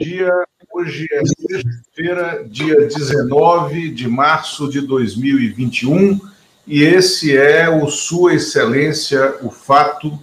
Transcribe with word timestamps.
Dia. 0.00 0.32
Hoje 0.72 1.06
é 1.12 1.20
sexta-feira, 1.26 2.44
dia 2.48 2.86
19 2.86 3.90
de 3.90 4.08
março 4.08 4.70
de 4.70 4.80
2021, 4.80 6.18
e 6.66 6.82
esse 6.82 7.36
é 7.36 7.68
o 7.68 7.86
Sua 7.86 8.32
Excelência, 8.32 9.36
o 9.42 9.50
fato 9.50 10.18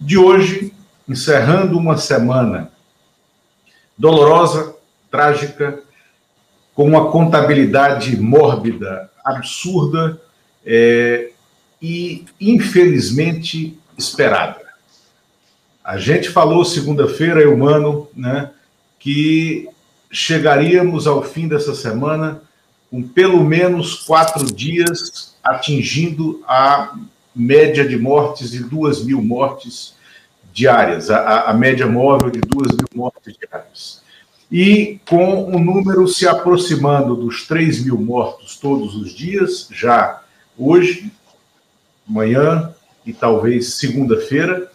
de 0.00 0.16
hoje, 0.16 0.72
encerrando 1.08 1.76
uma 1.76 1.98
semana 1.98 2.70
dolorosa, 3.98 4.76
trágica, 5.10 5.80
com 6.72 6.84
uma 6.84 7.10
contabilidade 7.10 8.16
mórbida, 8.16 9.10
absurda 9.24 10.20
é, 10.64 11.30
e, 11.82 12.26
infelizmente, 12.40 13.76
esperada. 13.98 14.60
A 15.82 15.98
gente 15.98 16.28
falou 16.30 16.64
segunda-feira, 16.64 17.40
eu, 17.40 17.58
mano, 17.58 18.08
né? 18.14 18.52
Que 19.00 19.68
chegaríamos 20.12 21.08
ao 21.08 21.24
fim 21.24 21.48
dessa 21.48 21.74
semana 21.74 22.42
com 22.90 23.02
pelo 23.02 23.42
menos 23.42 23.94
quatro 24.04 24.44
dias 24.44 25.34
atingindo 25.42 26.42
a 26.46 26.96
média 27.34 27.86
de 27.86 27.96
mortes 27.96 28.50
de 28.50 28.62
duas 28.62 29.02
mil 29.02 29.22
mortes 29.22 29.94
diárias, 30.52 31.10
a, 31.10 31.50
a 31.50 31.54
média 31.54 31.86
móvel 31.86 32.30
de 32.30 32.40
duas 32.40 32.72
mil 32.72 32.88
mortes 32.94 33.34
diárias. 33.36 34.02
E 34.50 34.98
com 35.08 35.44
o 35.44 35.58
número 35.60 36.08
se 36.08 36.26
aproximando 36.26 37.14
dos 37.14 37.46
3 37.46 37.84
mil 37.84 37.96
mortos 37.96 38.58
todos 38.58 38.96
os 38.96 39.14
dias, 39.14 39.68
já 39.70 40.22
hoje, 40.58 41.12
amanhã 42.08 42.74
e 43.06 43.12
talvez 43.12 43.74
segunda-feira, 43.74 44.70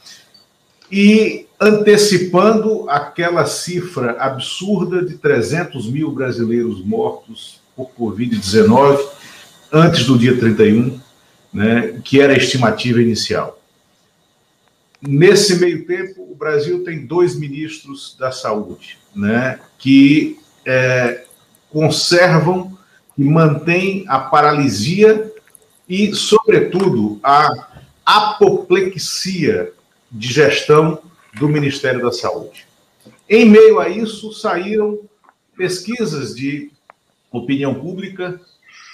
e 0.89 1.44
antecipando 1.59 2.89
aquela 2.89 3.45
cifra 3.45 4.17
absurda 4.19 5.03
de 5.03 5.17
300 5.17 5.89
mil 5.89 6.11
brasileiros 6.11 6.83
mortos 6.83 7.61
por 7.75 7.89
Covid-19 7.97 8.99
antes 9.71 10.05
do 10.05 10.17
dia 10.17 10.37
31, 10.37 10.99
né, 11.53 12.01
que 12.03 12.21
era 12.21 12.33
a 12.33 12.37
estimativa 12.37 13.01
inicial. 13.01 13.59
Nesse 15.01 15.57
meio 15.57 15.85
tempo, 15.85 16.23
o 16.29 16.35
Brasil 16.35 16.83
tem 16.83 17.05
dois 17.05 17.35
ministros 17.35 18.15
da 18.19 18.31
saúde, 18.31 18.97
né, 19.15 19.59
que 19.77 20.39
é, 20.65 21.25
conservam 21.69 22.77
e 23.17 23.23
mantêm 23.23 24.05
a 24.07 24.19
paralisia 24.19 25.31
e, 25.87 26.13
sobretudo, 26.13 27.19
a 27.23 27.49
apoplexia 28.05 29.71
de 30.11 30.31
gestão 30.31 30.99
do 31.37 31.47
Ministério 31.47 32.01
da 32.01 32.11
Saúde. 32.11 32.65
Em 33.29 33.45
meio 33.45 33.79
a 33.79 33.89
isso, 33.89 34.33
saíram 34.33 34.99
pesquisas 35.57 36.35
de 36.35 36.71
opinião 37.31 37.73
pública, 37.73 38.39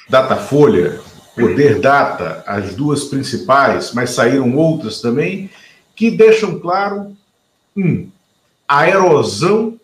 Datafolha, 0.10 1.00
Poder 1.36 1.80
Data, 1.80 2.44
as 2.46 2.76
duas 2.76 3.06
principais, 3.06 3.94
mas 3.94 4.12
saíram 4.12 4.56
outras 4.56 5.00
também, 5.00 5.50
que 5.96 6.12
deixam 6.12 6.60
claro, 6.60 7.16
um, 7.76 8.10
a 8.68 8.90
erosão 8.90 9.80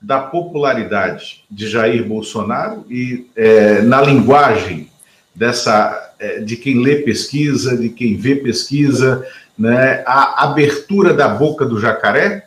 da 0.00 0.20
popularidade 0.20 1.44
de 1.50 1.68
Jair 1.68 2.06
Bolsonaro 2.06 2.84
e 2.88 3.26
é, 3.34 3.82
na 3.82 4.00
linguagem 4.00 4.90
dessa 5.34 6.14
é, 6.18 6.40
de 6.40 6.56
quem 6.56 6.80
lê 6.80 6.96
pesquisa, 7.02 7.76
de 7.76 7.88
quem 7.88 8.16
vê 8.16 8.36
pesquisa, 8.36 9.26
né, 9.58 10.04
a 10.06 10.44
abertura 10.44 11.12
da 11.12 11.28
boca 11.28 11.66
do 11.66 11.80
jacaré 11.80 12.46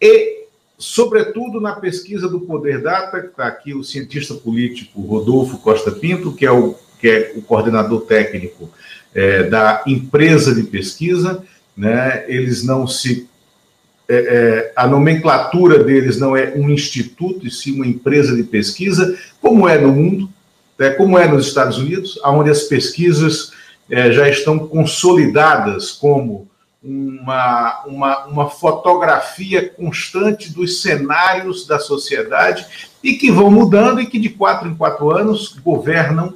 e, 0.00 0.44
sobretudo, 0.78 1.60
na 1.60 1.72
pesquisa 1.72 2.28
do 2.28 2.40
Poder 2.40 2.80
Data, 2.80 3.20
que 3.20 3.28
está 3.28 3.46
aqui 3.46 3.74
o 3.74 3.82
cientista 3.82 4.34
político 4.34 5.00
Rodolfo 5.00 5.58
Costa 5.58 5.90
Pinto, 5.90 6.32
que 6.32 6.46
é 6.46 6.52
o, 6.52 6.76
que 7.00 7.08
é 7.08 7.32
o 7.34 7.42
coordenador 7.42 8.02
técnico 8.02 8.70
é, 9.12 9.42
da 9.42 9.82
empresa 9.86 10.54
de 10.54 10.62
pesquisa, 10.62 11.42
né, 11.76 12.24
eles 12.28 12.62
não 12.62 12.86
se. 12.86 13.28
É, 14.08 14.16
é, 14.16 14.72
a 14.74 14.88
nomenclatura 14.88 15.84
deles 15.84 16.18
não 16.18 16.36
é 16.36 16.52
um 16.56 16.68
instituto, 16.70 17.46
e 17.46 17.50
sim 17.50 17.76
uma 17.76 17.86
empresa 17.86 18.34
de 18.34 18.42
pesquisa, 18.42 19.16
como 19.40 19.68
é 19.68 19.78
no 19.78 19.92
mundo, 19.92 20.28
né, 20.78 20.90
como 20.90 21.18
é 21.18 21.28
nos 21.28 21.46
Estados 21.46 21.78
Unidos, 21.78 22.18
onde 22.24 22.50
as 22.50 22.62
pesquisas 22.64 23.52
é, 23.90 24.12
já 24.12 24.28
estão 24.28 24.58
consolidadas 24.58 25.90
como 25.90 26.48
uma, 26.82 27.84
uma, 27.84 28.24
uma 28.26 28.50
fotografia 28.50 29.68
constante 29.68 30.52
dos 30.52 30.80
cenários 30.80 31.66
da 31.66 31.78
sociedade 31.78 32.66
e 33.02 33.14
que 33.14 33.30
vão 33.30 33.50
mudando 33.50 34.00
e 34.00 34.06
que 34.06 34.18
de 34.18 34.30
quatro 34.30 34.68
em 34.68 34.74
quatro 34.74 35.10
anos 35.10 35.58
governam 35.62 36.34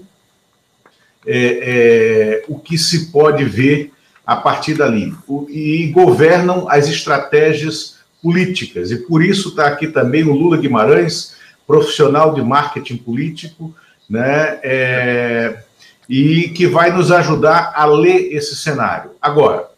é, 1.26 1.37
é, 1.37 2.44
o 2.48 2.59
que 2.59 2.76
se 2.76 3.10
pode 3.10 3.44
ver 3.44 3.92
a 4.26 4.36
partir 4.36 4.75
dali 4.75 5.15
o, 5.26 5.47
e 5.48 5.86
governam 5.88 6.69
as 6.69 6.88
estratégias 6.88 7.98
políticas. 8.22 8.91
E 8.91 8.97
por 8.97 9.25
isso 9.25 9.50
está 9.50 9.66
aqui 9.66 9.88
também 9.88 10.25
o 10.25 10.32
Lula 10.32 10.59
Guimarães, 10.59 11.36
profissional 11.66 12.34
de 12.34 12.42
marketing 12.42 12.98
político, 12.98 13.75
né? 14.09 14.59
É, 14.62 15.63
e 16.09 16.48
que 16.50 16.66
vai 16.66 16.91
nos 16.91 17.10
ajudar 17.10 17.72
a 17.75 17.84
ler 17.84 18.34
esse 18.34 18.56
cenário. 18.56 19.12
Agora, 19.20 19.69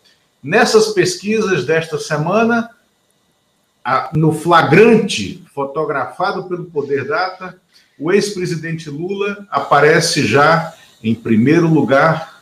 nessas 0.42 0.88
pesquisas 0.88 1.64
desta 1.64 1.98
semana, 1.98 2.70
no 4.12 4.32
flagrante 4.32 5.44
fotografado 5.54 6.44
pelo 6.44 6.64
Poder 6.64 7.06
Data, 7.06 7.58
o 7.98 8.12
ex-presidente 8.12 8.90
Lula 8.90 9.46
aparece 9.50 10.26
já 10.26 10.74
em 11.02 11.14
primeiro 11.14 11.68
lugar 11.68 12.36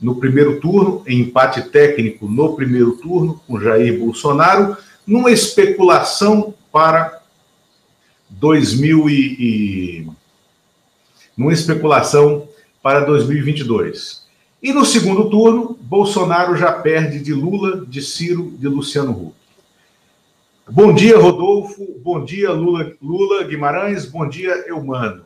no 0.00 0.16
primeiro 0.16 0.58
turno, 0.60 1.04
em 1.06 1.20
empate 1.20 1.62
técnico 1.62 2.26
no 2.26 2.56
primeiro 2.56 2.92
turno 2.96 3.40
com 3.46 3.60
Jair 3.60 4.00
Bolsonaro, 4.00 4.76
numa 5.06 5.30
especulação 5.30 6.52
para 6.72 7.22
2000 8.28 9.08
e, 9.08 9.14
e 9.14 10.10
numa 11.36 11.52
especulação 11.52 12.48
para 12.82 13.00
2022. 13.00 14.22
E 14.62 14.72
no 14.72 14.84
segundo 14.84 15.30
turno, 15.30 15.78
Bolsonaro 15.80 16.56
já 16.56 16.72
perde 16.72 17.20
de 17.20 17.32
Lula, 17.32 17.84
de 17.86 18.02
Ciro, 18.02 18.52
de 18.58 18.68
Luciano 18.68 19.12
Huck. 19.12 19.34
Bom 20.68 20.94
dia, 20.94 21.18
Rodolfo. 21.18 21.84
Bom 21.98 22.24
dia, 22.24 22.50
Lula, 22.52 22.92
Lula 23.02 23.44
Guimarães. 23.44 24.06
Bom 24.06 24.28
dia, 24.28 24.52
Eumano. 24.68 25.24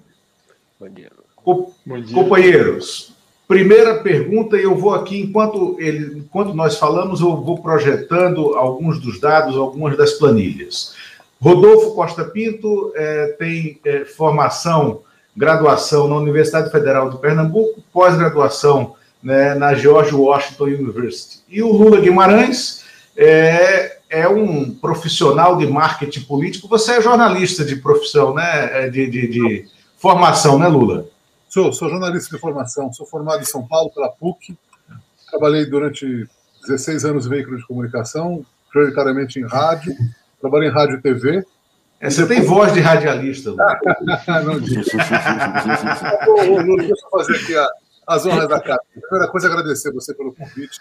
Bom 0.80 0.88
dia. 0.88 1.10
Co 1.36 1.72
Bom 1.84 2.00
dia. 2.00 2.14
Companheiros, 2.14 3.12
primeira 3.46 4.02
pergunta, 4.02 4.56
e 4.56 4.62
eu 4.62 4.74
vou 4.74 4.94
aqui, 4.94 5.20
enquanto, 5.20 5.76
ele, 5.78 6.18
enquanto 6.18 6.54
nós 6.54 6.78
falamos, 6.78 7.20
eu 7.20 7.36
vou 7.36 7.60
projetando 7.62 8.56
alguns 8.56 8.98
dos 8.98 9.20
dados, 9.20 9.56
algumas 9.56 9.96
das 9.96 10.14
planilhas. 10.14 10.94
Rodolfo 11.40 11.94
Costa 11.94 12.24
Pinto 12.24 12.92
é, 12.94 13.26
tem 13.38 13.78
é, 13.84 14.04
formação 14.04 15.02
graduação 15.36 16.08
na 16.08 16.16
Universidade 16.16 16.70
Federal 16.70 17.10
do 17.10 17.18
Pernambuco, 17.18 17.82
pós-graduação 17.92 18.96
né, 19.22 19.54
na 19.54 19.74
George 19.74 20.14
Washington 20.14 20.64
University. 20.64 21.42
E 21.48 21.62
o 21.62 21.70
Lula 21.70 22.00
Guimarães 22.00 22.84
é, 23.16 23.98
é 24.08 24.28
um 24.28 24.72
profissional 24.74 25.56
de 25.56 25.66
marketing 25.66 26.22
político. 26.22 26.68
Você 26.68 26.92
é 26.92 27.02
jornalista 27.02 27.64
de 27.64 27.76
profissão, 27.76 28.34
né? 28.34 28.84
É 28.84 28.88
de, 28.88 29.10
de, 29.10 29.28
de 29.28 29.68
formação, 29.98 30.58
né, 30.58 30.68
Lula? 30.68 31.06
Sou, 31.48 31.72
sou 31.72 31.90
jornalista 31.90 32.34
de 32.34 32.40
formação. 32.40 32.92
Sou 32.92 33.06
formado 33.06 33.42
em 33.42 33.46
São 33.46 33.66
Paulo 33.66 33.90
pela 33.90 34.08
PUC. 34.08 34.56
Trabalhei 35.30 35.66
durante 35.66 36.26
16 36.66 37.04
anos 37.04 37.26
em 37.26 37.30
veículo 37.30 37.56
de 37.56 37.66
comunicação, 37.66 38.44
prioritariamente 38.70 39.38
em 39.38 39.46
rádio. 39.46 39.94
Trabalhei 40.40 40.68
em 40.68 40.72
rádio 40.72 40.96
e 40.96 41.02
TV 41.02 41.44
é, 42.00 42.10
você 42.10 42.26
tem 42.26 42.42
voz 42.42 42.74
de 42.74 42.80
radialista. 42.80 43.52
não 43.56 44.60
deixa 46.76 46.92
eu 46.92 47.10
fazer 47.10 47.36
aqui 47.36 47.56
a, 47.56 47.68
as 48.06 48.26
honras 48.26 48.48
da 48.48 48.60
casa. 48.60 48.82
Primeira 48.92 49.30
coisa, 49.30 49.48
agradecer 49.48 49.92
você 49.92 50.14
pelo 50.14 50.34
convite, 50.34 50.78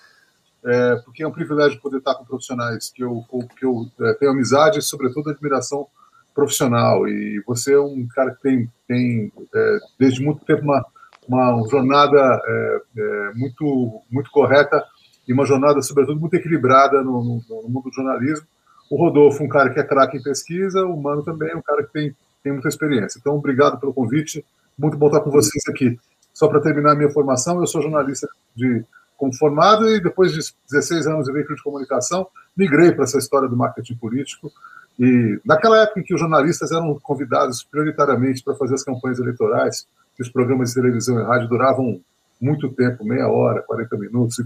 é, 0.65 0.95
porque 1.05 1.23
é 1.23 1.27
um 1.27 1.31
privilégio 1.31 1.79
poder 1.79 1.97
estar 1.97 2.15
com 2.15 2.25
profissionais 2.25 2.91
que 2.93 3.03
eu, 3.03 3.23
que 3.57 3.65
eu 3.65 3.87
é, 4.01 4.13
tenho 4.15 4.31
amizade 4.31 4.79
e, 4.79 4.81
sobretudo, 4.81 5.29
admiração 5.29 5.87
profissional. 6.33 7.07
E 7.07 7.41
você 7.47 7.73
é 7.73 7.79
um 7.79 8.05
cara 8.13 8.31
que 8.31 8.41
tem, 8.41 8.69
tem 8.85 9.31
é, 9.53 9.77
desde 9.97 10.21
muito 10.21 10.43
tempo, 10.43 10.63
uma, 10.63 10.85
uma 11.27 11.65
jornada 11.69 12.41
é, 12.45 12.81
é, 12.97 13.31
muito, 13.35 14.01
muito 14.11 14.29
correta 14.31 14.83
e 15.25 15.31
uma 15.31 15.45
jornada, 15.45 15.81
sobretudo, 15.81 16.19
muito 16.19 16.35
equilibrada 16.35 17.01
no, 17.01 17.23
no, 17.23 17.41
no 17.63 17.69
mundo 17.69 17.89
do 17.89 17.93
jornalismo 17.93 18.45
o 18.89 18.97
Rodolfo, 18.97 19.43
um 19.43 19.47
cara 19.47 19.69
que 19.69 19.79
é 19.79 19.83
craque 19.83 20.17
em 20.17 20.23
pesquisa, 20.23 20.85
o 20.85 21.01
Mano 21.01 21.23
também, 21.23 21.55
um 21.55 21.61
cara 21.61 21.83
que 21.83 21.91
tem, 21.91 22.15
tem 22.43 22.53
muita 22.53 22.67
experiência. 22.67 23.19
Então, 23.19 23.35
obrigado 23.35 23.79
pelo 23.79 23.93
convite. 23.93 24.45
Muito 24.77 24.97
bom 24.97 25.07
estar 25.07 25.21
com 25.21 25.31
vocês 25.31 25.63
aqui. 25.67 25.97
Só 26.33 26.47
para 26.47 26.59
terminar 26.59 26.91
a 26.91 26.95
minha 26.95 27.09
formação, 27.09 27.59
eu 27.59 27.67
sou 27.67 27.81
jornalista 27.81 28.27
de, 28.55 28.83
como 29.17 29.33
formado 29.33 29.89
e 29.89 30.01
depois 30.01 30.31
de 30.33 30.39
16 30.69 31.07
anos 31.07 31.25
de 31.25 31.31
veículo 31.31 31.55
de 31.55 31.63
comunicação, 31.63 32.27
migrei 32.55 32.91
para 32.91 33.05
essa 33.05 33.17
história 33.17 33.47
do 33.47 33.55
marketing 33.55 33.95
político 33.95 34.51
E 34.99 35.39
naquela 35.45 35.81
época 35.81 35.99
em 35.99 36.03
que 36.03 36.13
os 36.13 36.19
jornalistas 36.19 36.71
eram 36.71 36.99
convidados 37.01 37.63
prioritariamente 37.63 38.43
para 38.43 38.55
fazer 38.55 38.75
as 38.75 38.83
campanhas 38.83 39.19
eleitorais, 39.19 39.87
que 40.15 40.21
os 40.21 40.29
programas 40.29 40.69
de 40.69 40.75
televisão 40.75 41.19
e 41.19 41.23
rádio 41.23 41.47
duravam 41.47 42.01
muito 42.39 42.69
tempo, 42.69 43.05
meia 43.05 43.29
hora, 43.29 43.61
40 43.61 43.97
minutos, 43.97 44.37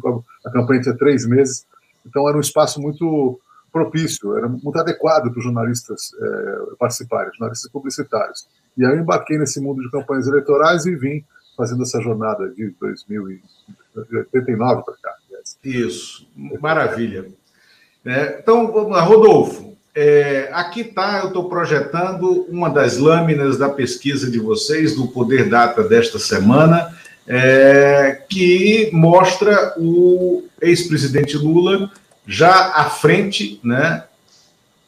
a 0.46 0.52
campanha 0.52 0.82
tinha 0.82 0.96
três 0.96 1.26
meses, 1.26 1.66
então 2.06 2.28
era 2.30 2.38
um 2.38 2.42
espaço 2.42 2.80
muito 2.80 3.40
propício, 3.72 4.38
era 4.38 4.48
muito 4.48 4.78
adequado 4.78 5.30
para 5.30 5.38
os 5.38 5.44
jornalistas 5.44 6.12
é, 6.20 6.76
participarem, 6.78 7.32
jornalistas 7.34 7.72
publicitários. 7.72 8.48
E 8.78 8.86
aí 8.86 8.92
eu 8.92 9.00
embarquei 9.00 9.38
nesse 9.38 9.60
mundo 9.60 9.82
de 9.82 9.92
campanhas 9.92 10.28
eleitorais 10.28 10.86
e 10.86 10.96
vim 10.96 11.24
fazendo 11.58 11.84
essa 11.84 12.02
jornada 12.02 12.50
de 12.50 12.74
2089 12.80 14.84
para 14.84 14.96
cá. 15.02 15.14
Isso, 15.64 16.28
maravilha. 16.62 17.26
É, 18.06 18.40
então, 18.42 18.72
vamos 18.72 18.92
lá, 18.92 19.02
Rodolfo. 19.02 19.78
É, 19.94 20.50
aqui 20.54 20.82
está, 20.82 21.20
eu 21.20 21.28
estou 21.28 21.50
projetando 21.50 22.46
uma 22.50 22.70
das 22.70 22.98
lâminas 22.98 23.58
da 23.58 23.68
pesquisa 23.68 24.32
de 24.32 24.40
vocês, 24.40 24.96
do 24.96 25.08
Poder 25.08 25.50
Data 25.50 25.84
desta 25.84 26.18
semana, 26.18 26.96
é, 27.28 28.24
que 28.30 28.90
mostra 28.94 29.74
o 29.78 30.46
ex-presidente 30.62 31.38
Lula 31.38 31.92
já 32.30 32.74
à 32.76 32.86
frente, 32.92 33.60
né, 33.64 34.04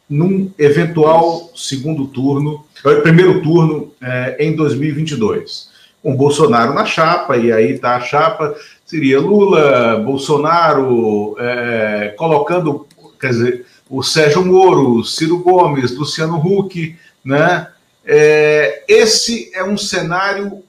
num 0.08 0.52
eventual 0.60 1.52
segundo 1.56 2.06
turno, 2.06 2.64
eh, 2.86 2.96
primeiro 3.02 3.42
turno 3.42 3.92
é, 4.00 4.38
em 4.40 4.56
2022. 4.56 5.72
Com 6.04 6.16
Bolsonaro 6.16 6.72
na 6.74 6.86
chapa, 6.86 7.38
e 7.38 7.52
aí 7.52 7.72
está 7.72 7.96
a 7.96 8.02
chapa, 8.02 8.56
seria 8.86 9.20
Lula, 9.20 9.98
Bolsonaro, 9.98 11.36
é, 11.40 12.14
colocando, 12.16 12.86
quer 13.20 13.30
dizer, 13.30 13.66
o 13.90 14.04
Sérgio 14.04 14.46
Moro, 14.46 15.04
Ciro 15.04 15.40
Gomes, 15.40 15.98
Luciano 15.98 16.38
Huck, 16.38 16.96
né? 17.26 17.68
É, 18.06 18.84
esse 18.88 19.52
é 19.54 19.64
um 19.64 19.78
cenário 19.78 20.64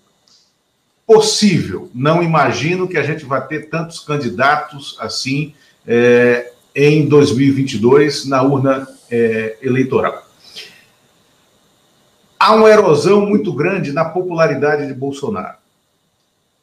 possível. 1.07 1.91
Não 1.95 2.23
imagino 2.23 2.89
que 2.89 2.97
a 2.97 3.03
gente 3.03 3.25
vai 3.25 3.47
ter 3.47 3.69
tantos 3.69 4.01
candidatos 4.01 4.97
assim 4.99 5.55
é, 5.87 6.52
em 6.75 7.07
2022 7.07 8.27
na 8.27 8.43
urna 8.43 8.89
é, 9.11 9.59
eleitoral. 9.63 10.27
Há 12.39 12.55
uma 12.55 12.69
erosão 12.69 13.25
muito 13.25 13.53
grande 13.53 13.93
na 13.93 14.05
popularidade 14.05 14.87
de 14.87 14.95
Bolsonaro. 14.95 15.57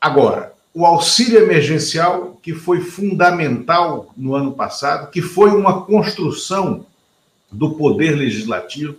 Agora, 0.01 0.53
o 0.73 0.85
auxílio 0.85 1.39
emergencial, 1.39 2.37
que 2.41 2.53
foi 2.53 2.81
fundamental 2.81 4.13
no 4.15 4.35
ano 4.35 4.51
passado, 4.51 5.09
que 5.09 5.21
foi 5.21 5.51
uma 5.51 5.85
construção 5.85 6.85
do 7.51 7.71
poder 7.71 8.11
legislativo, 8.11 8.97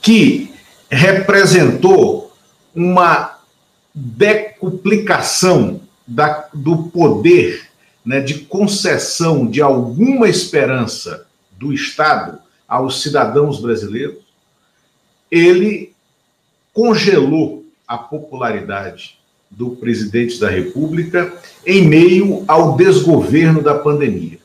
que 0.00 0.52
representou 0.90 2.32
uma 2.74 3.38
decuplicação 3.94 5.80
da, 6.06 6.48
do 6.52 6.84
poder 6.84 7.71
né, 8.04 8.20
de 8.20 8.40
concessão 8.40 9.46
de 9.46 9.60
alguma 9.60 10.28
esperança 10.28 11.26
do 11.52 11.72
Estado 11.72 12.38
aos 12.66 13.02
cidadãos 13.02 13.60
brasileiros, 13.60 14.18
ele 15.30 15.92
congelou 16.72 17.64
a 17.86 17.98
popularidade 17.98 19.18
do 19.50 19.70
presidente 19.70 20.40
da 20.40 20.48
República 20.48 21.32
em 21.66 21.86
meio 21.86 22.44
ao 22.48 22.76
desgoverno 22.76 23.62
da 23.62 23.74
pandemia. 23.74 24.38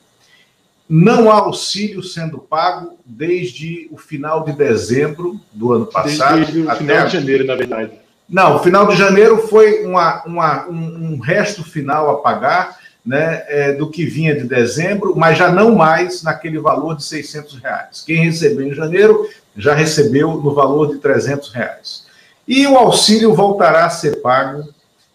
Não 0.88 1.30
há 1.30 1.34
auxílio 1.34 2.02
sendo 2.02 2.38
pago 2.38 2.98
desde 3.04 3.88
o 3.90 3.98
final 3.98 4.44
de 4.44 4.52
dezembro 4.52 5.38
do 5.52 5.72
ano 5.72 5.86
passado. 5.86 6.36
Desde 6.36 6.60
o 6.60 6.76
final 6.76 7.06
de 7.06 7.12
janeiro, 7.12 7.44
na 7.44 7.54
verdade. 7.54 7.92
Não, 8.28 8.56
o 8.56 8.58
final 8.60 8.86
de 8.86 8.96
janeiro 8.96 9.48
foi 9.48 9.84
uma, 9.86 10.22
uma, 10.24 10.68
um, 10.68 11.12
um 11.14 11.18
resto 11.18 11.64
final 11.64 12.10
a 12.10 12.16
pagar 12.16 12.77
né, 13.08 13.42
é, 13.48 13.72
do 13.72 13.88
que 13.88 14.04
vinha 14.04 14.36
de 14.36 14.44
dezembro, 14.44 15.16
mas 15.16 15.38
já 15.38 15.50
não 15.50 15.74
mais 15.74 16.22
naquele 16.22 16.58
valor 16.58 16.94
de 16.94 17.04
600 17.04 17.54
reais. 17.54 18.04
Quem 18.06 18.26
recebeu 18.26 18.66
em 18.66 18.74
janeiro 18.74 19.26
já 19.56 19.72
recebeu 19.72 20.32
no 20.32 20.54
valor 20.54 20.92
de 20.92 20.98
300 20.98 21.50
reais. 21.50 22.04
E 22.46 22.66
o 22.66 22.76
auxílio 22.76 23.34
voltará 23.34 23.86
a 23.86 23.90
ser 23.90 24.20
pago 24.20 24.68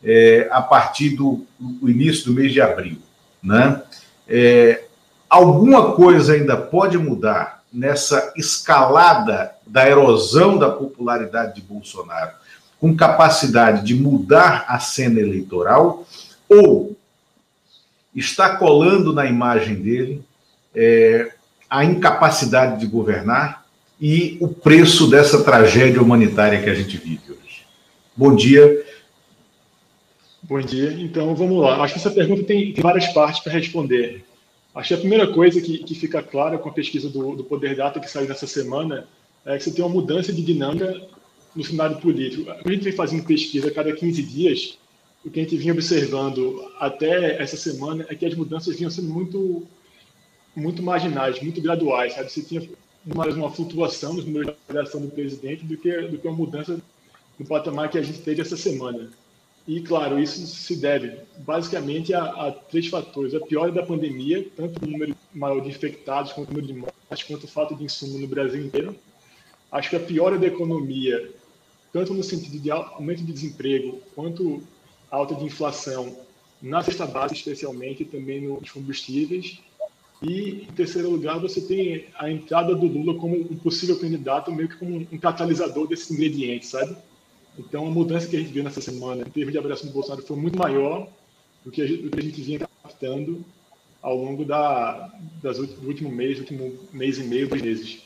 é, 0.03 0.47
a 0.49 0.59
partir 0.59 1.11
do, 1.11 1.45
do, 1.59 1.87
início 1.87 2.25
do 2.25 2.33
mês 2.33 2.51
de 2.51 2.59
abril. 2.59 2.97
Né? 3.43 3.79
É, 4.27 4.85
alguma 5.29 5.91
coisa 5.93 6.33
ainda 6.33 6.57
pode 6.57 6.97
mudar 6.97 7.61
nessa 7.71 8.33
escalada 8.35 9.51
da 9.67 9.87
erosão 9.87 10.57
da 10.57 10.71
popularidade 10.71 11.53
de 11.53 11.61
Bolsonaro, 11.61 12.31
com 12.79 12.95
capacidade 12.95 13.85
de 13.85 13.93
mudar 13.93 14.65
a 14.67 14.79
cena 14.79 15.19
eleitoral, 15.19 16.07
ou 16.49 16.97
está 18.15 18.55
colando 18.57 19.13
na 19.13 19.25
imagem 19.25 19.75
dele 19.75 20.23
é, 20.75 21.33
a 21.69 21.83
incapacidade 21.83 22.79
de 22.79 22.87
governar 22.87 23.65
e 23.99 24.37
o 24.39 24.47
preço 24.47 25.09
dessa 25.09 25.43
tragédia 25.43 26.01
humanitária 26.01 26.61
que 26.61 26.69
a 26.69 26.75
gente 26.75 26.97
vive 26.97 27.31
hoje. 27.31 27.65
Bom 28.15 28.35
dia. 28.35 28.85
Bom 30.41 30.59
dia. 30.59 30.91
Então, 30.99 31.33
vamos 31.33 31.61
lá. 31.61 31.81
Acho 31.83 31.93
que 31.93 31.99
essa 31.99 32.11
pergunta 32.11 32.43
tem, 32.43 32.73
várias 32.73 33.07
partes 33.13 33.41
para 33.41 33.53
responder. 33.53 34.25
Acho 34.75 34.89
que 34.89 34.93
a 34.95 34.97
primeira 34.97 35.27
coisa 35.27 35.61
que, 35.61 35.79
que 35.79 35.95
fica 35.95 36.21
clara 36.21 36.57
com 36.57 36.69
a 36.69 36.73
pesquisa 36.73 37.09
do, 37.09 37.35
do 37.35 37.43
Poder 37.43 37.75
Data 37.75 37.99
que 37.99 38.09
saiu 38.09 38.27
nessa 38.27 38.47
semana 38.47 39.07
é 39.45 39.57
que 39.57 39.63
você 39.63 39.71
tem 39.71 39.83
uma 39.83 39.93
mudança 39.93 40.33
de 40.33 40.41
dinâmica 40.41 41.01
no 41.55 41.63
cenário 41.63 41.97
político. 41.97 42.49
A 42.51 42.69
gente 42.69 42.83
vem 42.83 42.93
fazendo 42.93 43.25
pesquisa 43.25 43.67
a 43.67 43.73
cada 43.73 43.93
15 43.93 44.21
dias, 44.23 44.77
o 45.25 45.29
que 45.29 45.39
a 45.39 45.43
gente 45.43 45.57
vinha 45.57 45.73
observando 45.73 46.69
até 46.79 47.41
essa 47.41 47.55
semana 47.55 48.05
é 48.09 48.15
que 48.15 48.25
as 48.25 48.35
mudanças 48.35 48.75
vinham 48.75 48.91
sendo 48.91 49.09
muito 49.09 49.65
muito 50.55 50.83
marginais, 50.83 51.41
muito 51.41 51.59
graduais, 51.59 52.13
sabe? 52.13 52.31
Você 52.31 52.43
tinha 52.43 52.69
mais 53.15 53.35
uma 53.35 53.49
flutuação 53.49 54.13
nos 54.13 54.25
números 54.25 54.53
de 54.53 54.55
avaliação 54.69 55.01
do 55.01 55.09
presidente 55.09 55.65
do 55.65 55.77
que 55.77 56.01
do 56.03 56.17
que 56.17 56.27
uma 56.27 56.37
mudança 56.37 56.79
no 57.39 57.45
patamar 57.45 57.89
que 57.89 57.97
a 57.97 58.01
gente 58.01 58.19
teve 58.19 58.41
essa 58.41 58.57
semana. 58.57 59.09
E, 59.67 59.79
claro, 59.81 60.19
isso 60.19 60.45
se 60.45 60.75
deve 60.75 61.19
basicamente 61.37 62.13
a, 62.13 62.23
a 62.23 62.51
três 62.51 62.87
fatores. 62.87 63.33
A 63.33 63.39
piora 63.39 63.71
da 63.71 63.81
pandemia, 63.81 64.45
tanto 64.57 64.83
o 64.83 64.89
número 64.89 65.15
maior 65.33 65.61
de 65.61 65.69
infectados 65.69 66.33
quanto 66.33 66.49
o 66.49 66.53
número 66.53 66.67
de 66.67 66.79
mortes, 66.79 67.23
quanto 67.25 67.45
o 67.45 67.47
fato 67.47 67.73
de 67.73 67.83
insumo 67.85 68.19
no 68.19 68.27
Brasil 68.27 68.63
inteiro. 68.63 68.93
Acho 69.71 69.89
que 69.89 69.95
a 69.95 70.01
piora 70.01 70.37
da 70.37 70.47
economia, 70.47 71.31
tanto 71.93 72.13
no 72.13 72.23
sentido 72.23 72.59
de 72.59 72.69
aumento 72.69 73.23
de 73.23 73.31
desemprego, 73.31 74.01
quanto 74.13 74.61
alta 75.13 75.35
de 75.35 75.45
inflação 75.45 76.17
na 76.61 76.81
cesta 76.81 77.05
básica, 77.05 77.37
especialmente, 77.37 78.03
também 78.05 78.41
nos 78.41 78.71
combustíveis. 78.71 79.59
E, 80.21 80.63
em 80.63 80.73
terceiro 80.73 81.09
lugar, 81.09 81.39
você 81.39 81.61
tem 81.61 82.05
a 82.17 82.31
entrada 82.31 82.73
do 82.73 82.87
Lula 82.87 83.19
como 83.19 83.35
um 83.35 83.55
possível 83.57 83.99
candidato, 83.99 84.51
meio 84.51 84.69
que 84.69 84.77
como 84.77 84.95
um 84.95 85.17
catalisador 85.17 85.87
desses 85.87 86.09
ingredientes, 86.09 86.69
sabe? 86.69 86.95
Então, 87.59 87.85
a 87.87 87.91
mudança 87.91 88.27
que 88.27 88.37
a 88.37 88.39
gente 88.39 88.51
viu 88.51 88.63
nessa 88.63 88.81
semana 88.81 89.21
em 89.21 89.29
termos 89.29 89.51
de 89.51 89.57
avaliação 89.59 89.87
do 89.87 89.93
Bolsonaro 89.93 90.25
foi 90.25 90.37
muito 90.37 90.57
maior 90.57 91.07
do 91.63 91.69
que 91.69 91.81
a 91.81 91.85
gente, 91.85 92.09
que 92.09 92.19
a 92.19 92.23
gente 92.23 92.41
vinha 92.41 92.67
captando 92.81 93.45
ao 94.01 94.17
longo 94.17 94.43
da, 94.43 95.13
das, 95.41 95.57
do 95.57 95.87
último 95.87 96.09
mês, 96.09 96.39
último 96.39 96.73
mês 96.91 97.19
e 97.19 97.23
meio, 97.23 97.49
dois 97.49 97.61
meses. 97.61 98.01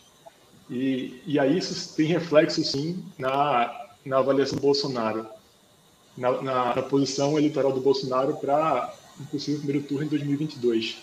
E, 0.69 1.21
e 1.25 1.39
aí 1.39 1.57
isso 1.57 1.95
tem 1.95 2.07
reflexo, 2.07 2.63
sim, 2.63 3.03
na, 3.17 3.87
na 4.03 4.17
avaliação 4.17 4.57
do 4.57 4.61
Bolsonaro 4.61 5.36
na, 6.17 6.41
na, 6.41 6.75
na 6.75 6.81
posição 6.81 7.37
eleitoral 7.37 7.71
do 7.71 7.79
Bolsonaro 7.79 8.35
para 8.37 8.93
um 9.19 9.25
possível 9.25 9.59
primeiro 9.61 9.87
turno 9.87 10.05
em 10.05 10.09
2022. 10.09 10.97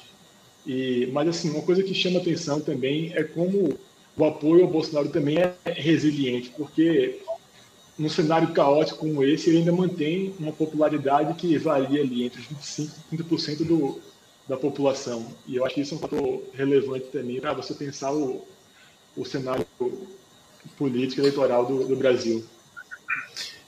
E, 0.67 1.09
mas, 1.13 1.29
assim, 1.29 1.51
uma 1.51 1.63
coisa 1.63 1.83
que 1.83 1.95
chama 1.95 2.19
atenção 2.19 2.61
também 2.61 3.13
é 3.15 3.23
como 3.23 3.79
o 4.17 4.25
apoio 4.25 4.65
ao 4.65 4.71
Bolsonaro 4.71 5.09
também 5.09 5.39
é 5.39 5.55
resiliente, 5.65 6.53
porque 6.57 7.21
num 7.99 8.09
cenário 8.09 8.53
caótico 8.53 9.01
como 9.01 9.25
esse, 9.25 9.51
ele 9.51 9.59
ainda 9.59 9.73
mantém 9.73 10.35
uma 10.39 10.53
popularidade 10.53 11.35
que 11.35 11.57
varia 11.59 12.01
ali 12.01 12.25
entre 12.25 12.41
os 12.41 12.47
25% 12.47 12.91
e 13.13 13.17
30% 13.17 13.65
do, 13.65 14.01
da 14.49 14.57
população. 14.57 15.27
E 15.47 15.57
eu 15.57 15.65
acho 15.65 15.75
que 15.75 15.81
isso 15.81 15.95
é 15.95 15.97
um 15.97 16.01
fator 16.01 16.43
relevante 16.55 17.07
também 17.07 17.41
para 17.41 17.53
você 17.53 17.75
pensar 17.75 18.13
o, 18.13 18.45
o 19.17 19.25
cenário 19.25 19.67
político 20.77 21.21
eleitoral 21.21 21.67
do, 21.67 21.87
do 21.87 21.97
Brasil. 21.97 22.45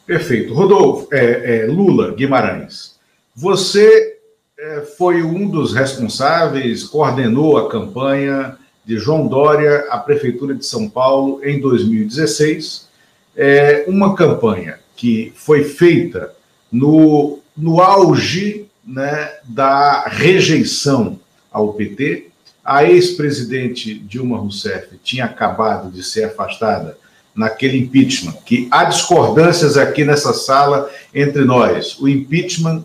Perfeito. 0.07 0.55
Rodolfo, 0.55 1.09
é, 1.13 1.63
é, 1.63 1.67
Lula 1.67 2.15
Guimarães, 2.15 2.95
você 3.35 4.19
é, 4.59 4.81
foi 4.97 5.23
um 5.23 5.49
dos 5.49 5.75
responsáveis, 5.75 6.85
coordenou 6.85 7.59
a 7.59 7.69
campanha 7.69 8.57
de 8.85 8.99
João 8.99 9.27
Dória 9.27 9.87
à 9.91 9.99
Prefeitura 9.99 10.55
de 10.55 10.65
São 10.65 10.89
Paulo 10.89 11.41
em 11.45 11.61
2016. 11.61 12.89
É 13.37 13.85
uma 13.89 14.15
campanha 14.15 14.79
que 14.95 15.33
foi 15.35 15.65
feita 15.65 16.33
no, 16.71 17.41
no 17.57 17.81
auge 17.81 18.67
né, 18.87 19.33
da 19.45 20.05
rejeição 20.07 21.19
ao 21.51 21.73
PT, 21.73 22.29
a 22.65 22.85
ex-presidente 22.85 23.95
Dilma 23.95 24.39
Rousseff 24.39 24.99
tinha 25.03 25.25
acabado 25.25 25.91
de 25.91 26.03
ser 26.03 26.25
afastada 26.25 26.99
naquele 27.37 27.78
impeachment, 27.78 28.33
que 28.47 28.66
há 28.71 28.85
discordâncias 28.85 29.76
aqui 29.76 30.05
nessa 30.05 30.33
sala 30.33 30.90
entre 31.14 31.45
nós. 31.45 31.99
O 32.00 32.09
impeachment, 32.09 32.83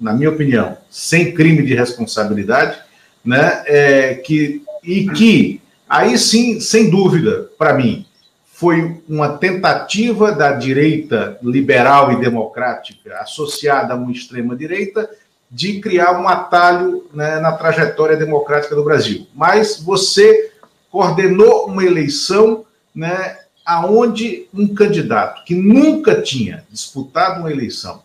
na 0.00 0.12
minha 0.12 0.30
opinião, 0.30 0.76
sem 0.90 1.32
crime 1.32 1.62
de 1.62 1.74
responsabilidade, 1.74 2.76
né, 3.24 3.62
é, 3.66 4.14
que, 4.14 4.62
e 4.82 5.08
que, 5.10 5.60
aí 5.88 6.18
sim, 6.18 6.58
sem 6.58 6.90
dúvida, 6.90 7.48
para 7.56 7.72
mim, 7.74 8.04
foi 8.44 9.00
uma 9.08 9.36
tentativa 9.38 10.32
da 10.32 10.52
direita 10.52 11.38
liberal 11.42 12.12
e 12.12 12.20
democrática 12.20 13.18
associada 13.18 13.94
a 13.94 13.96
uma 13.96 14.12
extrema-direita 14.12 15.08
de 15.50 15.80
criar 15.80 16.20
um 16.20 16.28
atalho 16.28 17.06
né, 17.14 17.38
na 17.38 17.52
trajetória 17.52 18.16
democrática 18.16 18.74
do 18.74 18.84
Brasil. 18.84 19.26
Mas 19.34 19.80
você 19.80 20.50
coordenou 20.90 21.66
uma 21.66 21.84
eleição 21.84 22.64
né, 22.94 23.38
aonde 23.64 24.46
um 24.52 24.74
candidato 24.74 25.44
que 25.44 25.54
nunca 25.54 26.20
tinha 26.20 26.64
disputado 26.70 27.40
uma 27.40 27.50
eleição 27.50 28.02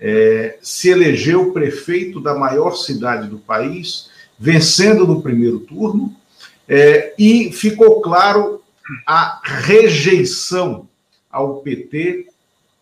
é, 0.00 0.58
se 0.60 0.88
elegeu 0.88 1.52
prefeito 1.52 2.20
da 2.20 2.34
maior 2.34 2.72
cidade 2.72 3.28
do 3.28 3.38
país, 3.38 4.10
vencendo 4.36 5.06
no 5.06 5.22
primeiro 5.22 5.60
turno, 5.60 6.12
é, 6.68 7.14
e 7.16 7.52
ficou 7.52 8.00
claro 8.00 8.60
a 9.06 9.40
rejeição 9.44 10.88
ao 11.30 11.58
PT 11.58 12.26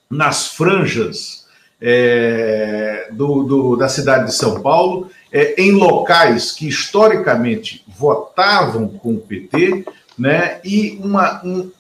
nas 0.09 0.49
franjas 0.49 1.47
é, 1.81 3.09
do, 3.13 3.43
do, 3.43 3.77
da 3.77 3.89
cidade 3.89 4.27
de 4.27 4.35
São 4.35 4.63
Paulo, 4.63 5.11
é, 5.31 5.61
em 5.61 5.73
locais 5.73 6.53
que 6.53 6.69
historicamente 6.69 7.85
votavam 7.87 8.89
com 8.89 9.15
o 9.15 9.21
PT, 9.21 9.85
né, 10.19 10.61
e, 10.65 10.99
uma, 11.03 11.45
um, 11.45 11.71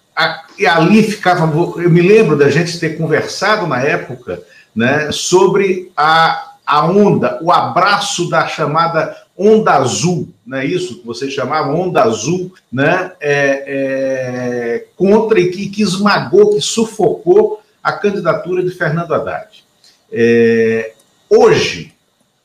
e 0.58 0.66
ali 0.66 1.02
ficava. 1.02 1.50
Eu 1.80 1.90
me 1.90 2.02
lembro 2.02 2.36
da 2.36 2.50
gente 2.50 2.78
ter 2.78 2.98
conversado 2.98 3.66
na 3.66 3.80
época 3.80 4.42
né, 4.74 5.10
sobre 5.12 5.90
a, 5.96 6.52
a 6.66 6.84
onda, 6.86 7.38
o 7.42 7.50
abraço 7.50 8.28
da 8.28 8.46
chamada 8.46 9.16
onda 9.36 9.72
azul, 9.72 10.28
né, 10.46 10.66
isso 10.66 10.98
que 10.98 11.06
vocês 11.06 11.32
chamavam 11.32 11.80
onda 11.80 12.02
azul, 12.02 12.52
né, 12.70 13.12
é, 13.20 13.64
é, 13.66 14.84
contra 14.96 15.40
e 15.40 15.50
que, 15.50 15.70
que 15.70 15.82
esmagou, 15.82 16.54
que 16.54 16.60
sufocou 16.60 17.62
a 17.82 17.92
candidatura 17.92 18.62
de 18.62 18.70
Fernando 18.70 19.14
Haddad. 19.14 19.64
É, 20.12 20.92
hoje, 21.28 21.94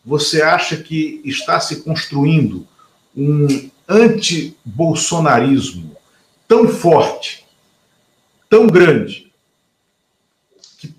você 0.05 0.41
acha 0.41 0.77
que 0.77 1.21
está 1.25 1.59
se 1.59 1.81
construindo 1.81 2.65
um 3.15 3.69
anti-bolsonarismo 3.87 5.95
tão 6.47 6.67
forte, 6.67 7.44
tão 8.49 8.67
grande, 8.67 9.31
que, 10.77 10.93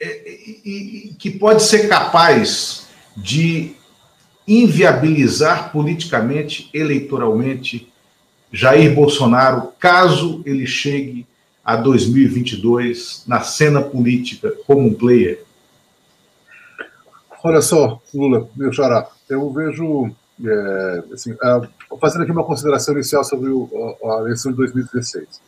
é, 0.00 0.38
que 1.18 1.30
pode 1.30 1.62
ser 1.62 1.88
capaz 1.88 2.88
de 3.16 3.74
inviabilizar 4.46 5.70
politicamente, 5.72 6.70
eleitoralmente, 6.72 7.92
Jair 8.50 8.94
Bolsonaro, 8.94 9.72
caso 9.78 10.42
ele 10.46 10.66
chegue 10.66 11.26
a 11.62 11.76
2022 11.76 13.24
na 13.26 13.40
cena 13.40 13.82
política 13.82 14.50
como 14.66 14.86
um 14.86 14.94
player? 14.94 15.44
Olha 17.44 17.60
só, 17.60 18.00
Lula, 18.12 18.48
meu 18.56 18.72
xará, 18.72 19.06
eu 19.28 19.52
vejo, 19.52 20.10
é, 20.42 21.02
assim, 21.12 21.32
é, 21.32 21.68
fazendo 22.00 22.22
aqui 22.22 22.32
uma 22.32 22.44
consideração 22.44 22.94
inicial 22.94 23.22
sobre 23.22 23.50
o, 23.50 23.68
a, 24.02 24.22
eleição 24.22 24.50
de 24.50 24.56
2016. 24.56 25.40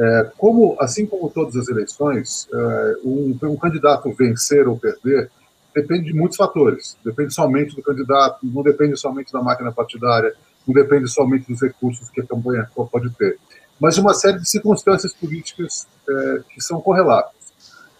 É, 0.00 0.30
como, 0.36 0.76
assim 0.80 1.06
como 1.06 1.28
todas 1.28 1.56
as 1.56 1.68
eleições, 1.68 2.48
é, 2.52 2.96
um, 3.04 3.36
um, 3.42 3.56
candidato 3.56 4.12
vencer 4.12 4.68
ou 4.68 4.78
perder 4.78 5.30
depende 5.74 6.04
de 6.04 6.14
muitos 6.14 6.36
fatores. 6.36 6.96
Depende 7.04 7.34
somente 7.34 7.74
do 7.74 7.82
candidato, 7.82 8.38
não 8.42 8.62
depende 8.62 8.96
somente 8.96 9.32
da 9.32 9.42
máquina 9.42 9.72
partidária, 9.72 10.34
não 10.66 10.74
depende 10.74 11.08
somente 11.08 11.50
dos 11.50 11.60
recursos 11.60 12.08
que 12.10 12.20
a 12.20 12.26
campanha 12.26 12.68
pode 12.74 13.10
ter, 13.10 13.38
mas 13.80 13.94
de 13.94 14.00
uma 14.00 14.14
série 14.14 14.38
de 14.38 14.48
circunstâncias 14.48 15.12
políticas 15.12 15.86
é, 16.08 16.40
que 16.50 16.60
são 16.60 16.80
correlatas. 16.80 17.32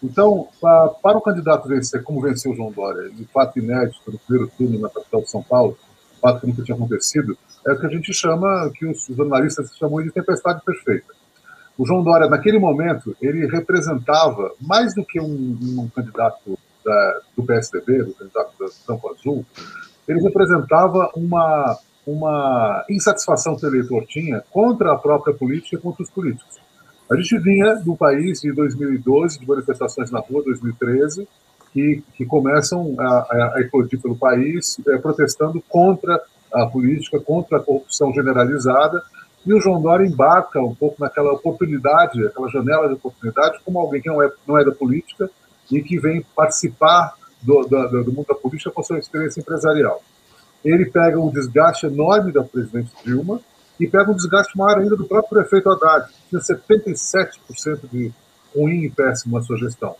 Então, 0.01 0.47
para 0.61 1.17
o 1.17 1.21
candidato 1.21 1.67
vencer, 1.67 2.01
como 2.03 2.21
venceu 2.21 2.51
o 2.53 2.55
João 2.55 2.71
Dória, 2.71 3.09
de 3.09 3.25
fato 3.25 3.59
inédito 3.59 3.99
no 4.09 4.19
primeiro 4.19 4.49
turno 4.57 4.79
na 4.79 4.89
capital 4.89 5.21
de 5.21 5.29
São 5.29 5.43
Paulo, 5.43 5.77
fato 6.19 6.41
que 6.41 6.47
nunca 6.47 6.63
tinha 6.63 6.75
acontecido, 6.75 7.37
é 7.65 7.73
o 7.73 7.79
que 7.79 7.85
a 7.85 7.89
gente 7.89 8.13
chama, 8.13 8.71
que 8.75 8.85
os 8.85 9.05
jornalistas 9.05 9.75
chamam 9.75 10.01
de 10.01 10.11
tempestade 10.11 10.61
perfeita. 10.63 11.13
O 11.79 11.85
João 11.85 12.03
Dória, 12.03 12.27
naquele 12.27 12.59
momento, 12.59 13.15
ele 13.21 13.47
representava, 13.47 14.51
mais 14.59 14.93
do 14.93 15.05
que 15.05 15.17
um, 15.17 15.57
um 15.77 15.87
candidato 15.95 16.59
da, 16.83 17.21
do 17.37 17.43
PSDB, 17.45 18.03
do 18.03 18.13
candidato 18.13 18.51
da 18.59 18.65
Campo 18.85 19.09
Azul, 19.09 19.45
ele 20.05 20.19
representava 20.21 21.09
uma, 21.15 21.79
uma 22.05 22.83
insatisfação 22.89 23.55
que 23.55 23.65
o 23.65 23.69
eleitor 23.69 24.05
tinha 24.07 24.43
contra 24.51 24.91
a 24.91 24.97
própria 24.97 25.33
política 25.33 25.77
e 25.77 25.79
contra 25.79 26.03
os 26.03 26.09
políticos. 26.09 26.57
A 27.09 27.15
gente 27.15 27.39
vinha 27.39 27.75
do 27.75 27.95
país 27.95 28.41
de 28.41 28.51
2012, 28.51 29.39
de 29.39 29.47
manifestações 29.47 30.11
na 30.11 30.19
rua, 30.19 30.43
2013, 30.43 31.25
que, 31.71 32.03
que 32.13 32.25
começam 32.25 32.93
a, 32.99 33.53
a 33.55 33.61
eclodir 33.61 34.01
pelo 34.01 34.17
país, 34.17 34.77
é, 34.85 34.97
protestando 34.97 35.63
contra 35.69 36.21
a 36.53 36.65
política, 36.65 37.21
contra 37.21 37.57
a 37.57 37.61
corrupção 37.61 38.13
generalizada, 38.13 39.01
e 39.45 39.53
o 39.53 39.61
João 39.61 39.81
Dória 39.81 40.05
embarca 40.05 40.61
um 40.61 40.75
pouco 40.75 41.01
naquela 41.01 41.31
oportunidade, 41.31 42.25
aquela 42.25 42.49
janela 42.49 42.87
de 42.87 42.95
oportunidade, 42.95 43.59
como 43.63 43.79
alguém 43.79 44.01
que 44.01 44.09
não 44.09 44.21
é, 44.21 44.31
não 44.47 44.59
é 44.59 44.65
da 44.65 44.71
política 44.71 45.29
e 45.71 45.81
que 45.81 45.99
vem 45.99 46.25
participar 46.35 47.13
do, 47.41 47.61
do, 47.61 48.03
do 48.03 48.11
mundo 48.11 48.27
da 48.27 48.35
política 48.35 48.71
com 48.71 48.83
sua 48.83 48.99
experiência 48.99 49.39
empresarial. 49.39 50.01
Ele 50.63 50.85
pega 50.85 51.19
um 51.19 51.29
desgaste 51.29 51.85
enorme 51.85 52.31
da 52.31 52.43
presidente 52.43 52.91
Dilma, 53.05 53.39
e 53.79 53.87
pega 53.87 54.11
um 54.11 54.15
desgaste 54.15 54.57
maior 54.57 54.79
ainda 54.79 54.95
do 54.95 55.05
próprio 55.05 55.39
prefeito 55.39 55.69
Haddad, 55.69 56.11
que 56.11 56.37
tinha 56.37 56.41
77% 56.41 57.89
de 57.89 58.11
ruim 58.53 58.83
e 58.83 58.89
péssimo 58.89 59.37
na 59.37 59.43
sua 59.43 59.57
gestão. 59.57 59.95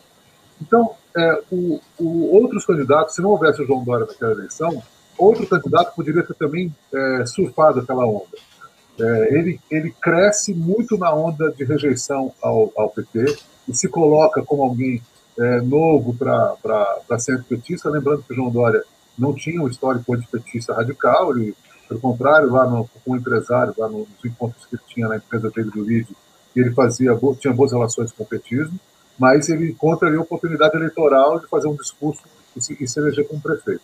Então, 0.62 0.92
é, 1.16 1.42
o, 1.50 1.80
o, 1.98 2.36
outros 2.36 2.66
candidatos, 2.66 3.16
se 3.16 3.22
não 3.22 3.30
houvesse 3.30 3.62
o 3.62 3.66
João 3.66 3.84
Dória 3.84 4.06
naquela 4.06 4.34
eleição, 4.34 4.84
outro 5.18 5.48
candidato 5.48 5.96
poderia 5.96 6.24
ter 6.24 6.34
também 6.34 6.76
é, 6.94 7.26
surfado 7.26 7.80
aquela 7.80 8.06
onda. 8.06 8.38
É, 9.00 9.34
ele, 9.34 9.60
ele 9.72 9.92
cresce 9.92 10.54
muito 10.54 10.98
na 10.98 11.14
onda 11.14 11.52
de 11.52 11.64
rejeição 11.64 12.34
ao, 12.42 12.72
ao 12.76 12.90
PT 12.90 13.38
e 13.68 13.74
se 13.74 13.88
coloca 13.88 14.44
como 14.44 14.64
alguém 14.64 15.02
é, 15.38 15.62
novo 15.62 16.14
para 16.14 17.20
ser 17.20 17.44
petista, 17.44 17.90
lembrando 17.90 18.24
que 18.24 18.34
o 18.34 18.36
João 18.36 18.50
Dória 18.50 18.84
não 19.18 19.34
tinha 19.34 19.62
um 19.62 19.68
histórico 19.68 20.14
antipetista 20.14 20.74
radical, 20.74 21.36
ele 21.36 21.56
pelo 21.90 22.00
contrário, 22.00 22.52
lá 22.52 22.70
no, 22.70 22.88
com 23.04 23.14
o 23.14 23.18
empresário, 23.18 23.74
lá 23.76 23.90
nos 23.90 24.08
encontros 24.24 24.64
que 24.68 24.76
ele 24.76 24.84
tinha 24.88 25.08
na 25.08 25.18
empresa 25.18 25.50
dele 25.50 25.72
do 25.72 25.84
LID, 25.84 26.08
ele 26.56 26.72
fazia, 26.72 27.18
tinha 27.40 27.52
boas 27.52 27.72
relações 27.72 28.12
com 28.12 28.24
o 28.24 28.28
petismo, 28.28 28.80
mas 29.18 29.50
ele 29.50 29.72
encontra 29.72 30.08
ali 30.08 30.16
a 30.16 30.22
oportunidade 30.22 30.78
eleitoral 30.78 31.40
de 31.40 31.48
fazer 31.48 31.68
um 31.68 31.76
discurso 31.76 32.22
e 32.56 32.62
se, 32.62 32.78
e 32.80 32.88
se 32.88 33.00
eleger 33.00 33.28
como 33.28 33.42
prefeito. 33.42 33.82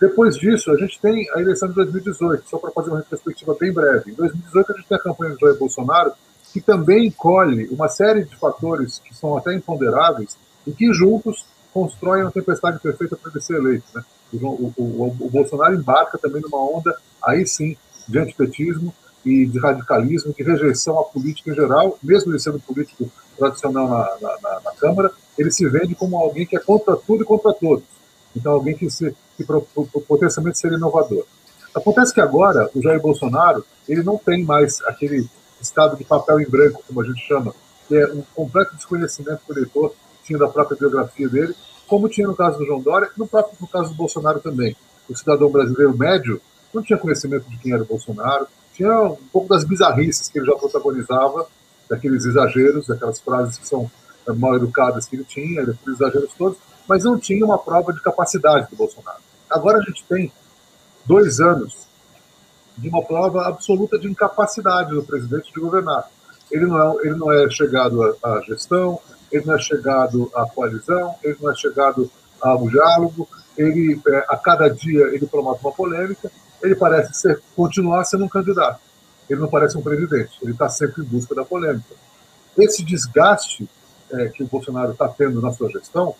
Depois 0.00 0.36
disso, 0.36 0.70
a 0.70 0.76
gente 0.76 1.00
tem 1.00 1.28
a 1.34 1.40
eleição 1.40 1.68
de 1.68 1.74
2018, 1.74 2.48
só 2.48 2.58
para 2.58 2.70
fazer 2.70 2.90
uma 2.90 2.98
retrospectiva 2.98 3.56
bem 3.58 3.72
breve. 3.72 4.12
Em 4.12 4.14
2018, 4.14 4.72
a 4.72 4.76
gente 4.76 4.88
tem 4.88 4.98
a 4.98 5.02
campanha 5.02 5.34
do 5.34 5.40
Jair 5.40 5.58
Bolsonaro, 5.58 6.12
que 6.52 6.60
também 6.60 7.10
colhe 7.10 7.66
uma 7.68 7.88
série 7.88 8.24
de 8.24 8.36
fatores 8.36 9.00
que 9.04 9.14
são 9.14 9.36
até 9.36 9.54
imponderáveis 9.54 10.36
e 10.66 10.72
que 10.72 10.92
juntos 10.92 11.44
constroem 11.74 12.22
uma 12.22 12.30
tempestade 12.30 12.78
perfeita 12.78 13.16
para 13.16 13.30
ele 13.30 13.40
ser 13.40 13.56
eleito. 13.56 13.84
Né? 13.94 14.04
O, 14.34 14.36
o, 14.36 14.72
o, 14.76 15.16
o, 15.20 15.30
Bolsonaro 15.30 15.74
embarca 15.74 16.16
também 16.16 16.40
numa 16.42 16.58
onda, 16.58 16.96
aí 17.22 17.46
sim, 17.46 17.76
de 18.06 18.18
antipetismo 18.18 18.94
e 19.24 19.46
de 19.46 19.58
radicalismo, 19.58 20.32
de 20.32 20.42
rejeição 20.42 20.98
à 20.98 21.04
política 21.04 21.50
em 21.50 21.54
geral, 21.54 21.98
mesmo 22.02 22.30
ele 22.30 22.38
sendo 22.38 22.60
político 22.60 23.10
tradicional 23.36 23.88
na, 23.88 24.16
na, 24.20 24.38
na, 24.42 24.60
na 24.60 24.72
Câmara, 24.72 25.10
ele 25.36 25.50
se 25.50 25.68
vende 25.68 25.94
como 25.94 26.16
alguém 26.16 26.46
que 26.46 26.56
é 26.56 26.60
contra 26.60 26.96
tudo 26.96 27.22
e 27.22 27.26
contra 27.26 27.52
todos. 27.52 27.97
Então, 28.38 28.52
alguém 28.52 28.76
que, 28.76 28.88
se, 28.88 29.14
que 29.36 29.44
potencialmente 30.06 30.58
seria 30.58 30.76
inovador. 30.76 31.24
Acontece 31.74 32.14
que 32.14 32.20
agora, 32.20 32.70
o 32.74 32.80
Jair 32.80 33.00
Bolsonaro, 33.00 33.64
ele 33.88 34.02
não 34.02 34.16
tem 34.16 34.44
mais 34.44 34.80
aquele 34.86 35.28
estado 35.60 35.96
de 35.96 36.04
papel 36.04 36.40
em 36.40 36.48
branco, 36.48 36.82
como 36.86 37.00
a 37.00 37.04
gente 37.04 37.20
chama, 37.26 37.54
que 37.86 37.96
é 37.96 38.06
um 38.06 38.22
completo 38.34 38.76
desconhecimento 38.76 39.40
do 39.46 39.54
eleitor 39.54 39.94
tinha 40.24 40.38
da 40.38 40.48
própria 40.48 40.76
biografia 40.78 41.28
dele, 41.28 41.54
como 41.86 42.08
tinha 42.08 42.26
no 42.26 42.36
caso 42.36 42.58
do 42.58 42.66
João 42.66 42.80
Dória 42.80 43.08
e 43.14 43.18
no 43.18 43.26
próprio 43.26 43.56
no 43.58 43.66
caso 43.66 43.90
do 43.90 43.94
Bolsonaro 43.94 44.40
também. 44.40 44.76
O 45.08 45.16
cidadão 45.16 45.50
brasileiro 45.50 45.96
médio 45.96 46.40
não 46.72 46.82
tinha 46.82 46.98
conhecimento 46.98 47.48
de 47.48 47.56
quem 47.56 47.72
era 47.72 47.82
o 47.82 47.86
Bolsonaro, 47.86 48.46
tinha 48.74 49.02
um 49.02 49.16
pouco 49.32 49.48
das 49.48 49.64
bizarrices 49.64 50.28
que 50.28 50.38
ele 50.38 50.46
já 50.46 50.54
protagonizava, 50.54 51.48
daqueles 51.88 52.26
exageros, 52.26 52.86
daquelas 52.86 53.18
frases 53.18 53.56
que 53.56 53.66
são 53.66 53.90
eh, 54.26 54.32
mal 54.32 54.54
educadas 54.54 55.06
que 55.06 55.16
ele 55.16 55.24
tinha, 55.24 55.64
daqueles 55.64 55.98
exageros 55.98 56.30
todos, 56.36 56.58
mas 56.88 57.04
não 57.04 57.18
tinha 57.18 57.44
uma 57.44 57.58
prova 57.58 57.92
de 57.92 58.00
capacidade 58.00 58.70
do 58.70 58.76
Bolsonaro. 58.76 59.18
Agora 59.50 59.78
a 59.78 59.82
gente 59.82 60.02
tem 60.04 60.32
dois 61.04 61.38
anos 61.38 61.86
de 62.76 62.88
uma 62.88 63.04
prova 63.04 63.46
absoluta 63.46 63.98
de 63.98 64.08
incapacidade 64.08 64.90
do 64.90 65.02
presidente 65.02 65.52
de 65.52 65.60
governar. 65.60 66.08
Ele 66.50 66.66
não 66.66 66.80
é, 66.80 67.06
ele 67.06 67.14
não 67.16 67.32
é 67.32 67.50
chegado 67.50 68.16
à, 68.22 68.40
gestão, 68.46 68.98
ele 69.30 69.44
não 69.44 69.54
é 69.54 69.58
chegado 69.58 70.30
à 70.34 70.46
coalizão, 70.46 71.14
ele 71.22 71.36
não 71.40 71.50
é 71.50 71.54
chegado 71.54 72.10
ao 72.40 72.68
diálogo, 72.68 73.28
ele, 73.56 74.00
é, 74.06 74.24
a 74.28 74.36
cada 74.36 74.68
dia 74.68 75.08
ele 75.08 75.26
promove 75.26 75.60
uma 75.62 75.72
polêmica, 75.72 76.30
ele 76.62 76.74
parece 76.74 77.14
ser, 77.14 77.42
continuar 77.54 78.04
sendo 78.04 78.24
um 78.24 78.28
candidato. 78.28 78.80
Ele 79.28 79.40
não 79.40 79.48
parece 79.48 79.76
um 79.76 79.82
presidente, 79.82 80.38
ele 80.40 80.52
está 80.52 80.68
sempre 80.70 81.02
em 81.02 81.04
busca 81.04 81.34
da 81.34 81.44
polêmica. 81.44 81.94
Esse 82.56 82.82
desgaste 82.82 83.68
é, 84.10 84.28
que 84.28 84.42
o 84.42 84.46
Bolsonaro 84.46 84.92
está 84.92 85.06
tendo 85.08 85.42
na 85.42 85.52
sua 85.52 85.68
gestão 85.68 86.14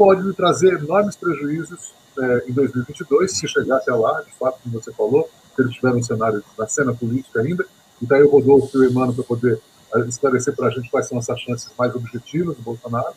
pode 0.00 0.32
trazer 0.32 0.78
enormes 0.78 1.14
prejuízos 1.14 1.92
é, 2.18 2.44
em 2.48 2.52
2022, 2.52 3.36
se 3.36 3.46
chegar 3.46 3.76
até 3.76 3.92
lá, 3.92 4.22
de 4.22 4.32
fato, 4.32 4.58
como 4.62 4.80
você 4.80 4.90
falou, 4.94 5.28
se 5.54 5.60
ele 5.60 5.68
estiver 5.68 5.92
no 5.92 6.02
cenário, 6.02 6.42
na 6.58 6.66
cena 6.66 6.94
política 6.94 7.42
ainda. 7.42 7.66
E 8.00 8.06
daí 8.06 8.22
o 8.22 8.30
Rodolfo 8.30 8.78
e 8.78 8.80
o 8.80 8.90
Emmanuel 8.90 9.12
para 9.12 9.24
poder 9.24 9.60
é, 9.94 10.00
esclarecer 10.00 10.56
para 10.56 10.68
a 10.68 10.70
gente 10.70 10.90
quais 10.90 11.06
são 11.06 11.18
essas 11.18 11.38
chances 11.38 11.70
mais 11.78 11.94
objetivas 11.94 12.56
do 12.56 12.62
Bolsonaro. 12.62 13.12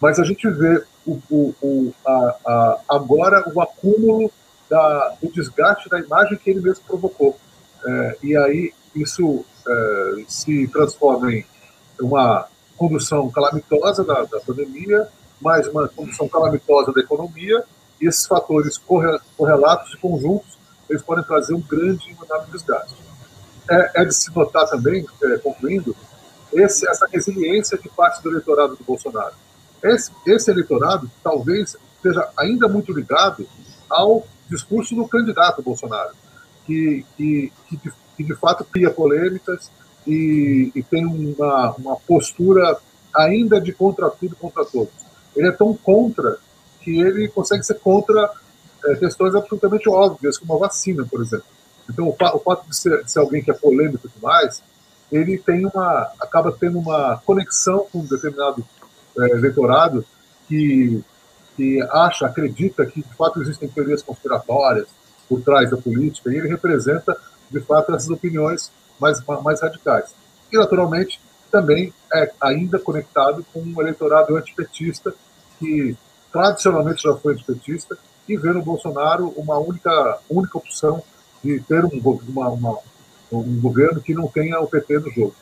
Mas 0.00 0.20
a 0.20 0.22
gente 0.22 0.48
vê 0.48 0.80
o, 1.04 1.18
o, 1.28 1.54
o 1.60 1.94
a, 2.06 2.36
a, 2.46 2.80
agora 2.88 3.42
o 3.52 3.60
acúmulo 3.60 4.30
da, 4.70 5.16
do 5.20 5.32
desgaste 5.32 5.88
da 5.88 5.98
imagem 5.98 6.38
que 6.38 6.50
ele 6.50 6.60
mesmo 6.60 6.84
provocou. 6.86 7.36
É, 7.84 8.16
e 8.22 8.36
aí 8.36 8.72
isso 8.94 9.44
é, 9.66 10.24
se 10.28 10.68
transforma 10.68 11.32
em 11.32 11.44
uma 12.00 12.46
condução 12.76 13.28
calamitosa 13.28 14.04
da, 14.04 14.22
da 14.22 14.38
pandemia, 14.38 15.08
mais 15.40 15.66
uma 15.68 15.88
condução 15.88 16.28
calamitosa 16.28 16.92
da 16.92 17.00
economia, 17.00 17.64
e 18.00 18.06
esses 18.06 18.26
fatores 18.26 18.78
correlatos 19.36 19.94
e 19.94 19.96
conjuntos, 19.96 20.58
eles 20.88 21.02
podem 21.02 21.24
trazer 21.24 21.54
um 21.54 21.60
grande 21.60 22.10
enorme 22.10 22.52
desgaste. 22.52 22.96
É, 23.70 24.02
é, 24.02 24.04
de 24.04 24.14
se 24.14 24.34
notar 24.34 24.66
também, 24.68 25.06
é, 25.22 25.38
concluindo, 25.38 25.94
esse, 26.52 26.88
essa 26.88 27.06
resiliência 27.06 27.76
de 27.76 27.88
parte 27.90 28.22
do 28.22 28.30
eleitorado 28.30 28.74
do 28.76 28.84
Bolsonaro. 28.84 29.34
Esse, 29.82 30.10
esse 30.26 30.50
eleitorado 30.50 31.10
talvez 31.22 31.76
esteja 31.96 32.28
ainda 32.36 32.66
muito 32.68 32.92
ligado 32.92 33.46
ao 33.90 34.26
discurso 34.48 34.94
do 34.94 35.06
candidato 35.06 35.62
Bolsonaro, 35.62 36.14
que, 36.64 37.04
que, 37.16 37.52
que, 37.68 37.76
de, 37.76 37.92
que 38.16 38.24
de 38.24 38.34
fato 38.34 38.64
cria 38.64 38.90
polêmicas, 38.90 39.70
e, 40.06 40.72
e 40.74 40.82
tem 40.82 41.04
uma, 41.04 41.72
uma 41.72 41.96
postura 41.96 42.78
ainda 43.14 43.60
de 43.60 43.72
contra 43.72 44.08
tudo 44.08 44.34
contra 44.36 44.64
todos. 44.64 44.94
Ele 45.38 45.48
é 45.48 45.52
tão 45.52 45.72
contra 45.72 46.38
que 46.80 47.00
ele 47.00 47.28
consegue 47.28 47.62
ser 47.62 47.74
contra 47.74 48.30
é, 48.84 48.96
questões 48.96 49.34
absolutamente 49.34 49.88
óbvias, 49.88 50.36
como 50.36 50.54
a 50.54 50.58
vacina, 50.58 51.06
por 51.08 51.20
exemplo. 51.20 51.46
Então, 51.88 52.08
o, 52.08 52.10
o 52.10 52.38
fato 52.40 52.68
de 52.68 52.76
ser, 52.76 53.04
de 53.04 53.10
ser, 53.10 53.20
alguém 53.20 53.42
que 53.42 53.50
é 53.50 53.54
polêmico 53.54 54.08
demais, 54.08 54.62
ele 55.10 55.38
tem 55.38 55.64
uma, 55.64 56.10
acaba 56.20 56.52
tendo 56.52 56.78
uma 56.78 57.20
conexão 57.24 57.86
com 57.90 58.00
um 58.00 58.04
determinado 58.04 58.66
é, 59.18 59.30
eleitorado 59.30 60.04
que, 60.46 61.02
que 61.56 61.80
acha, 61.90 62.26
acredita 62.26 62.84
que 62.84 63.02
de 63.02 63.14
fato 63.14 63.40
existem 63.40 63.68
teorias 63.68 64.02
conspiratórias 64.02 64.86
por 65.28 65.40
trás 65.40 65.70
da 65.70 65.76
política, 65.76 66.30
e 66.30 66.36
ele 66.36 66.48
representa 66.48 67.16
de 67.50 67.60
fato 67.60 67.94
essas 67.94 68.10
opiniões 68.10 68.70
mais, 68.98 69.22
mais 69.42 69.60
radicais. 69.60 70.14
E, 70.52 70.56
naturalmente, 70.56 71.20
também 71.50 71.92
é 72.12 72.30
ainda 72.40 72.78
conectado 72.78 73.44
com 73.52 73.60
um 73.60 73.80
eleitorado 73.80 74.36
antipetista, 74.36 75.14
que 75.58 75.96
tradicionalmente 76.32 77.02
já 77.02 77.14
foi 77.14 77.34
antipetista, 77.34 77.96
e 78.28 78.36
vê 78.36 78.52
no 78.52 78.62
Bolsonaro 78.62 79.32
uma 79.36 79.58
única, 79.58 80.18
única 80.28 80.58
opção 80.58 81.02
de 81.42 81.60
ter 81.60 81.84
um, 81.84 82.20
uma, 82.28 82.48
uma, 82.50 82.78
um 83.32 83.60
governo 83.60 84.00
que 84.00 84.12
não 84.12 84.28
tenha 84.28 84.60
o 84.60 84.66
PT 84.66 84.98
no 84.98 85.10
jogo. 85.10 85.34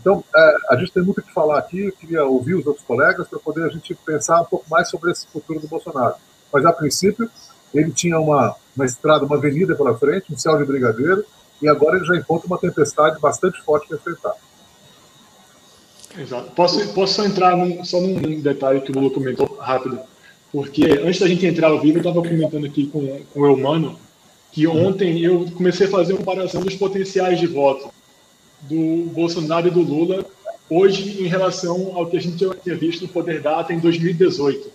Então, 0.00 0.22
é, 0.34 0.56
a 0.70 0.76
gente 0.76 0.92
tem 0.92 1.02
muito 1.02 1.20
o 1.20 1.22
que 1.22 1.32
falar 1.32 1.58
aqui, 1.58 1.86
eu 1.86 1.92
queria 1.92 2.24
ouvir 2.24 2.54
os 2.56 2.66
outros 2.66 2.84
colegas 2.84 3.28
para 3.28 3.38
poder 3.38 3.64
a 3.64 3.68
gente 3.68 3.94
pensar 3.94 4.40
um 4.40 4.44
pouco 4.44 4.66
mais 4.68 4.90
sobre 4.90 5.10
esse 5.10 5.26
futuro 5.28 5.60
do 5.60 5.68
Bolsonaro. 5.68 6.16
Mas, 6.52 6.66
a 6.66 6.72
princípio, 6.72 7.30
ele 7.72 7.90
tinha 7.90 8.18
uma, 8.18 8.54
uma 8.76 8.84
estrada, 8.84 9.24
uma 9.24 9.36
avenida 9.36 9.74
pela 9.74 9.96
frente, 9.96 10.32
um 10.32 10.36
céu 10.36 10.58
de 10.58 10.64
brigadeiro, 10.64 11.24
e 11.62 11.68
agora 11.68 11.96
ele 11.96 12.04
já 12.04 12.16
encontra 12.16 12.46
uma 12.46 12.58
tempestade 12.58 13.18
bastante 13.20 13.62
forte 13.62 13.88
para 13.88 13.96
enfrentar. 13.96 14.34
Exato. 16.16 16.50
Posso, 16.52 16.92
posso 16.92 17.14
só 17.14 17.24
entrar 17.24 17.56
num, 17.56 17.84
só 17.84 18.00
num 18.00 18.40
detalhe 18.40 18.80
que 18.80 18.92
o 18.92 18.94
Lula 18.94 19.10
comentou 19.10 19.46
rápido? 19.58 19.98
Porque 20.52 20.84
antes 21.02 21.18
da 21.18 21.26
gente 21.26 21.44
entrar 21.44 21.68
ao 21.68 21.80
vivo, 21.80 21.98
eu 21.98 22.00
estava 22.00 22.22
comentando 22.22 22.64
aqui 22.64 22.86
com, 22.86 23.20
com 23.32 23.40
o 23.40 23.46
Eumano 23.46 23.98
que 24.52 24.68
ontem 24.68 25.20
eu 25.20 25.50
comecei 25.56 25.88
a 25.88 25.90
fazer 25.90 26.12
uma 26.12 26.20
comparação 26.20 26.62
dos 26.62 26.76
potenciais 26.76 27.40
de 27.40 27.46
voto 27.48 27.92
do 28.62 29.10
Bolsonaro 29.12 29.66
e 29.66 29.70
do 29.70 29.80
Lula 29.80 30.24
hoje 30.70 31.20
em 31.22 31.26
relação 31.26 31.96
ao 31.96 32.06
que 32.06 32.16
a 32.16 32.20
gente 32.20 32.36
tinha 32.62 32.76
visto 32.76 33.02
no 33.02 33.08
Poder 33.08 33.42
Data 33.42 33.72
em 33.72 33.80
2018. 33.80 34.70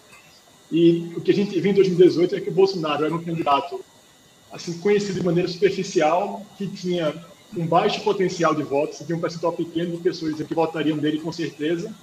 E 0.69 1.11
o 1.15 1.21
que 1.21 1.31
a 1.31 1.33
gente 1.33 1.57
viu 1.59 1.71
em 1.71 1.75
2018 1.75 2.35
é 2.35 2.41
que 2.41 2.49
o 2.49 2.53
Bolsonaro 2.53 3.05
era 3.05 3.15
um 3.15 3.23
candidato 3.23 3.79
assim, 4.51 4.77
conhecido 4.79 5.19
de 5.19 5.25
maneira 5.25 5.47
superficial, 5.47 6.45
que 6.57 6.67
tinha 6.67 7.13
um 7.55 7.65
baixo 7.65 8.01
potencial 8.03 8.53
de 8.53 8.63
votos, 8.63 8.99
tinha 8.99 9.17
um 9.17 9.21
percentual 9.21 9.53
pequeno 9.53 9.91
de 9.91 10.03
pessoas 10.03 10.35
que 10.35 10.53
votariam 10.53 10.97
nele 10.97 11.19
com 11.19 11.31
certeza. 11.31 11.93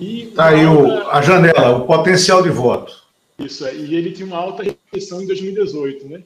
E 0.00 0.26
tá 0.34 0.48
aí 0.48 0.66
o, 0.66 1.08
a 1.08 1.22
janela, 1.22 1.76
o 1.76 1.86
potencial 1.86 2.42
de 2.42 2.50
voto. 2.50 3.04
Isso, 3.38 3.66
é, 3.66 3.74
e 3.74 3.94
ele 3.94 4.12
tinha 4.12 4.26
uma 4.26 4.38
alta 4.38 4.64
rejeição 4.92 5.22
em 5.22 5.26
2018, 5.26 6.08
né? 6.08 6.22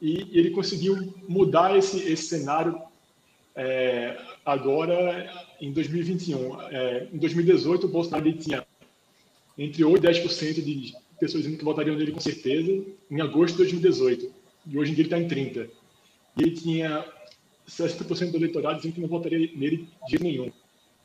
E, 0.00 0.28
ele 0.32 0.50
conseguiu 0.50 1.12
mudar 1.28 1.76
esse, 1.76 1.98
esse 2.10 2.24
cenário 2.24 2.80
é, 3.54 4.16
agora 4.44 5.30
em 5.60 5.72
2021. 5.72 6.60
É, 6.70 7.08
em 7.12 7.18
2018, 7.18 7.86
o 7.86 7.88
Bolsonaro 7.88 8.32
tinha 8.32 8.64
entre 9.58 9.84
8 9.84 10.04
e 10.04 10.08
10% 10.08 10.54
de 10.64 10.94
pessoas 11.18 11.46
que 11.46 11.64
votariam 11.64 11.96
nele 11.96 12.12
com 12.12 12.20
certeza, 12.20 12.82
em 13.10 13.20
agosto 13.20 13.52
de 13.52 13.58
2018 13.58 14.40
e 14.66 14.78
hoje 14.78 14.92
em 14.92 14.94
dia 14.94 15.02
ele 15.02 15.08
está 15.08 15.18
em 15.18 15.28
30. 15.28 15.68
E 16.36 16.42
ele 16.42 16.50
tinha 16.52 17.04
60% 17.70 18.32
do 18.32 18.36
eleitorado 18.36 18.76
dizendo 18.76 18.94
que 18.94 19.00
não 19.00 19.08
votaria 19.08 19.50
nele 19.54 19.88
de 20.08 20.22
nenhum. 20.22 20.50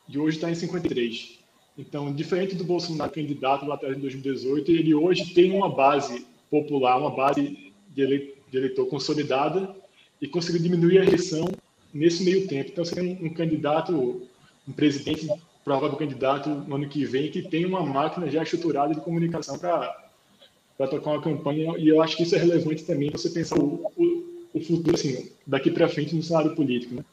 E 0.10 0.18
hoje 0.18 0.38
está 0.38 0.50
em 0.50 0.56
53. 0.56 1.40
Então, 1.78 2.14
diferente 2.14 2.56
do 2.56 2.64
Bolsonaro 2.64 3.12
candidato 3.12 3.66
lá 3.66 3.76
atrás 3.76 3.98
em 3.98 4.00
2018, 4.00 4.72
ele 4.72 4.96
hoje 4.96 5.34
tem 5.34 5.52
uma 5.52 5.70
base 5.70 6.26
popular, 6.50 6.98
uma 6.98 7.12
base 7.12 7.74
de 7.94 8.34
eleitor 8.54 8.86
consolidada 8.88 9.76
e 10.22 10.28
conseguiu 10.28 10.62
diminuir 10.62 11.00
a 11.00 11.04
eleição 11.04 11.50
nesse 11.94 12.24
meio 12.24 12.48
tempo. 12.48 12.72
Então, 12.72 12.86
você 12.86 12.96
tem 12.96 13.20
um 13.22 13.34
candidato, 13.34 14.28
um 14.68 14.72
presidente, 14.72 15.28
provável 15.64 15.98
candidato 15.98 16.50
no 16.50 16.76
ano 16.76 16.88
que 16.88 17.04
vem, 17.06 17.30
que 17.30 17.42
tem 17.42 17.66
uma 17.66 17.84
máquina 17.84 18.30
já 18.30 18.44
estruturada 18.44 18.94
de 18.94 19.02
comunicação 19.02 19.58
para 19.58 20.88
tocar 20.90 21.12
uma 21.12 21.22
campanha, 21.22 21.78
e 21.78 21.88
eu 21.88 22.02
acho 22.02 22.16
que 22.16 22.24
isso 22.24 22.36
é 22.36 22.38
relevante 22.38 22.84
também 22.84 23.10
você 23.10 23.30
pensar 23.30 23.58
o, 23.58 23.92
o, 23.98 24.15
o, 24.56 24.62
futuro, 24.62 24.96
assim, 24.96 25.30
daqui 25.46 25.70
para 25.70 25.90
frente 25.90 26.16
no 26.16 26.24
cenário 26.24 26.56
político. 26.56 26.96
Né? 26.96 27.04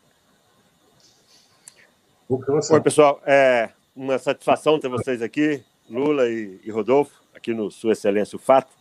Oi, 2.28 2.80
pessoal. 2.80 3.20
É 3.26 3.70
uma 3.94 4.18
satisfação 4.18 4.78
ter 4.78 4.88
vocês 4.88 5.20
aqui, 5.20 5.62
Lula 5.90 6.28
e, 6.28 6.60
e 6.64 6.70
Rodolfo, 6.70 7.20
aqui 7.34 7.52
no 7.52 7.70
Sua 7.70 7.92
Excelência 7.92 8.36
o 8.36 8.38
Fato. 8.38 8.72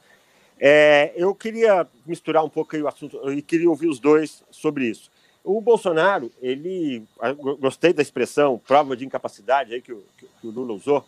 É, 0.59 1.11
eu 1.15 1.33
queria 1.33 1.87
misturar 2.05 2.45
um 2.45 2.49
pouco 2.49 2.77
o 2.77 2.87
assunto 2.87 3.31
e 3.31 3.41
queria 3.41 3.69
ouvir 3.69 3.87
os 3.87 3.99
dois 3.99 4.43
sobre 4.51 4.85
isso. 4.85 5.09
O 5.43 5.59
Bolsonaro, 5.59 6.31
ele, 6.39 7.03
gostei 7.59 7.91
da 7.91 8.01
expressão 8.03 8.59
prova 8.59 8.95
de 8.95 9.03
incapacidade 9.03 9.73
aí 9.73 9.81
que 9.81 9.91
o, 9.91 10.03
que 10.19 10.47
o 10.47 10.51
Lula 10.51 10.73
usou. 10.73 11.03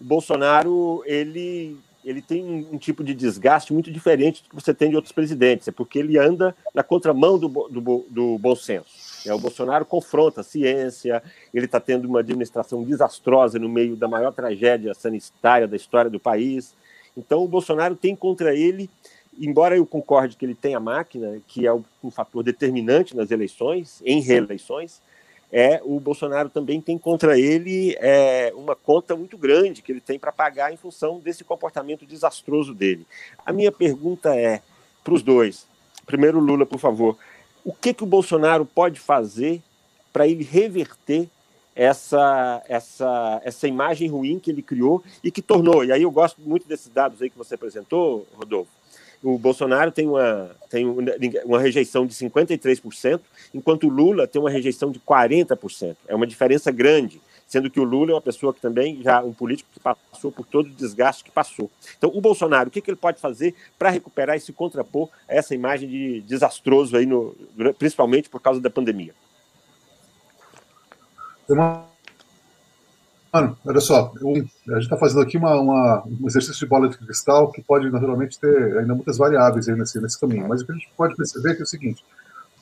O 0.00 0.04
Bolsonaro, 0.04 1.04
ele 1.06 1.78
ele 2.06 2.22
tem 2.22 2.68
um, 2.72 2.78
tipo 2.78 3.02
de 3.02 3.12
desgaste 3.12 3.72
muito 3.72 3.90
diferente 3.90 4.40
do 4.44 4.50
que 4.50 4.54
você 4.54 4.72
tem 4.72 4.90
de 4.90 4.94
outros 4.94 5.10
presidentes, 5.10 5.66
é 5.66 5.72
porque 5.72 5.98
ele 5.98 6.16
anda 6.16 6.54
na 6.72 6.84
contramão 6.84 7.36
do, 7.36 7.48
do, 7.48 8.06
do 8.08 8.38
bom 8.38 8.54
senso. 8.54 9.28
É, 9.28 9.34
o 9.34 9.38
Bolsonaro 9.40 9.84
confronta 9.84 10.40
a 10.40 10.44
ciência, 10.44 11.20
ele 11.52 11.66
está 11.66 11.80
tendo 11.80 12.06
uma 12.06 12.20
administração 12.20 12.84
desastrosa 12.84 13.58
no 13.58 13.68
meio 13.68 13.96
da 13.96 14.06
maior 14.06 14.32
tragédia 14.32 14.94
sanitária 14.94 15.66
da 15.66 15.74
história 15.74 16.08
do 16.08 16.20
país. 16.20 16.76
Então, 17.16 17.42
o 17.42 17.48
Bolsonaro 17.48 17.96
tem 17.96 18.14
contra 18.14 18.54
ele, 18.54 18.88
embora 19.36 19.76
eu 19.76 19.84
concorde 19.84 20.36
que 20.36 20.44
ele 20.44 20.54
tem 20.54 20.76
a 20.76 20.80
máquina, 20.80 21.40
que 21.48 21.66
é 21.66 21.74
um 21.74 22.10
fator 22.12 22.44
determinante 22.44 23.16
nas 23.16 23.32
eleições, 23.32 24.00
em 24.04 24.20
reeleições, 24.20 25.02
é 25.52 25.80
o 25.84 26.00
Bolsonaro 26.00 26.48
também 26.48 26.80
tem 26.80 26.98
contra 26.98 27.38
ele 27.38 27.96
é, 28.00 28.52
uma 28.56 28.74
conta 28.74 29.14
muito 29.14 29.38
grande 29.38 29.82
que 29.82 29.92
ele 29.92 30.00
tem 30.00 30.18
para 30.18 30.32
pagar 30.32 30.72
em 30.72 30.76
função 30.76 31.20
desse 31.20 31.44
comportamento 31.44 32.04
desastroso 32.04 32.74
dele. 32.74 33.06
A 33.44 33.52
minha 33.52 33.70
pergunta 33.70 34.34
é 34.34 34.60
para 35.04 35.14
os 35.14 35.22
dois. 35.22 35.66
Primeiro, 36.04 36.40
Lula, 36.40 36.66
por 36.66 36.78
favor, 36.78 37.16
o 37.64 37.72
que, 37.72 37.94
que 37.94 38.04
o 38.04 38.06
Bolsonaro 38.06 38.66
pode 38.66 39.00
fazer 39.00 39.62
para 40.12 40.26
ele 40.26 40.44
reverter 40.44 41.28
essa, 41.74 42.62
essa, 42.66 43.40
essa 43.44 43.68
imagem 43.68 44.08
ruim 44.08 44.38
que 44.38 44.50
ele 44.50 44.62
criou 44.62 45.04
e 45.22 45.30
que 45.30 45.42
tornou, 45.42 45.84
e 45.84 45.92
aí 45.92 46.02
eu 46.02 46.10
gosto 46.10 46.40
muito 46.40 46.66
desses 46.66 46.88
dados 46.88 47.20
aí 47.20 47.28
que 47.28 47.36
você 47.36 47.54
apresentou, 47.54 48.26
Rodolfo, 48.34 48.70
o 49.28 49.38
Bolsonaro 49.38 49.90
tem 49.90 50.06
uma, 50.06 50.50
tem 50.70 50.86
uma 51.44 51.58
rejeição 51.58 52.06
de 52.06 52.14
53%, 52.14 53.20
enquanto 53.52 53.88
o 53.88 53.90
Lula 53.90 54.28
tem 54.28 54.40
uma 54.40 54.48
rejeição 54.48 54.92
de 54.92 55.00
40%. 55.00 55.96
É 56.06 56.14
uma 56.14 56.28
diferença 56.28 56.70
grande, 56.70 57.20
sendo 57.44 57.68
que 57.68 57.80
o 57.80 57.84
Lula 57.84 58.12
é 58.12 58.14
uma 58.14 58.20
pessoa 58.20 58.54
que 58.54 58.60
também 58.60 59.02
já 59.02 59.20
um 59.24 59.32
político 59.32 59.68
que 59.72 59.80
passou 59.80 60.30
por 60.30 60.46
todo 60.46 60.66
o 60.66 60.74
desgaste 60.74 61.24
que 61.24 61.30
passou. 61.32 61.68
Então, 61.98 62.08
o 62.14 62.20
Bolsonaro, 62.20 62.68
o 62.68 62.70
que, 62.70 62.80
que 62.80 62.88
ele 62.88 62.96
pode 62.96 63.20
fazer 63.20 63.52
para 63.76 63.90
recuperar 63.90 64.36
e 64.36 64.40
se 64.40 64.52
contrapor 64.52 65.08
a 65.28 65.34
essa 65.34 65.56
imagem 65.56 65.88
de 65.88 66.20
desastroso 66.20 66.96
aí, 66.96 67.04
no, 67.04 67.34
principalmente 67.76 68.28
por 68.28 68.40
causa 68.40 68.60
da 68.60 68.70
pandemia? 68.70 69.12
Mano, 73.32 73.56
olha 73.66 73.80
só, 73.80 74.12
eu, 74.20 74.30
a 74.30 74.74
gente 74.74 74.84
está 74.84 74.96
fazendo 74.96 75.20
aqui 75.20 75.36
uma, 75.36 75.60
uma, 75.60 76.04
um 76.06 76.26
exercício 76.26 76.60
de 76.60 76.66
bola 76.66 76.88
de 76.88 76.96
cristal 76.96 77.50
que 77.50 77.60
pode 77.60 77.90
naturalmente 77.90 78.38
ter 78.38 78.78
ainda 78.78 78.94
muitas 78.94 79.18
variáveis 79.18 79.66
nesse, 79.66 80.00
nesse 80.00 80.18
caminho, 80.18 80.48
mas 80.48 80.62
o 80.62 80.66
que 80.66 80.72
a 80.72 80.74
gente 80.74 80.88
pode 80.96 81.16
perceber 81.16 81.56
é, 81.56 81.60
é 81.60 81.62
o 81.62 81.66
seguinte: 81.66 82.04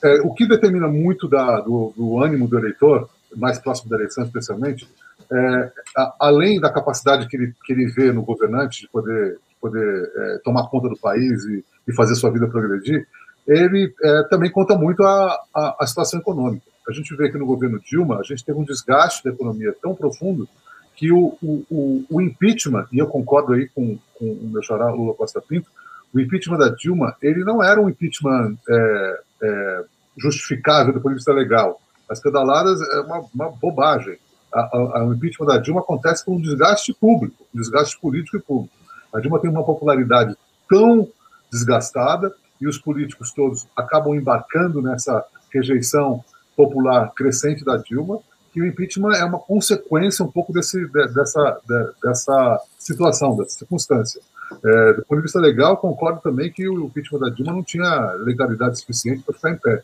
é, 0.03 0.21
o 0.21 0.33
que 0.33 0.47
determina 0.47 0.87
muito 0.87 1.27
da, 1.27 1.61
do, 1.61 1.93
do, 1.95 2.21
ânimo 2.21 2.47
do 2.47 2.57
eleitor, 2.57 3.09
mais 3.35 3.59
próximo 3.59 3.89
da 3.89 3.97
eleição 3.97 4.23
especialmente, 4.23 4.87
é, 5.31 5.71
a, 5.95 6.15
além 6.19 6.59
da 6.59 6.71
capacidade 6.71 7.27
que 7.27 7.37
ele, 7.37 7.53
que 7.65 7.73
ele 7.73 7.87
vê 7.87 8.11
no 8.11 8.23
governante 8.23 8.81
de 8.81 8.89
poder, 8.89 9.33
de 9.33 9.55
poder 9.61 10.11
é, 10.15 10.39
tomar 10.43 10.67
conta 10.69 10.89
do 10.89 10.97
país 10.97 11.43
e, 11.45 11.63
e, 11.87 11.93
fazer 11.93 12.15
sua 12.15 12.31
vida 12.31 12.47
progredir, 12.47 13.07
ele 13.47 13.93
é, 14.01 14.23
também 14.23 14.51
conta 14.51 14.75
muito 14.75 15.03
a, 15.03 15.39
a, 15.53 15.77
a 15.81 15.87
situação 15.87 16.19
econômica. 16.19 16.74
A 16.87 16.91
gente 16.91 17.15
vê 17.15 17.29
que 17.29 17.37
no 17.37 17.45
governo 17.45 17.79
Dilma 17.79 18.19
a 18.19 18.23
gente 18.23 18.43
teve 18.43 18.59
um 18.59 18.63
desgaste 18.63 19.23
da 19.23 19.31
economia 19.31 19.75
tão 19.81 19.95
profundo 19.95 20.47
que 20.95 21.11
o, 21.11 21.37
o, 21.41 22.05
o, 22.09 22.21
impeachment, 22.21 22.87
e 22.91 22.99
eu 22.99 23.07
concordo 23.07 23.53
aí 23.53 23.67
com, 23.67 23.97
com 24.13 24.25
o 24.25 24.49
meu 24.49 24.63
xará 24.63 24.89
Lula 24.91 25.13
Costa 25.13 25.41
Pinto, 25.41 25.69
o 26.13 26.19
impeachment 26.19 26.57
da 26.57 26.69
Dilma, 26.69 27.15
ele 27.21 27.43
não 27.43 27.61
era 27.61 27.81
um 27.81 27.89
impeachment 27.89 28.55
é, 28.69 29.19
é, 29.43 29.83
justificável 30.17 30.93
do 30.93 31.01
ponto 31.01 31.11
de 31.11 31.15
vista 31.15 31.33
legal. 31.33 31.81
As 32.09 32.21
pedaladas 32.21 32.79
é 32.81 32.99
uma, 33.01 33.25
uma 33.33 33.51
bobagem. 33.51 34.17
A, 34.53 34.77
a, 34.77 35.05
o 35.05 35.13
impeachment 35.13 35.47
da 35.47 35.57
Dilma 35.57 35.81
acontece 35.81 36.23
por 36.23 36.33
um 36.33 36.41
desgaste 36.41 36.93
público, 36.93 37.45
um 37.53 37.59
desgaste 37.59 37.99
político 37.99 38.37
e 38.37 38.41
público. 38.41 38.73
A 39.13 39.19
Dilma 39.19 39.39
tem 39.41 39.49
uma 39.49 39.65
popularidade 39.65 40.35
tão 40.69 41.09
desgastada 41.51 42.33
e 42.61 42.67
os 42.67 42.77
políticos 42.77 43.31
todos 43.31 43.67
acabam 43.75 44.15
embarcando 44.15 44.81
nessa 44.81 45.25
rejeição 45.53 46.23
popular 46.55 47.11
crescente 47.13 47.63
da 47.63 47.77
Dilma, 47.77 48.19
que 48.51 48.61
o 48.61 48.65
impeachment 48.65 49.13
é 49.13 49.25
uma 49.25 49.39
consequência 49.39 50.23
um 50.23 50.31
pouco 50.31 50.53
desse, 50.53 50.87
dessa, 50.87 51.59
dessa 52.01 52.61
situação, 52.79 53.35
dessa 53.35 53.59
circunstância. 53.59 54.21
É, 54.63 54.93
do 54.93 55.03
ponto 55.03 55.17
de 55.17 55.23
vista 55.23 55.39
legal, 55.39 55.75
concordo 55.75 56.21
também 56.21 56.51
que 56.51 56.67
o 56.67 56.85
impeachment 56.85 57.19
da 57.19 57.29
Dilma 57.29 57.51
não 57.51 57.63
tinha 57.63 58.13
legalidade 58.19 58.79
suficiente 58.79 59.23
para 59.23 59.35
ficar 59.35 59.51
em 59.51 59.57
pé. 59.57 59.83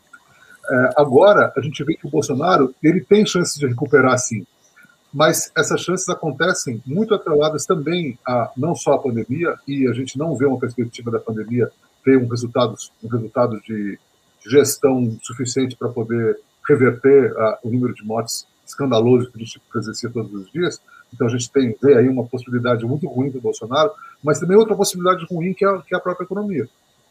É, 0.69 0.89
agora, 0.95 1.51
a 1.55 1.61
gente 1.61 1.83
vê 1.83 1.95
que 1.95 2.07
o 2.07 2.09
Bolsonaro 2.09 2.73
ele 2.81 3.01
tem 3.01 3.25
chances 3.25 3.59
de 3.59 3.67
recuperar, 3.67 4.17
sim, 4.17 4.45
mas 5.13 5.51
essas 5.57 5.81
chances 5.81 6.07
acontecem 6.07 6.81
muito 6.85 7.13
atreladas 7.13 7.65
também 7.65 8.17
a 8.25 8.51
não 8.55 8.73
só 8.73 8.93
a 8.93 8.99
pandemia, 8.99 9.55
e 9.67 9.87
a 9.87 9.93
gente 9.93 10.17
não 10.17 10.35
vê 10.35 10.45
uma 10.45 10.59
perspectiva 10.59 11.11
da 11.11 11.19
pandemia 11.19 11.69
ter 12.05 12.17
um 12.17 12.27
resultado, 12.27 12.75
um 13.03 13.07
resultado 13.07 13.59
de 13.61 13.99
gestão 14.47 15.17
suficiente 15.21 15.75
para 15.75 15.89
poder 15.89 16.39
reverter 16.67 17.31
uh, 17.33 17.57
o 17.63 17.71
número 17.71 17.93
de 17.93 18.03
mortes 18.03 18.47
escandaloso 18.65 19.29
que 19.31 19.37
a 19.37 19.43
gente 19.43 19.61
presencia 19.71 20.09
todos 20.09 20.33
os 20.33 20.51
dias. 20.51 20.81
Então 21.13 21.27
a 21.27 21.29
gente 21.29 21.51
tem 21.51 21.75
vê 21.81 21.97
aí 21.97 22.07
uma 22.07 22.25
possibilidade 22.25 22.85
muito 22.85 23.07
ruim 23.07 23.29
do 23.29 23.41
Bolsonaro, 23.41 23.91
mas 24.23 24.39
também 24.39 24.57
outra 24.57 24.75
possibilidade 24.75 25.25
ruim 25.29 25.53
que 25.53 25.65
é, 25.65 25.77
que 25.79 25.93
é 25.93 25.97
a 25.97 26.01
própria 26.01 26.25
economia. 26.25 26.67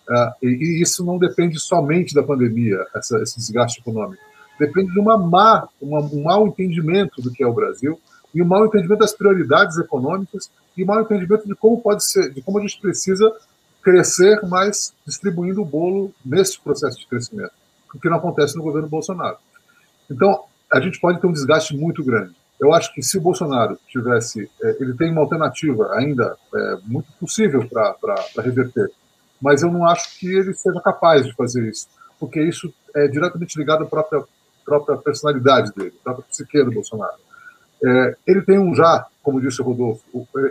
Uh, 0.09 0.33
e, 0.43 0.49
e, 0.49 0.83
isso 0.83 1.05
não 1.05 1.19
depende 1.19 1.61
somente 1.61 2.15
da 2.15 2.23
pandemia, 2.23 2.85
essa, 2.95 3.19
esse 3.23 3.37
desgaste 3.37 3.81
econômico. 3.81 4.23
Depende 4.59 4.93
de 4.93 4.99
uma 4.99 5.17
má, 5.17 5.69
uma, 5.81 6.01
um 6.01 6.23
mau 6.23 6.49
entendimento 6.49 7.23
do 7.23 7.31
que 7.31 7.43
é 7.43 7.47
o 7.47 7.53
Brasil 7.53 8.01
e 8.35 8.43
um 8.43 8.47
mau 8.47 8.67
entendimento 8.67 9.01
das 9.01 9.15
prioridades 9.15 9.79
econômicas 9.79 10.51
e 10.77 10.83
um 10.83 10.87
mau 10.87 11.01
entendimento 11.01 11.47
de 11.47 11.55
como 11.55 11.81
pode 11.81 12.05
ser, 12.05 12.33
de 12.33 12.43
como 12.43 12.59
a 12.59 12.63
gente 12.63 12.81
precisa 12.81 13.33
crescer 13.83 14.43
mais 14.47 14.93
distribuindo 15.07 15.63
o 15.63 15.65
bolo 15.65 16.13
nesse 16.25 16.61
processo 16.61 16.99
de 16.99 17.07
crescimento, 17.07 17.53
o 17.95 18.01
que 18.01 18.09
não 18.09 18.19
acontece 18.19 18.57
no 18.57 18.63
governo 18.63 18.89
Bolsonaro. 18.89 19.37
Então, 20.11 20.45
a 20.73 20.81
gente 20.81 21.01
pode 21.01 21.21
ter 21.21 21.27
um 21.27 21.33
desgaste 21.33 21.77
muito 21.77 22.05
grande. 22.05 22.35
Eu 22.61 22.75
acho 22.75 22.93
que 22.95 23.03
se 23.03 23.17
o 23.17 23.21
Bolsonaro 23.21 23.79
tivesse, 23.89 24.51
é, 24.63 24.77
ele 24.81 24.95
tem 24.95 25.11
uma 25.11 25.23
alternativa 25.23 25.93
ainda 25.95 26.37
é, 26.55 26.77
muito 26.85 27.11
possível 27.19 27.67
para 27.67 28.25
reverter, 28.39 28.91
mas 29.41 29.63
eu 29.63 29.73
não 29.73 29.87
acho 29.87 30.19
que 30.19 30.27
ele 30.27 30.53
seja 30.53 30.81
capaz 30.81 31.25
de 31.25 31.35
fazer 31.35 31.67
isso, 31.69 31.89
porque 32.19 32.43
isso 32.43 32.73
é 32.95 33.09
diretamente 33.09 33.59
ligado 33.59 33.85
à 33.85 33.87
própria, 33.87 34.23
própria 34.65 34.99
personalidade 34.99 35.73
dele, 35.75 35.95
à 36.01 36.05
própria 36.05 36.27
psique 36.29 36.63
do 36.63 36.71
Bolsonaro. 36.71 37.17
É, 37.83 38.17
ele 38.27 38.43
tem 38.43 38.59
um 38.59 38.75
já, 38.75 39.07
como 39.23 39.41
disse 39.41 39.63
o 39.63 39.65
Rodolfo, 39.65 40.03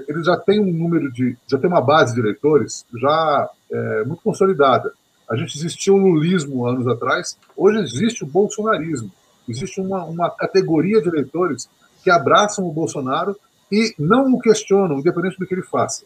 ele 0.08 0.24
já 0.24 0.36
tem 0.36 0.60
um 0.60 0.74
número 0.74 1.12
de, 1.12 1.38
já 1.48 1.60
tem 1.60 1.70
uma 1.70 1.82
base 1.82 2.16
de 2.16 2.22
eleitores 2.22 2.86
já 3.00 3.48
é, 3.72 4.04
muito 4.04 4.24
consolidada. 4.24 4.92
A 5.30 5.36
gente 5.36 5.56
existia 5.56 5.94
o 5.94 5.98
lulismo 5.98 6.66
anos 6.66 6.88
atrás, 6.88 7.38
hoje 7.56 7.80
existe 7.80 8.24
o 8.24 8.28
bolsonarismo. 8.28 9.12
Existe 9.48 9.80
uma, 9.80 10.04
uma 10.06 10.30
categoria 10.30 11.02
de 11.02 11.08
eleitores 11.08 11.70
que 12.04 12.10
abraçam 12.10 12.66
o 12.66 12.74
Bolsonaro 12.74 13.36
e 13.72 13.94
não 14.00 14.34
o 14.34 14.40
questionam, 14.40 15.00
independente 15.00 15.38
do 15.38 15.46
que 15.46 15.54
ele 15.54 15.62
faça. 15.62 16.06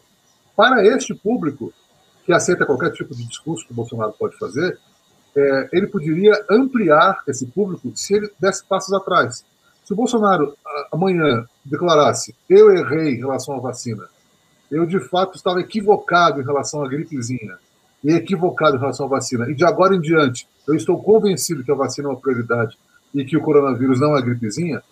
Para 0.54 0.84
este 0.86 1.14
público, 1.14 1.72
que 2.24 2.32
aceita 2.32 2.66
qualquer 2.66 2.92
tipo 2.92 3.14
de 3.14 3.24
discurso 3.26 3.66
que 3.66 3.72
o 3.72 3.76
Bolsonaro 3.76 4.12
pode 4.12 4.36
fazer, 4.38 4.78
é, 5.36 5.68
ele 5.72 5.86
poderia 5.86 6.44
ampliar 6.50 7.22
esse 7.26 7.46
público 7.46 7.92
se 7.94 8.14
ele 8.14 8.30
desse 8.38 8.64
passos 8.64 8.92
atrás. 8.92 9.44
Se 9.84 9.92
o 9.92 9.96
Bolsonaro 9.96 10.54
amanhã 10.92 11.46
declarasse: 11.64 12.34
eu 12.48 12.70
errei 12.70 13.14
em 13.14 13.18
relação 13.18 13.56
à 13.56 13.60
vacina, 13.60 14.06
eu 14.70 14.86
de 14.86 15.00
fato 15.00 15.36
estava 15.36 15.60
equivocado 15.60 16.40
em 16.40 16.44
relação 16.44 16.82
à 16.82 16.88
gripezinha, 16.88 17.58
equivocado 18.12 18.76
em 18.76 18.80
relação 18.80 19.06
à 19.06 19.08
vacina, 19.08 19.50
e 19.50 19.54
de 19.54 19.64
agora 19.64 19.94
em 19.94 20.00
diante 20.00 20.46
eu 20.66 20.74
estou 20.74 21.02
convencido 21.02 21.64
que 21.64 21.72
a 21.72 21.74
vacina 21.74 22.08
é 22.08 22.10
uma 22.10 22.20
prioridade 22.20 22.76
e 23.14 23.24
que 23.24 23.36
o 23.36 23.40
coronavírus 23.40 24.00
não 24.00 24.16
é 24.16 24.22
gripezinha, 24.22 24.82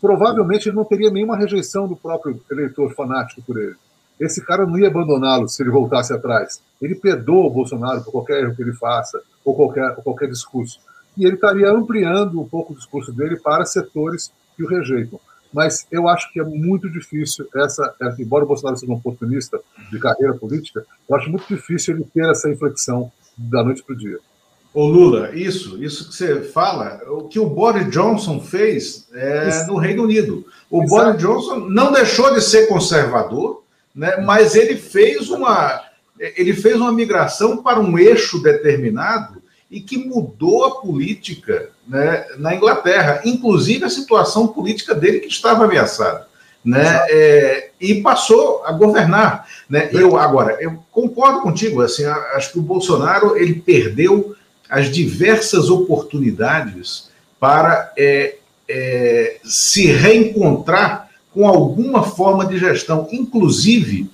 provavelmente 0.00 0.68
ele 0.68 0.76
não 0.76 0.84
teria 0.84 1.10
nenhuma 1.10 1.36
rejeição 1.36 1.88
do 1.88 1.96
próprio 1.96 2.40
eleitor 2.50 2.92
fanático 2.94 3.42
por 3.42 3.58
ele. 3.58 3.76
Esse 4.20 4.44
cara 4.44 4.66
não 4.66 4.78
ia 4.78 4.88
abandoná-lo 4.88 5.48
se 5.48 5.62
ele 5.62 5.70
voltasse 5.70 6.12
atrás. 6.12 6.60
Ele 6.80 6.94
perdoa 6.94 7.46
o 7.46 7.50
Bolsonaro 7.50 8.02
por 8.02 8.12
qualquer 8.12 8.42
erro 8.42 8.54
que 8.54 8.60
ele 8.60 8.74
faça, 8.74 9.20
ou 9.42 9.54
qualquer, 9.54 9.94
ou 9.96 10.02
qualquer 10.02 10.28
discurso. 10.28 10.78
E 11.16 11.24
ele 11.24 11.36
estaria 11.36 11.70
ampliando 11.70 12.38
um 12.38 12.46
pouco 12.46 12.74
o 12.74 12.76
discurso 12.76 13.12
dele 13.12 13.36
para 13.36 13.64
setores 13.64 14.30
que 14.54 14.62
o 14.62 14.68
rejeitam. 14.68 15.18
Mas 15.52 15.86
eu 15.90 16.08
acho 16.08 16.32
que 16.32 16.40
é 16.40 16.44
muito 16.44 16.88
difícil 16.88 17.48
essa, 17.54 17.94
embora 18.18 18.44
o 18.44 18.48
Bolsonaro 18.48 18.76
seja 18.76 18.90
um 18.90 18.96
oportunista 18.96 19.60
de 19.90 19.98
carreira 19.98 20.34
política, 20.34 20.84
eu 21.08 21.16
acho 21.16 21.28
muito 21.28 21.46
difícil 21.48 21.94
ele 21.94 22.04
ter 22.04 22.28
essa 22.30 22.48
inflexão 22.48 23.10
da 23.36 23.64
noite 23.64 23.82
para 23.82 23.94
o 23.94 23.98
dia. 23.98 24.18
Ô 24.72 24.86
Lula, 24.86 25.34
isso, 25.34 25.82
isso 25.82 26.08
que 26.08 26.14
você 26.14 26.42
fala, 26.42 27.00
o 27.08 27.24
que 27.24 27.40
o 27.40 27.50
Boris 27.50 27.90
Johnson 27.90 28.38
fez 28.40 29.08
é, 29.12 29.66
no 29.66 29.76
Reino 29.76 30.04
Unido. 30.04 30.46
O 30.70 30.84
Exato. 30.84 31.02
Boris 31.02 31.20
Johnson 31.20 31.56
não 31.68 31.90
deixou 31.90 32.32
de 32.32 32.40
ser 32.40 32.68
conservador, 32.68 33.64
né, 33.92 34.18
mas 34.18 34.54
ele 34.54 34.76
fez 34.76 35.28
uma 35.28 35.82
ele 36.36 36.52
fez 36.52 36.76
uma 36.76 36.92
migração 36.92 37.62
para 37.62 37.80
um 37.80 37.98
eixo 37.98 38.42
determinado 38.42 39.39
e 39.70 39.80
que 39.80 39.96
mudou 39.96 40.64
a 40.64 40.80
política 40.80 41.70
né, 41.86 42.26
na 42.38 42.54
Inglaterra, 42.54 43.20
inclusive 43.24 43.84
a 43.84 43.90
situação 43.90 44.48
política 44.48 44.94
dele 44.94 45.20
que 45.20 45.28
estava 45.28 45.64
ameaçada. 45.64 46.28
Né, 46.62 47.00
é, 47.08 47.70
e 47.80 48.02
passou 48.02 48.62
a 48.66 48.72
governar. 48.72 49.46
Né? 49.68 49.88
Eu 49.92 50.18
agora 50.18 50.58
eu 50.60 50.78
concordo 50.92 51.40
contigo. 51.40 51.80
Assim, 51.80 52.04
acho 52.04 52.52
que 52.52 52.58
o 52.58 52.62
Bolsonaro 52.62 53.34
ele 53.36 53.54
perdeu 53.54 54.34
as 54.68 54.90
diversas 54.90 55.70
oportunidades 55.70 57.08
para 57.38 57.90
é, 57.96 58.36
é, 58.68 59.38
se 59.42 59.86
reencontrar 59.86 61.08
com 61.32 61.48
alguma 61.48 62.02
forma 62.02 62.44
de 62.44 62.58
gestão. 62.58 63.08
Inclusive, 63.10 64.10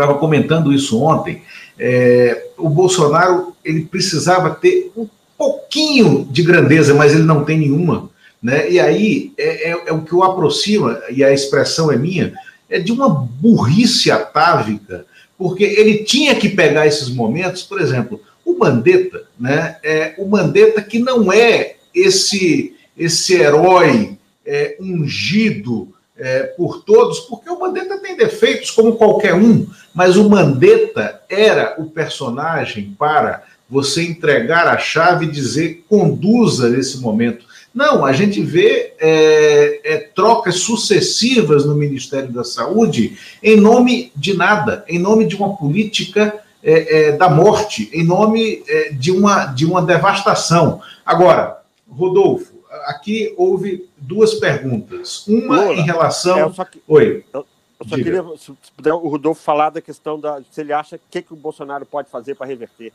estava 0.00 0.18
comentando 0.18 0.72
isso 0.72 1.00
ontem, 1.02 1.42
é, 1.78 2.48
o 2.56 2.68
Bolsonaro 2.68 3.54
ele 3.64 3.82
precisava 3.82 4.50
ter 4.50 4.90
um 4.96 5.08
pouquinho 5.36 6.26
de 6.30 6.42
grandeza, 6.42 6.94
mas 6.94 7.12
ele 7.12 7.22
não 7.22 7.44
tem 7.44 7.58
nenhuma. 7.58 8.10
Né? 8.42 8.70
E 8.70 8.80
aí 8.80 9.32
é, 9.38 9.70
é, 9.70 9.82
é 9.86 9.92
o 9.92 10.02
que 10.02 10.14
o 10.14 10.22
aproxima, 10.22 11.00
e 11.10 11.22
a 11.22 11.32
expressão 11.32 11.90
é 11.90 11.96
minha, 11.96 12.32
é 12.68 12.78
de 12.78 12.92
uma 12.92 13.08
burrice 13.08 14.10
atávica, 14.10 15.04
porque 15.36 15.64
ele 15.64 16.04
tinha 16.04 16.34
que 16.34 16.48
pegar 16.48 16.86
esses 16.86 17.08
momentos, 17.08 17.62
por 17.62 17.80
exemplo, 17.80 18.20
o 18.44 18.58
Mandetta, 18.58 19.22
né, 19.38 19.76
é 19.82 20.14
o 20.18 20.26
Mandetta 20.26 20.82
que 20.82 20.98
não 20.98 21.32
é 21.32 21.76
esse 21.94 22.74
esse 22.96 23.34
herói 23.34 24.18
é, 24.44 24.76
ungido 24.78 25.88
é, 26.20 26.42
por 26.42 26.82
todos, 26.84 27.20
porque 27.20 27.48
o 27.48 27.58
Mandetta 27.58 27.98
tem 27.98 28.16
defeitos 28.16 28.70
como 28.70 28.96
qualquer 28.96 29.34
um, 29.34 29.66
mas 29.94 30.16
o 30.16 30.28
Mandetta 30.28 31.22
era 31.28 31.74
o 31.78 31.86
personagem 31.86 32.94
para 32.98 33.42
você 33.68 34.02
entregar 34.02 34.66
a 34.66 34.76
chave 34.76 35.26
e 35.26 35.30
dizer 35.30 35.84
conduza 35.88 36.68
nesse 36.68 37.00
momento. 37.00 37.46
Não, 37.72 38.04
a 38.04 38.12
gente 38.12 38.42
vê 38.42 38.94
é, 38.98 39.80
é, 39.84 39.96
trocas 40.14 40.56
sucessivas 40.56 41.64
no 41.64 41.74
Ministério 41.74 42.32
da 42.32 42.42
Saúde 42.42 43.16
em 43.42 43.56
nome 43.56 44.12
de 44.14 44.36
nada, 44.36 44.84
em 44.88 44.98
nome 44.98 45.24
de 45.24 45.36
uma 45.36 45.56
política 45.56 46.34
é, 46.62 47.08
é 47.08 47.12
da 47.12 47.30
morte, 47.30 47.88
em 47.92 48.04
nome 48.04 48.62
é, 48.68 48.90
de, 48.90 49.12
uma, 49.12 49.46
de 49.46 49.64
uma 49.64 49.80
devastação. 49.80 50.82
Agora, 51.06 51.60
Rodolfo, 51.88 52.49
aqui 52.86 53.34
houve 53.36 53.88
duas 53.96 54.34
perguntas. 54.34 55.26
Uma 55.26 55.64
Lula, 55.64 55.74
em 55.74 55.82
relação. 55.82 56.38
É, 56.38 56.52
só 56.52 56.64
que, 56.64 56.82
Oi. 56.86 57.24
Eu, 57.32 57.46
eu 57.80 57.88
só 57.88 57.96
Diga. 57.96 58.22
queria, 58.22 58.36
se 58.36 58.52
puder, 58.76 58.92
o 58.92 59.08
Rodolfo 59.08 59.42
falar 59.42 59.70
da 59.70 59.80
questão 59.80 60.18
da. 60.18 60.42
Se 60.50 60.60
ele 60.60 60.72
acha 60.72 60.96
o 60.96 61.00
que, 61.10 61.22
que 61.22 61.32
o 61.32 61.36
Bolsonaro 61.36 61.86
pode 61.86 62.10
fazer 62.10 62.34
para 62.34 62.46
reverter. 62.46 62.92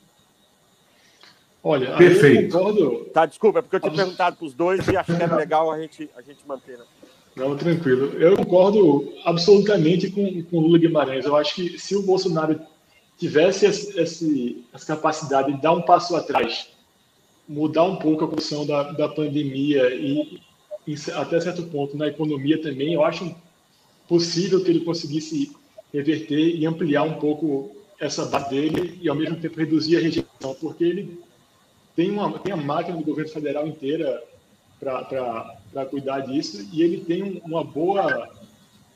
Olha, 1.63 1.95
Perfeito. 1.97 2.55
eu 2.55 2.63
concordo. 2.63 3.05
Tá, 3.11 3.25
desculpa, 3.25 3.57
é 3.57 3.61
porque 3.63 3.77
eu 3.77 3.79
tinha 3.79 3.93
perguntado 3.93 4.35
para 4.35 4.45
os 4.45 4.53
dois 4.53 4.88
e 4.88 4.95
acho 4.95 5.15
que 5.15 5.23
era 5.23 5.35
legal 5.35 5.71
a 5.71 5.79
gente, 5.79 6.07
a 6.15 6.21
gente 6.21 6.39
manter. 6.47 6.77
Né? 6.77 6.85
Não, 7.35 7.57
tranquilo. 7.57 8.13
Eu 8.21 8.38
concordo 8.38 9.11
absolutamente 9.25 10.11
com, 10.11 10.43
com 10.43 10.59
Lula 10.59 10.77
Guimarães. 10.77 11.25
Eu 11.25 11.35
acho 11.35 11.55
que 11.55 11.79
se 11.79 11.95
o 11.95 12.03
Bolsonaro 12.03 12.59
tivesse 13.17 13.65
esse, 13.65 13.99
esse, 13.99 14.65
essa 14.71 14.85
capacidade 14.85 15.53
de 15.53 15.61
dar 15.61 15.73
um 15.73 15.81
passo 15.81 16.15
atrás, 16.15 16.69
mudar 17.47 17.84
um 17.84 17.97
pouco 17.97 18.25
a 18.25 18.27
condição 18.27 18.65
da, 18.65 18.91
da 18.91 19.08
pandemia 19.08 19.93
e, 19.93 20.39
e, 20.88 20.95
até 21.13 21.39
certo 21.39 21.63
ponto 21.63 21.97
na 21.97 22.08
economia 22.08 22.62
também, 22.62 22.93
eu 22.93 23.03
acho 23.03 23.36
possível 24.08 24.63
que 24.63 24.69
ele 24.69 24.81
conseguisse 24.81 25.51
reverter 25.93 26.55
e 26.55 26.65
ampliar 26.65 27.03
um 27.03 27.15
pouco 27.15 27.75
essa 27.99 28.25
base 28.25 28.49
dele 28.49 28.99
e 29.01 29.08
ao 29.08 29.15
mesmo 29.15 29.38
tempo 29.38 29.58
reduzir 29.58 29.97
a 29.97 30.01
rejeição, 30.01 30.55
porque 30.60 30.84
ele 30.84 31.19
tem, 31.95 32.12
uma, 32.12 32.38
tem 32.39 32.53
a 32.53 32.58
máquina 32.58 32.97
do 32.97 33.03
governo 33.03 33.31
federal 33.31 33.67
inteira 33.67 34.21
para 34.79 35.86
cuidar 35.89 36.19
disso 36.21 36.67
e 36.73 36.81
ele 36.81 36.97
tem 37.05 37.41
uma 37.45 37.63
boa 37.63 38.29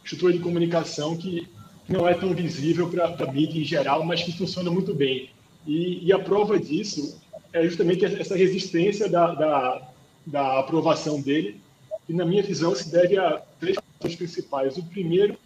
estrutura 0.03 0.33
de 0.33 0.39
comunicação 0.39 1.15
que 1.15 1.47
não 1.87 2.07
é 2.07 2.13
tão 2.13 2.33
visível 2.33 2.89
para 2.89 3.05
a 3.05 3.31
mídia 3.31 3.59
em 3.59 3.63
geral, 3.63 4.03
mas 4.05 4.21
que 4.21 4.37
funciona 4.37 4.69
muito 4.69 4.93
bem. 4.93 5.29
E, 5.65 6.05
e, 6.05 6.13
a 6.13 6.19
prova 6.19 6.59
disso 6.59 7.19
é 7.53 7.63
justamente 7.63 8.05
essa 8.05 8.35
resistência 8.35 9.09
da, 9.09 9.33
da, 9.33 9.89
da 10.25 10.59
aprovação 10.59 11.21
dele, 11.21 11.59
que, 12.05 12.13
na 12.13 12.25
minha 12.25 12.43
visão, 12.43 12.75
se 12.75 12.91
deve 12.91 13.17
a 13.17 13.41
três 13.59 13.75
fatores 13.75 14.15
principais. 14.15 14.77
O 14.77 14.83
primeiro 14.83 15.37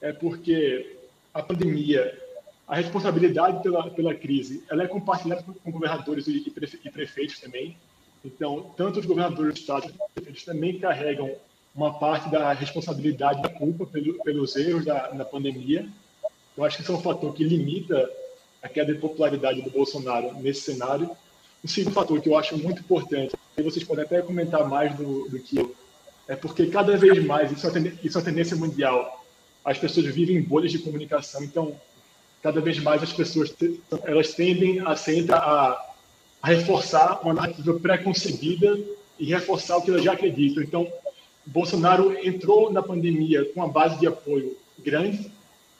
é 0.00 0.12
porque 0.12 0.96
a 1.32 1.42
pandemia 1.42 2.16
a 2.68 2.76
responsabilidade 2.76 3.62
pela, 3.62 3.88
pela 3.90 4.14
crise 4.14 4.62
ela 4.70 4.82
é 4.82 4.86
compartilhada 4.86 5.42
com 5.42 5.70
governadores 5.70 6.26
e, 6.26 6.52
e 6.84 6.90
prefeitos 6.90 7.40
também. 7.40 7.76
Então, 8.22 8.70
tanto 8.76 9.00
os 9.00 9.06
governadores 9.06 9.54
do 9.54 9.60
estado 9.60 9.82
quanto 9.82 10.02
os 10.08 10.14
prefeitos 10.14 10.44
também 10.44 10.78
carregam 10.78 11.34
uma 11.74 11.98
parte 11.98 12.28
da 12.30 12.52
responsabilidade 12.52 13.40
da 13.40 13.48
culpa 13.48 13.86
pelo, 13.86 14.22
pelos 14.22 14.54
erros 14.54 14.84
da, 14.84 15.14
na 15.14 15.24
pandemia. 15.24 15.88
Eu 16.56 16.64
acho 16.64 16.76
que 16.76 16.82
isso 16.82 16.92
é 16.92 16.94
um 16.94 17.00
fator 17.00 17.32
que 17.32 17.44
limita 17.44 18.10
a 18.62 18.68
queda 18.68 18.92
de 18.92 18.98
popularidade 18.98 19.62
do 19.62 19.70
Bolsonaro 19.70 20.34
nesse 20.34 20.60
cenário. 20.60 21.10
O 21.62 21.68
segundo 21.68 21.92
fator 21.92 22.20
que 22.20 22.28
eu 22.28 22.36
acho 22.36 22.56
muito 22.56 22.80
importante, 22.80 23.34
e 23.56 23.62
vocês 23.62 23.84
podem 23.84 24.04
até 24.04 24.22
comentar 24.22 24.68
mais 24.68 24.94
do, 24.96 25.28
do 25.28 25.38
que 25.38 25.58
eu, 25.58 25.74
é 26.28 26.36
porque 26.36 26.66
cada 26.66 26.96
vez 26.96 27.24
mais, 27.24 27.50
isso 27.50 27.66
é, 27.66 27.70
isso 28.02 28.18
é 28.18 28.20
uma 28.20 28.24
tendência 28.24 28.56
mundial, 28.56 29.24
as 29.64 29.78
pessoas 29.78 30.06
vivem 30.06 30.36
em 30.36 30.42
bolhas 30.42 30.70
de 30.70 30.78
comunicação. 30.78 31.42
Então, 31.42 31.74
cada 32.42 32.60
vez 32.60 32.78
mais 32.78 33.02
as 33.02 33.12
pessoas 33.12 33.54
elas 34.04 34.32
tendem 34.34 34.80
a 34.80 34.94
a, 35.34 35.94
a 36.42 36.46
reforçar 36.46 37.20
uma 37.22 37.34
narrativa 37.34 37.74
pré-concebida 37.80 38.78
e 39.18 39.26
reforçar 39.26 39.76
o 39.76 39.82
que 39.82 39.90
elas 39.90 40.04
já 40.04 40.12
acreditam. 40.12 40.62
Então, 40.62 40.90
Bolsonaro 41.44 42.16
entrou 42.26 42.72
na 42.72 42.82
pandemia 42.82 43.44
com 43.46 43.60
uma 43.60 43.68
base 43.68 43.98
de 43.98 44.06
apoio 44.06 44.56
grande. 44.78 45.30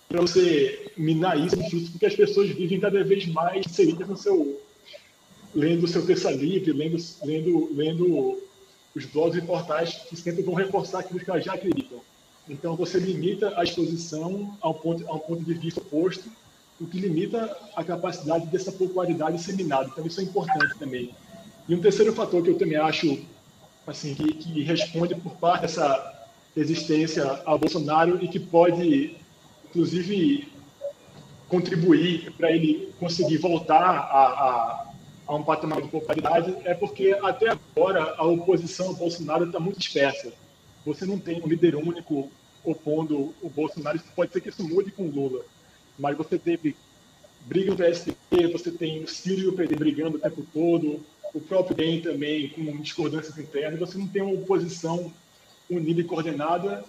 Para 0.09 0.23
você 0.23 0.91
minar 0.97 1.39
isso 1.39 1.57
porque 1.91 2.07
as 2.07 2.17
pessoas 2.17 2.49
vivem 2.49 2.81
cada 2.81 3.05
vez 3.05 3.27
mais 3.27 3.67
inseridas 3.67 4.09
no 4.09 4.17
seu. 4.17 4.61
Lendo 5.55 5.85
o 5.85 5.89
seu 5.89 6.05
terça 6.05 6.31
livre, 6.31 6.73
lendo, 6.73 6.97
lendo, 7.25 7.75
lendo 7.75 8.43
os 8.95 9.05
blogs 9.07 9.37
e 9.37 9.47
portais 9.47 9.95
que 10.09 10.17
sempre 10.17 10.43
vão 10.43 10.55
reforçar 10.55 11.01
aquilo 11.01 11.21
que 11.21 11.31
elas 11.31 11.45
já 11.45 11.55
acreditam. 11.55 12.01
Então, 12.49 12.75
você 12.75 12.99
limita 12.99 13.53
a 13.59 13.63
exposição 13.63 14.57
a 14.61 14.71
um 14.71 14.75
ponto, 14.75 15.07
a 15.09 15.15
um 15.15 15.19
ponto 15.19 15.45
de 15.45 15.55
vista 15.55 15.81
oposto 15.81 16.31
o 16.81 16.87
que 16.87 16.99
limita 16.99 17.57
a 17.75 17.83
capacidade 17.83 18.47
dessa 18.47 18.71
popularidade 18.71 19.37
disseminada. 19.37 19.89
Então, 19.91 20.07
isso 20.07 20.21
é 20.21 20.25
importante 20.25 20.79
também. 20.79 21.15
E 21.69 21.75
um 21.75 21.81
terceiro 21.81 22.13
fator 22.13 22.43
que 22.43 22.51
eu 22.51 22.59
também 22.59 22.77
acho 22.77 23.19
assim 23.87 24.15
que, 24.15 24.35
que 24.35 24.63
responde 24.63 25.15
por 25.17 25.33
parte 25.37 25.63
dessa 25.63 26.29
resistência 26.55 27.25
ao 27.45 27.59
Bolsonaro 27.59 28.23
e 28.23 28.29
que 28.29 28.39
pode, 28.39 29.17
inclusive, 29.69 30.49
contribuir 31.49 32.33
para 32.33 32.53
ele 32.53 32.93
conseguir 33.01 33.39
voltar 33.39 33.81
a, 33.81 34.23
a, 34.23 34.88
a, 35.29 35.35
um 35.35 35.45
patamar 35.45 35.83
de 35.83 35.89
popularidade 35.89 36.57
é 36.65 36.75
porque 36.75 37.17
até 37.23 37.51
agora 37.51 38.15
a 38.17 38.25
oposição 38.25 38.89
ao 38.89 38.95
Bolsonaro 38.95 39.45
está 39.45 39.61
muito 39.61 39.79
dispersa. 39.79 40.33
Você 40.85 41.05
não 41.05 41.19
tem 41.19 41.41
um 41.41 41.47
líder 41.47 41.77
único 41.77 42.31
opondo 42.65 43.35
o 43.41 43.49
Bolsonaro. 43.49 44.01
Pode 44.17 44.33
ser 44.33 44.41
que 44.41 44.49
isso 44.49 44.67
mude 44.67 44.91
com 44.91 45.05
o 45.05 45.11
Lula 45.11 45.45
mas 45.99 46.17
você 46.17 46.39
teve 46.39 46.77
briga 47.47 47.73
no 47.73 47.77
PSDB, 47.77 48.53
você 48.53 48.71
tem 48.71 49.03
o 49.03 49.09
Ciro 49.09 49.41
e 49.41 49.47
o 49.49 49.53
PD 49.53 49.75
brigando 49.75 50.17
o 50.17 50.21
tempo 50.21 50.47
todo, 50.53 51.01
o 51.35 51.41
próprio 51.41 51.77
DEM 51.77 52.01
também 52.01 52.49
com 52.51 52.77
discordâncias 52.79 53.37
internas, 53.39 53.81
você 53.81 53.99
não 53.99 54.07
tem 54.07 54.23
uma 54.23 54.35
oposição 54.35 55.13
unida 55.69 56.01
e 56.01 56.05
coordenada 56.05 56.85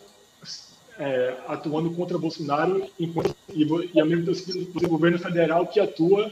é, 0.97 1.38
atuando 1.47 1.91
contra 1.91 2.17
Bolsonaro 2.17 2.88
enquanto, 2.99 3.36
e, 3.54 3.63
e 3.63 3.99
ao 3.99 4.08
mesmo 4.08 4.34
tempo 4.34 4.86
o 4.86 4.89
governo 4.89 5.17
federal 5.17 5.65
que 5.65 5.80
atua 5.80 6.32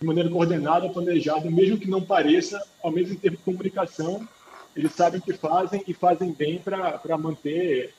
de 0.00 0.06
maneira 0.06 0.30
coordenada, 0.30 0.88
planejada, 0.88 1.50
mesmo 1.50 1.76
que 1.76 1.88
não 1.88 2.00
pareça, 2.00 2.60
ao 2.82 2.90
mesmo 2.90 3.16
tempo 3.16 3.36
de 3.36 3.42
comunicação, 3.42 4.26
eles 4.74 4.92
sabem 4.92 5.20
o 5.20 5.22
que 5.22 5.34
fazem 5.34 5.82
e 5.86 5.92
fazem 5.92 6.32
bem 6.32 6.58
para 6.58 7.18
manter 7.18 7.92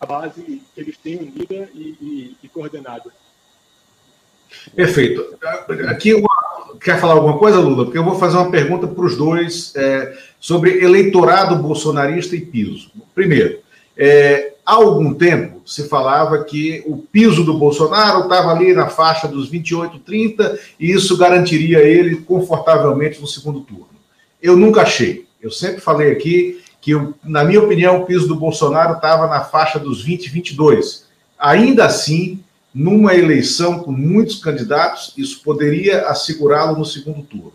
a 0.00 0.06
base 0.06 0.62
que 0.72 0.80
eles 0.80 0.96
têm 0.96 1.16
unida 1.16 1.68
e, 1.74 1.96
e, 2.00 2.36
e 2.44 2.48
coordenada. 2.48 3.10
Perfeito. 4.74 5.36
Aqui, 5.88 6.14
quer 6.80 7.00
falar 7.00 7.14
alguma 7.14 7.38
coisa, 7.38 7.58
Lula? 7.58 7.84
Porque 7.84 7.98
eu 7.98 8.04
vou 8.04 8.14
fazer 8.14 8.36
uma 8.36 8.52
pergunta 8.52 8.86
para 8.86 9.04
os 9.04 9.16
dois 9.16 9.74
é, 9.74 10.16
sobre 10.38 10.78
eleitorado 10.82 11.56
bolsonarista 11.56 12.36
e 12.36 12.40
piso. 12.40 12.92
Primeiro, 13.16 13.58
é, 13.96 14.54
há 14.68 14.74
algum 14.74 15.14
tempo 15.14 15.62
se 15.64 15.88
falava 15.88 16.44
que 16.44 16.84
o 16.86 16.98
piso 16.98 17.42
do 17.42 17.56
Bolsonaro 17.56 18.24
estava 18.24 18.50
ali 18.50 18.74
na 18.74 18.90
faixa 18.90 19.26
dos 19.26 19.48
28, 19.48 19.98
30 20.00 20.58
e 20.78 20.90
isso 20.92 21.16
garantiria 21.16 21.78
ele 21.78 22.16
confortavelmente 22.16 23.18
no 23.18 23.26
segundo 23.26 23.60
turno. 23.60 23.88
Eu 24.42 24.58
nunca 24.58 24.82
achei. 24.82 25.26
Eu 25.40 25.50
sempre 25.50 25.80
falei 25.80 26.12
aqui 26.12 26.60
que, 26.82 26.92
na 27.24 27.44
minha 27.44 27.62
opinião, 27.62 28.02
o 28.02 28.04
piso 28.04 28.28
do 28.28 28.36
Bolsonaro 28.36 28.96
estava 28.96 29.26
na 29.26 29.40
faixa 29.40 29.78
dos 29.78 30.02
20, 30.04 30.28
22. 30.28 31.06
Ainda 31.38 31.86
assim, 31.86 32.44
numa 32.74 33.14
eleição 33.14 33.78
com 33.78 33.90
muitos 33.90 34.38
candidatos, 34.38 35.14
isso 35.16 35.40
poderia 35.42 36.08
assegurá-lo 36.08 36.78
no 36.78 36.84
segundo 36.84 37.22
turno. 37.22 37.54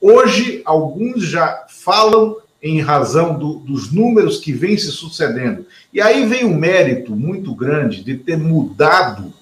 Hoje, 0.00 0.62
alguns 0.64 1.24
já 1.24 1.66
falam 1.68 2.36
em 2.62 2.80
razão 2.80 3.38
do, 3.38 3.54
dos 3.54 3.92
números 3.92 4.38
que 4.38 4.52
vêm 4.52 4.76
se 4.76 4.90
sucedendo. 4.90 5.66
E 5.92 6.00
aí 6.00 6.26
vem 6.26 6.44
um 6.44 6.56
mérito 6.56 7.14
muito 7.14 7.54
grande 7.54 8.02
de 8.02 8.16
ter 8.16 8.36
mudado 8.36 9.32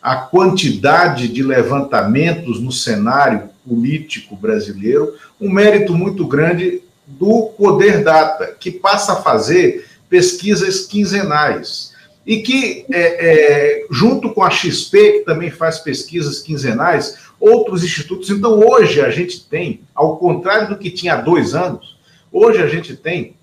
a 0.00 0.16
quantidade 0.16 1.28
de 1.28 1.42
levantamentos 1.42 2.60
no 2.60 2.72
cenário 2.72 3.50
político 3.66 4.36
brasileiro, 4.36 5.14
um 5.40 5.50
mérito 5.50 5.94
muito 5.94 6.26
grande 6.26 6.82
do 7.06 7.52
Poder 7.56 8.02
Data, 8.02 8.54
que 8.58 8.70
passa 8.70 9.12
a 9.12 9.22
fazer 9.22 9.86
pesquisas 10.08 10.86
quinzenais 10.86 11.92
e 12.26 12.38
que, 12.38 12.84
é, 12.92 13.00
é, 13.00 13.86
junto 13.90 14.30
com 14.30 14.42
a 14.42 14.50
XP, 14.50 15.12
que 15.12 15.20
também 15.20 15.50
faz 15.50 15.78
pesquisas 15.78 16.40
quinzenais, 16.40 17.16
outros 17.40 17.82
institutos. 17.82 18.30
Então, 18.30 18.60
hoje 18.60 19.00
a 19.00 19.10
gente 19.10 19.44
tem, 19.44 19.80
ao 19.94 20.16
contrário 20.16 20.68
do 20.68 20.78
que 20.78 20.90
tinha 20.90 21.14
há 21.14 21.20
dois 21.20 21.54
anos, 21.54 21.96
hoje 22.32 22.62
a 22.62 22.66
gente 22.66 22.96
tem 22.96 23.36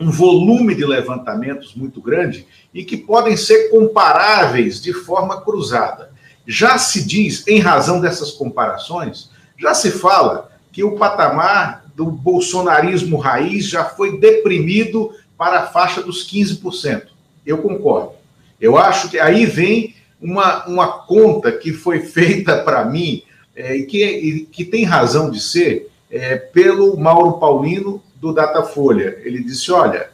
um 0.00 0.10
volume 0.10 0.74
de 0.74 0.84
levantamentos 0.84 1.74
muito 1.74 2.00
grande 2.00 2.46
e 2.72 2.84
que 2.84 2.96
podem 2.96 3.36
ser 3.36 3.68
comparáveis 3.70 4.80
de 4.80 4.92
forma 4.92 5.40
cruzada. 5.40 6.12
Já 6.46 6.78
se 6.78 7.04
diz, 7.04 7.46
em 7.48 7.58
razão 7.58 8.00
dessas 8.00 8.30
comparações, 8.30 9.30
já 9.58 9.74
se 9.74 9.90
fala 9.90 10.50
que 10.72 10.84
o 10.84 10.96
patamar 10.96 11.84
do 11.96 12.06
bolsonarismo 12.06 13.16
raiz 13.16 13.66
já 13.66 13.84
foi 13.84 14.18
deprimido 14.20 15.12
para 15.36 15.60
a 15.60 15.66
faixa 15.66 16.00
dos 16.00 16.24
15%. 16.30 17.08
Eu 17.44 17.58
concordo. 17.58 18.12
Eu 18.60 18.78
acho 18.78 19.08
que 19.08 19.18
aí 19.18 19.46
vem 19.46 19.96
uma, 20.20 20.64
uma 20.66 20.86
conta 21.04 21.50
que 21.50 21.72
foi 21.72 22.00
feita 22.00 22.58
para 22.62 22.84
mim 22.84 23.22
é, 23.54 23.80
que, 23.82 24.48
que 24.52 24.64
tem 24.64 24.84
razão 24.84 25.30
de 25.30 25.40
ser 25.40 25.90
é, 26.10 26.36
pelo 26.36 26.96
Mauro 26.96 27.38
Paulino 27.38 28.02
do 28.20 28.32
Datafolha. 28.32 29.20
Ele 29.24 29.42
disse: 29.42 29.70
olha, 29.72 30.10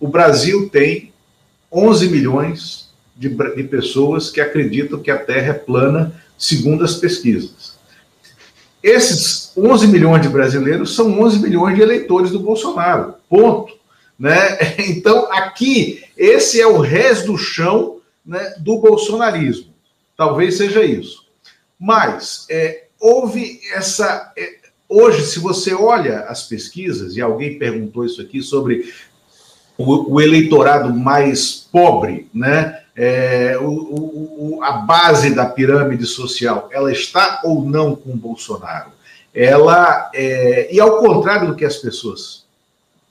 o 0.00 0.08
Brasil 0.08 0.68
tem 0.68 1.12
11 1.72 2.08
milhões 2.08 2.88
de, 3.16 3.28
de 3.28 3.64
pessoas 3.64 4.30
que 4.30 4.40
acreditam 4.40 5.00
que 5.00 5.10
a 5.10 5.18
Terra 5.18 5.50
é 5.50 5.54
plana, 5.54 6.22
segundo 6.36 6.84
as 6.84 6.94
pesquisas. 6.94 7.76
Esses 8.82 9.52
11 9.56 9.88
milhões 9.88 10.22
de 10.22 10.28
brasileiros 10.28 10.94
são 10.94 11.20
11 11.20 11.40
milhões 11.40 11.74
de 11.74 11.82
eleitores 11.82 12.30
do 12.30 12.38
Bolsonaro. 12.38 13.14
Ponto. 13.28 13.76
Né? 14.18 14.58
Então, 14.88 15.30
aqui, 15.32 16.02
esse 16.16 16.60
é 16.60 16.66
o 16.66 16.80
res 16.80 17.22
do 17.24 17.36
chão 17.36 18.00
né, 18.24 18.54
do 18.58 18.78
bolsonarismo. 18.78 19.74
Talvez 20.16 20.56
seja 20.56 20.84
isso. 20.84 21.24
Mas 21.78 22.46
é, 22.50 22.86
houve 23.00 23.60
essa. 23.72 24.32
É, 24.36 24.57
hoje, 24.88 25.26
se 25.26 25.38
você 25.38 25.74
olha 25.74 26.20
as 26.20 26.44
pesquisas, 26.44 27.16
e 27.16 27.20
alguém 27.20 27.58
perguntou 27.58 28.04
isso 28.04 28.20
aqui 28.20 28.42
sobre 28.42 28.92
o, 29.76 30.14
o 30.14 30.20
eleitorado 30.20 30.92
mais 30.92 31.68
pobre, 31.70 32.28
né? 32.34 32.82
É, 32.96 33.56
o, 33.60 34.56
o, 34.56 34.60
a 34.62 34.72
base 34.72 35.32
da 35.32 35.46
pirâmide 35.46 36.04
social, 36.04 36.68
ela 36.72 36.90
está 36.90 37.40
ou 37.44 37.64
não 37.64 37.94
com 37.94 38.16
Bolsonaro? 38.16 38.90
Ela 39.32 40.10
é, 40.12 40.68
e 40.74 40.80
ao 40.80 40.98
contrário 40.98 41.46
do 41.46 41.54
que 41.54 41.64
as 41.64 41.76
pessoas 41.76 42.44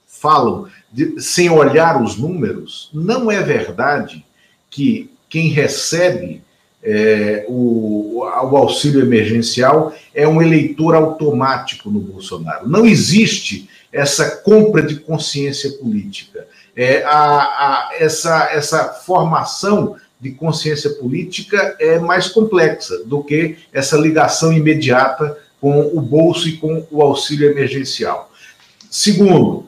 falam, 0.06 0.68
de, 0.92 1.18
sem 1.20 1.48
olhar 1.48 2.02
os 2.02 2.18
números, 2.18 2.90
não 2.92 3.30
é 3.30 3.40
verdade 3.42 4.26
que 4.68 5.10
quem 5.28 5.48
recebe 5.48 6.42
é, 6.90 7.44
o, 7.48 8.20
o, 8.20 8.56
auxílio 8.56 9.00
emergencial 9.00 9.92
é 10.14 10.26
um 10.26 10.40
eleitor 10.40 10.94
automático 10.94 11.90
no 11.90 12.00
Bolsonaro. 12.00 12.68
Não 12.68 12.86
existe 12.86 13.68
essa 13.92 14.36
compra 14.36 14.82
de 14.82 14.96
consciência 14.96 15.70
política 15.72 16.46
é, 16.78 17.02
a, 17.02 17.10
a, 17.10 17.90
essa, 17.98 18.50
essa 18.52 18.84
formação 18.84 19.96
de 20.20 20.30
consciência 20.30 20.90
política 20.90 21.76
é 21.80 21.98
mais 21.98 22.28
complexa 22.28 23.02
do 23.04 23.24
que 23.24 23.56
essa 23.72 23.96
ligação 23.96 24.52
imediata 24.52 25.36
com 25.60 25.80
o 25.80 26.00
bolso 26.00 26.48
e 26.48 26.56
com 26.56 26.86
o 26.88 27.02
auxílio 27.02 27.50
emergencial. 27.50 28.30
Segundo, 28.88 29.66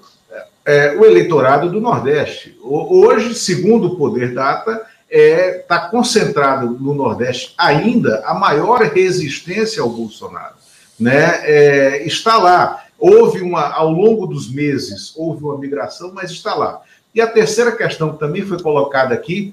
é, 0.64 0.92
o 0.96 1.04
eleitorado 1.04 1.68
do 1.68 1.80
Nordeste. 1.80 2.56
Hoje, 2.62 3.34
segundo 3.34 3.88
o 3.88 3.96
Poder 3.96 4.32
Data, 4.32 4.86
está 5.10 5.16
é, 5.18 5.52
tá 5.66 5.80
concentrado 5.88 6.70
no 6.70 6.94
Nordeste 6.94 7.52
ainda 7.58 8.22
a 8.24 8.32
maior 8.32 8.80
resistência 8.82 9.82
ao 9.82 9.90
Bolsonaro. 9.90 10.54
Né? 10.98 11.40
É, 11.42 12.06
está 12.06 12.38
lá. 12.38 12.84
Houve 12.98 13.40
uma, 13.40 13.72
ao 13.72 13.90
longo 13.90 14.26
dos 14.26 14.48
meses, 14.48 15.12
houve 15.16 15.42
uma 15.42 15.58
migração, 15.58 16.12
mas 16.14 16.30
está 16.30 16.54
lá. 16.54 16.80
E 17.14 17.20
a 17.20 17.26
terceira 17.26 17.72
questão 17.72 18.12
que 18.12 18.20
também 18.20 18.42
foi 18.42 18.62
colocada 18.62 19.14
aqui 19.14 19.52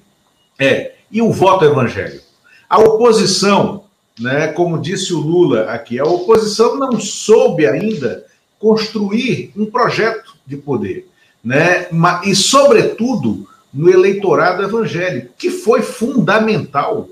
é: 0.60 0.94
e 1.10 1.22
o 1.22 1.32
voto 1.32 1.66
evangélico? 1.66 2.26
A 2.70 2.78
oposição, 2.80 3.86
né, 4.20 4.48
como 4.50 4.80
disse 4.80 5.14
o 5.14 5.20
Lula 5.20 5.72
aqui, 5.72 5.98
a 5.98 6.04
oposição 6.04 6.76
não 6.76 7.00
soube 7.00 7.66
ainda 7.66 8.26
construir 8.60 9.54
um 9.56 9.66
projeto 9.66 10.36
de 10.46 10.58
poder, 10.58 11.08
né? 11.44 11.88
E 12.26 12.36
sobretudo 12.36 13.47
no 13.74 13.90
eleitorado 13.90 14.64
evangélico, 14.64 15.34
que 15.38 15.50
foi 15.50 15.82
fundamental 15.82 17.10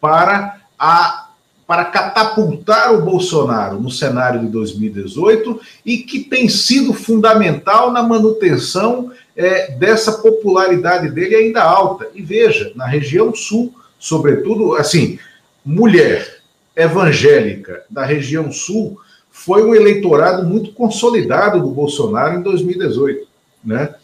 para 0.00 0.60
a 0.78 1.28
para 1.68 1.84
catapultar 1.84 2.94
o 2.94 3.02
Bolsonaro 3.02 3.78
no 3.78 3.90
cenário 3.90 4.40
de 4.40 4.46
2018 4.46 5.60
e 5.84 5.98
que 5.98 6.20
tem 6.20 6.48
sido 6.48 6.94
fundamental 6.94 7.92
na 7.92 8.02
manutenção 8.02 9.12
é, 9.36 9.72
dessa 9.72 10.12
popularidade 10.12 11.10
dele 11.10 11.34
ainda 11.34 11.62
alta. 11.62 12.08
E 12.14 12.22
veja, 12.22 12.72
na 12.74 12.86
região 12.86 13.34
sul, 13.34 13.74
sobretudo, 13.98 14.76
assim, 14.76 15.18
mulher 15.62 16.40
evangélica 16.74 17.84
da 17.90 18.02
região 18.02 18.50
sul 18.50 18.98
foi 19.30 19.62
um 19.62 19.74
eleitorado 19.74 20.44
muito 20.44 20.72
consolidado 20.72 21.60
do 21.60 21.68
Bolsonaro 21.68 22.38
em 22.38 22.42
2018, 22.42 23.28
né? 23.62 23.94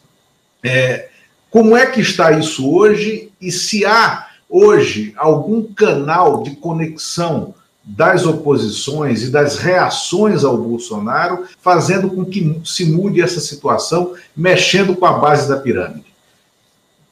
É, 0.62 1.08
como 1.54 1.76
é 1.76 1.86
que 1.86 2.00
está 2.00 2.32
isso 2.32 2.68
hoje 2.68 3.30
e 3.40 3.52
se 3.52 3.86
há 3.86 4.26
hoje 4.50 5.14
algum 5.16 5.62
canal 5.62 6.42
de 6.42 6.56
conexão 6.56 7.54
das 7.84 8.26
oposições 8.26 9.22
e 9.22 9.30
das 9.30 9.56
reações 9.58 10.42
ao 10.42 10.58
Bolsonaro, 10.58 11.46
fazendo 11.60 12.10
com 12.10 12.24
que 12.24 12.60
se 12.64 12.84
mude 12.86 13.22
essa 13.22 13.38
situação, 13.38 14.16
mexendo 14.36 14.96
com 14.96 15.06
a 15.06 15.12
base 15.12 15.48
da 15.48 15.56
pirâmide? 15.56 16.12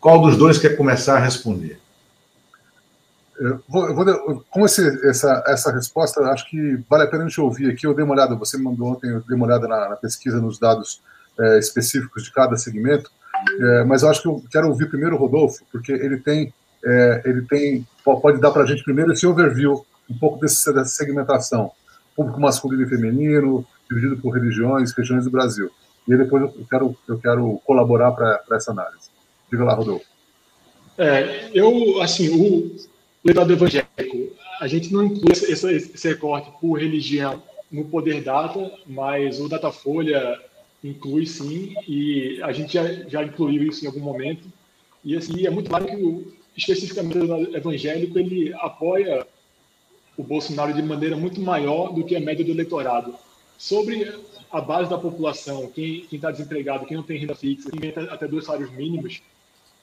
Qual 0.00 0.20
dos 0.20 0.36
dois 0.36 0.58
quer 0.58 0.76
começar 0.76 1.18
a 1.18 1.20
responder? 1.20 1.78
Eu 3.38 3.62
vou, 3.68 3.86
eu 3.86 3.94
vou, 3.94 4.44
com 4.50 4.66
esse, 4.66 5.08
essa, 5.08 5.44
essa 5.46 5.70
resposta, 5.70 6.20
acho 6.32 6.50
que 6.50 6.82
vale 6.90 7.04
a 7.04 7.06
pena 7.06 7.22
a 7.22 7.28
gente 7.28 7.40
ouvir 7.40 7.70
aqui. 7.70 7.86
Eu 7.86 7.94
dei 7.94 8.04
uma 8.04 8.14
olhada, 8.14 8.34
você 8.34 8.56
me 8.56 8.64
mandou 8.64 8.88
ontem, 8.88 9.08
eu 9.08 9.20
dei 9.20 9.36
uma 9.36 9.46
olhada 9.46 9.68
na, 9.68 9.90
na 9.90 9.96
pesquisa, 9.96 10.40
nos 10.40 10.58
dados 10.58 11.00
é, 11.38 11.60
específicos 11.60 12.24
de 12.24 12.32
cada 12.32 12.56
segmento, 12.56 13.08
é, 13.60 13.84
mas 13.84 14.02
eu 14.02 14.10
acho 14.10 14.22
que 14.22 14.28
eu 14.28 14.42
quero 14.50 14.68
ouvir 14.68 14.88
primeiro 14.88 15.16
o 15.16 15.18
Rodolfo, 15.18 15.64
porque 15.70 15.92
ele 15.92 16.18
tem 16.18 16.52
é, 16.84 17.22
ele 17.24 17.42
tem 17.42 17.86
pode 18.04 18.40
dar 18.40 18.50
para 18.50 18.62
a 18.62 18.66
gente 18.66 18.82
primeiro 18.82 19.12
esse 19.12 19.26
overview, 19.26 19.84
um 20.10 20.18
pouco 20.18 20.40
desse, 20.40 20.72
dessa 20.72 20.90
segmentação, 20.90 21.70
público 22.16 22.40
masculino 22.40 22.82
e 22.82 22.88
feminino, 22.88 23.64
dividido 23.88 24.16
por 24.16 24.32
religiões, 24.32 24.92
regiões 24.92 25.24
do 25.24 25.30
Brasil. 25.30 25.70
E 26.08 26.16
depois 26.16 26.42
eu 26.42 26.66
quero, 26.68 26.96
eu 27.08 27.18
quero 27.18 27.60
colaborar 27.64 28.10
para 28.10 28.42
essa 28.52 28.72
análise. 28.72 29.10
Diga 29.50 29.64
lá, 29.64 29.74
Rodolfo. 29.74 30.04
É, 30.98 31.50
eu, 31.54 32.02
assim, 32.02 32.28
o 32.28 32.74
legado 33.24 33.52
evangélico, 33.52 34.32
a 34.60 34.66
gente 34.66 34.92
não 34.92 35.04
inclui 35.04 35.32
esse, 35.32 35.72
esse 35.72 36.08
recorte 36.08 36.50
por 36.60 36.74
religião 36.74 37.42
no 37.70 37.84
Poder 37.84 38.22
Data, 38.22 38.70
mas 38.86 39.40
o 39.40 39.48
Datafolha 39.48 40.38
inclui 40.82 41.26
sim, 41.26 41.74
e 41.86 42.40
a 42.42 42.52
gente 42.52 42.72
já, 42.72 42.84
já 43.08 43.22
incluiu 43.22 43.62
isso 43.64 43.84
em 43.84 43.88
algum 43.88 44.00
momento. 44.00 44.48
E 45.04 45.16
assim, 45.16 45.46
é 45.46 45.50
muito 45.50 45.68
claro 45.68 45.86
que 45.86 45.96
o, 45.96 46.32
especificamente 46.56 47.18
o 47.18 47.56
evangélico, 47.56 48.18
ele 48.18 48.52
apoia 48.54 49.26
o 50.16 50.22
Bolsonaro 50.22 50.72
de 50.72 50.82
maneira 50.82 51.16
muito 51.16 51.40
maior 51.40 51.92
do 51.92 52.04
que 52.04 52.16
a 52.16 52.20
média 52.20 52.44
do 52.44 52.50
eleitorado. 52.50 53.14
Sobre 53.56 54.12
a 54.50 54.60
base 54.60 54.90
da 54.90 54.98
população, 54.98 55.68
quem 55.68 56.06
está 56.12 56.30
desempregado, 56.30 56.84
quem 56.84 56.96
não 56.96 57.04
tem 57.04 57.18
renda 57.18 57.34
fixa, 57.34 57.70
quem 57.70 57.80
tem 57.80 58.04
até 58.04 58.28
dois 58.28 58.44
salários 58.44 58.70
mínimos, 58.72 59.22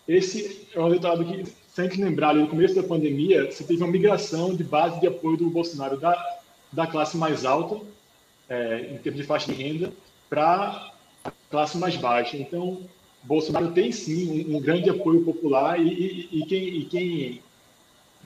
esse 0.10 0.68
é 0.74 0.80
um 0.80 0.88
eleitorado 0.88 1.24
que, 1.24 1.46
se 1.46 1.82
a 1.82 1.84
gente 1.84 2.02
lembrar, 2.02 2.34
no 2.34 2.48
começo 2.48 2.74
da 2.74 2.82
pandemia, 2.82 3.52
você 3.52 3.64
teve 3.64 3.84
uma 3.84 3.92
migração 3.92 4.56
de 4.56 4.64
base 4.64 5.00
de 5.00 5.06
apoio 5.08 5.38
do 5.38 5.52
Bolsonaro 5.52 6.00
da, 6.00 6.40
da 6.74 6.88
classe 6.88 7.16
mais 7.16 7.46
alta, 7.46 7.80
é, 8.50 8.90
em 8.92 8.98
termos 8.98 9.22
de 9.22 9.28
faixa 9.28 9.54
de 9.54 9.62
renda, 9.62 9.94
para 10.28 10.89
classe 11.50 11.78
mais 11.78 11.96
baixa. 11.96 12.38
Então, 12.38 12.82
Bolsonaro 13.24 13.72
tem 13.72 13.92
sim 13.92 14.46
um, 14.48 14.58
um 14.58 14.62
grande 14.62 14.90
apoio 14.90 15.24
popular 15.24 15.80
e, 15.80 15.90
e, 16.32 16.40
e, 16.40 16.46
quem, 16.46 16.68
e 16.68 16.86
quem, 16.86 17.42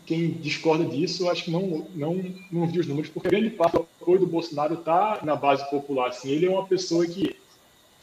quem, 0.06 0.32
discorda 0.32 0.86
disso, 0.86 1.30
acho 1.30 1.46
que 1.46 1.52
não, 1.52 1.88
não, 1.96 2.24
não 2.52 2.68
viu 2.68 2.82
os 2.82 2.88
números, 2.88 3.10
porque 3.10 3.30
grande 3.30 3.50
parte 3.52 3.74
do 3.74 3.88
apoio 4.02 4.20
do 4.20 4.28
Bolsonaro 4.28 4.76
está 4.76 5.20
na 5.24 5.36
base 5.36 5.68
popular. 5.70 6.10
Assim. 6.10 6.30
Ele 6.30 6.46
é 6.46 6.50
uma 6.50 6.66
pessoa 6.66 7.06
que 7.06 7.36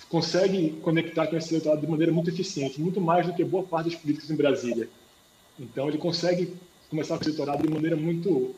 consegue 0.09 0.71
conectar 0.83 1.27
com 1.27 1.37
esse 1.37 1.53
eleitorado 1.53 1.83
de 1.83 1.87
maneira 1.87 2.13
muito 2.13 2.31
eficiente, 2.31 2.81
muito 2.81 3.01
mais 3.01 3.27
do 3.27 3.35
que 3.35 3.45
boa 3.45 3.63
parte 3.63 3.91
dos 3.91 3.97
políticos 3.97 4.31
em 4.31 4.37
Brasília. 4.37 4.89
Então, 5.59 5.89
ele 5.89 5.99
consegue 5.99 6.55
começar 6.89 7.17
com 7.17 7.23
esse 7.23 7.31
eleitorado 7.31 7.63
de 7.63 7.73
maneira 7.73 7.97
muito, 7.97 8.55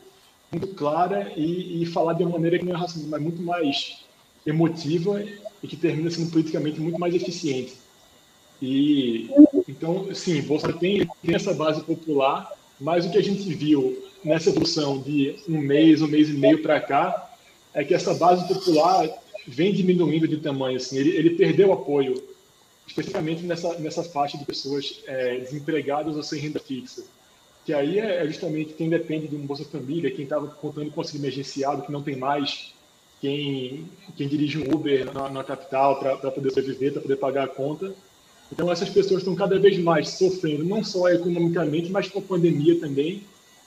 muito 0.51 0.67
clara 0.69 1.31
e, 1.35 1.83
e 1.83 1.85
falar 1.85 2.13
de 2.13 2.23
uma 2.23 2.31
maneira 2.31 2.57
que 2.57 2.65
não 2.65 2.73
é 2.73 2.77
racional, 2.77 3.09
mas 3.09 3.21
muito 3.21 3.41
mais 3.43 4.03
emotiva 4.45 5.21
e 5.63 5.67
que 5.67 5.77
termina 5.77 6.11
sendo 6.11 6.29
politicamente 6.29 6.79
muito 6.79 6.99
mais 6.99 7.15
eficiente. 7.15 7.73
E 8.61 9.29
então, 9.67 10.13
sim, 10.13 10.41
Bolsonaro 10.41 10.77
tem, 10.77 11.07
tem 11.21 11.35
essa 11.35 11.53
base 11.53 11.81
popular, 11.83 12.51
mas 12.79 13.05
o 13.05 13.09
que 13.09 13.17
a 13.17 13.23
gente 13.23 13.53
viu 13.53 14.03
nessa 14.23 14.49
evolução 14.49 15.01
de 15.01 15.35
um 15.47 15.57
mês, 15.57 16.01
um 16.01 16.07
mês 16.07 16.29
e 16.29 16.33
meio 16.33 16.61
para 16.61 16.79
cá, 16.79 17.33
é 17.73 17.83
que 17.83 17.93
essa 17.93 18.13
base 18.13 18.47
popular 18.47 19.09
vem 19.47 19.73
diminuindo 19.73 20.27
de 20.27 20.37
tamanho. 20.37 20.77
Assim, 20.77 20.97
ele, 20.97 21.09
ele 21.15 21.29
perdeu 21.31 21.73
apoio, 21.73 22.23
especificamente 22.87 23.43
nessa, 23.43 23.77
nessa 23.79 24.03
faixa 24.03 24.37
de 24.37 24.45
pessoas 24.45 25.01
é, 25.07 25.39
desempregadas 25.39 26.15
ou 26.15 26.23
sem 26.23 26.39
renda 26.39 26.59
fixa. 26.59 27.03
Que 27.65 27.73
aí 27.73 27.99
é, 27.99 28.23
é 28.23 28.27
justamente 28.27 28.73
quem 28.73 28.89
depende 28.89 29.27
de 29.27 29.35
um 29.35 29.45
Bolsa 29.45 29.63
Família, 29.65 30.11
quem 30.11 30.23
estava 30.23 30.47
contando 30.47 30.91
com 30.91 31.01
auxílio 31.01 31.21
emergenciado, 31.21 31.81
que 31.81 31.91
não 31.91 32.03
tem 32.03 32.15
mais, 32.15 32.73
quem, 33.23 33.85
quem 34.17 34.27
dirige 34.27 34.57
um 34.57 34.75
Uber 34.75 35.13
na, 35.13 35.29
na 35.29 35.43
capital 35.45 35.97
para 35.97 36.29
poder 36.29 36.49
sobreviver, 36.49 36.91
para 36.91 37.01
poder 37.01 37.15
pagar 37.15 37.45
a 37.45 37.47
conta. 37.47 37.95
Então, 38.51 38.69
essas 38.69 38.89
pessoas 38.89 39.21
estão 39.21 39.33
cada 39.33 39.57
vez 39.57 39.77
mais 39.77 40.09
sofrendo, 40.09 40.65
não 40.65 40.83
só 40.83 41.07
economicamente, 41.07 41.89
mas 41.89 42.09
com 42.09 42.19
a 42.19 42.21
pandemia 42.21 42.77
também, 42.81 43.23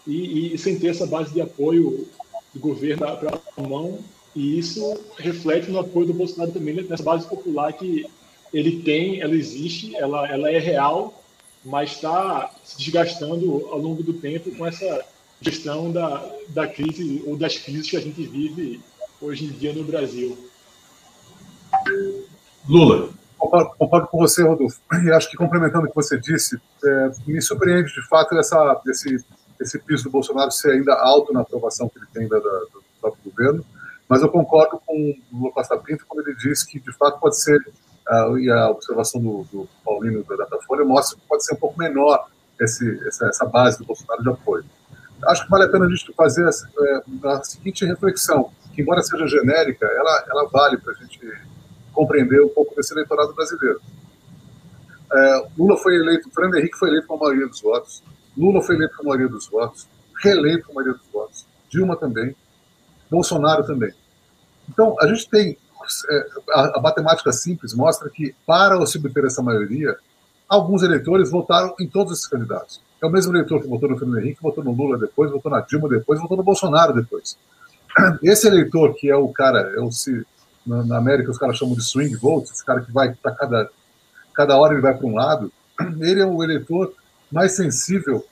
e, 0.06 0.52
e 0.52 0.58
sem 0.58 0.78
ter 0.78 0.88
essa 0.88 1.06
base 1.06 1.32
de 1.32 1.40
apoio 1.40 2.06
do 2.52 2.60
governo 2.60 3.06
para 3.16 3.40
a 3.56 3.62
mão. 3.62 3.98
E 4.34 4.58
isso 4.58 4.94
reflete 5.16 5.70
no 5.70 5.78
apoio 5.78 6.08
do 6.08 6.12
Bolsonaro 6.12 6.52
também, 6.52 6.74
né, 6.74 6.84
nessa 6.86 7.02
base 7.02 7.26
popular 7.26 7.72
que 7.72 8.04
ele 8.52 8.82
tem, 8.82 9.22
ela 9.22 9.34
existe, 9.34 9.96
ela, 9.96 10.28
ela 10.28 10.50
é 10.50 10.58
real, 10.58 11.24
mas 11.64 11.92
está 11.92 12.54
se 12.62 12.76
desgastando 12.76 13.68
ao 13.70 13.78
longo 13.78 14.02
do 14.02 14.12
tempo 14.12 14.54
com 14.54 14.66
essa 14.66 15.02
gestão 15.40 15.90
da, 15.90 16.30
da 16.50 16.66
crise 16.66 17.22
ou 17.26 17.38
das 17.38 17.56
crises 17.56 17.88
que 17.88 17.96
a 17.96 18.00
gente 18.00 18.22
vive 18.22 18.82
hoje 19.20 19.46
em 19.46 19.50
dia 19.50 19.72
no 19.72 19.84
Brasil. 19.84 20.36
Lula. 22.68 23.10
Concordo, 23.38 23.70
concordo 23.78 24.06
com 24.08 24.18
você, 24.18 24.42
Rodolfo. 24.42 24.80
E 25.04 25.12
acho 25.12 25.30
que 25.30 25.36
complementando 25.36 25.86
o 25.86 25.88
que 25.88 25.94
você 25.94 26.18
disse, 26.18 26.58
é, 26.84 27.10
me 27.26 27.40
surpreende 27.40 27.92
de 27.92 28.06
fato 28.08 28.36
essa, 28.38 28.80
esse, 28.86 29.24
esse 29.60 29.78
piso 29.78 30.04
do 30.04 30.10
Bolsonaro 30.10 30.50
ser 30.50 30.72
ainda 30.72 30.94
alto 30.94 31.32
na 31.32 31.40
aprovação 31.40 31.88
que 31.88 31.98
ele 31.98 32.06
tem 32.12 32.28
da, 32.28 32.38
da, 32.38 32.58
do 32.72 32.82
próprio 33.00 33.30
governo, 33.30 33.64
mas 34.08 34.22
eu 34.22 34.28
concordo 34.28 34.80
com 34.86 35.10
o 35.32 35.36
Lula 35.36 35.52
Costa 35.52 35.76
Pinto 35.76 36.04
quando 36.08 36.26
ele 36.26 36.36
diz 36.36 36.62
que 36.64 36.80
de 36.80 36.92
fato 36.92 37.20
pode 37.20 37.38
ser, 37.38 37.58
uh, 38.08 38.38
e 38.38 38.50
a 38.50 38.70
observação 38.70 39.20
do, 39.20 39.46
do 39.52 39.68
Paulino 39.84 40.24
da 40.24 40.36
Datafolha 40.36 40.84
mostra 40.84 41.18
que 41.18 41.26
pode 41.28 41.44
ser 41.44 41.54
um 41.54 41.58
pouco 41.58 41.78
menor 41.78 42.26
esse, 42.60 43.06
essa, 43.06 43.26
essa 43.26 43.44
base 43.44 43.78
do 43.78 43.84
Bolsonaro 43.84 44.22
de 44.22 44.30
apoio. 44.30 44.64
Acho 45.26 45.44
que 45.44 45.50
vale 45.50 45.64
a 45.64 45.68
pena 45.68 45.86
a 45.86 45.88
gente 45.88 46.12
fazer 46.14 46.46
a, 46.46 47.30
a 47.30 47.44
seguinte 47.44 47.84
reflexão, 47.84 48.50
que 48.76 48.82
embora 48.82 49.02
seja 49.02 49.26
genérica, 49.26 49.86
ela, 49.86 50.24
ela 50.28 50.48
vale 50.50 50.76
para 50.76 50.92
a 50.92 50.96
gente 50.96 51.18
compreender 51.94 52.42
um 52.44 52.48
pouco 52.50 52.76
desse 52.76 52.92
eleitorado 52.92 53.32
brasileiro. 53.32 53.80
É, 55.10 55.48
Lula 55.56 55.78
foi 55.78 55.96
eleito, 55.96 56.30
Fernando 56.30 56.56
Henrique 56.56 56.78
foi 56.78 56.90
eleito 56.90 57.06
com 57.06 57.14
a 57.14 57.18
maioria 57.18 57.46
dos 57.46 57.62
votos, 57.62 58.04
Lula 58.36 58.60
foi 58.60 58.74
eleito 58.74 58.94
com 58.96 59.02
a 59.02 59.06
maioria 59.06 59.28
dos 59.28 59.48
votos, 59.48 59.88
reeleito 60.22 60.66
com 60.66 60.72
a 60.72 60.74
maioria 60.74 60.98
dos 60.98 61.10
votos, 61.10 61.46
Dilma 61.70 61.96
também, 61.96 62.36
Bolsonaro 63.10 63.64
também. 63.64 63.92
Então, 64.68 64.94
a 65.00 65.06
gente 65.06 65.28
tem. 65.30 65.56
É, 66.10 66.26
a, 66.50 66.78
a, 66.78 66.80
matemática 66.80 67.32
simples 67.32 67.72
mostra 67.72 68.10
que, 68.10 68.34
para 68.44 68.84
se 68.84 68.98
obter 68.98 69.24
essa 69.24 69.40
maioria, 69.40 69.96
alguns 70.48 70.82
eleitores 70.82 71.30
votaram 71.30 71.74
em 71.78 71.88
todos 71.88 72.12
esses 72.12 72.26
candidatos. 72.26 72.82
É 73.00 73.06
o 73.06 73.10
mesmo 73.10 73.32
eleitor 73.32 73.62
que 73.62 73.68
votou 73.68 73.88
no 73.88 73.96
Fernando 73.96 74.18
Henrique, 74.18 74.42
votou 74.42 74.64
no 74.64 74.72
Lula 74.72 74.98
depois, 74.98 75.30
votou 75.30 75.50
na 75.50 75.60
Dilma 75.60 75.88
depois, 75.88 76.20
votou 76.20 76.36
no 76.36 76.42
Bolsonaro 76.42 76.92
depois. 76.92 77.38
Esse 78.22 78.46
eleitor, 78.46 78.94
que 78.94 79.10
é 79.10 79.16
o 79.16 79.28
cara, 79.28 79.72
é 79.76 79.80
o, 79.80 79.90
se, 79.90 80.24
na, 80.66 80.98
América 80.98 81.30
os 81.30 81.38
caras 81.38 81.56
chamam 81.56 81.74
de 81.74 81.82
swing 81.82 82.14
vote, 82.16 82.50
esse 82.52 82.64
cara 82.64 82.80
que 82.80 82.92
vai 82.92 83.14
para 83.14 83.32
cada, 83.34 83.70
cada 84.34 84.56
hora 84.56 84.74
ele 84.74 84.82
vai 84.82 84.94
para 84.94 85.06
um 85.06 85.14
lado, 85.14 85.52
ele 86.00 86.20
é 86.20 86.26
o 86.26 86.42
eleitor 86.42 86.92
mais 87.30 87.52
sensível 87.52 88.24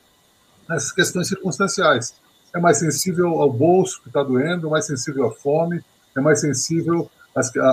nessas 0.68 0.92
questões 0.92 1.28
circunstanciais. 1.28 2.14
É 2.54 2.60
mais 2.60 2.78
sensível 2.78 3.40
ao 3.40 3.52
bolso 3.52 4.00
que 4.02 4.08
está 4.08 4.22
doendo, 4.22 4.70
mais 4.70 4.86
sensível 4.86 5.26
à 5.26 5.32
fome, 5.32 5.82
é 6.16 6.20
mais 6.20 6.40
sensível 6.40 7.10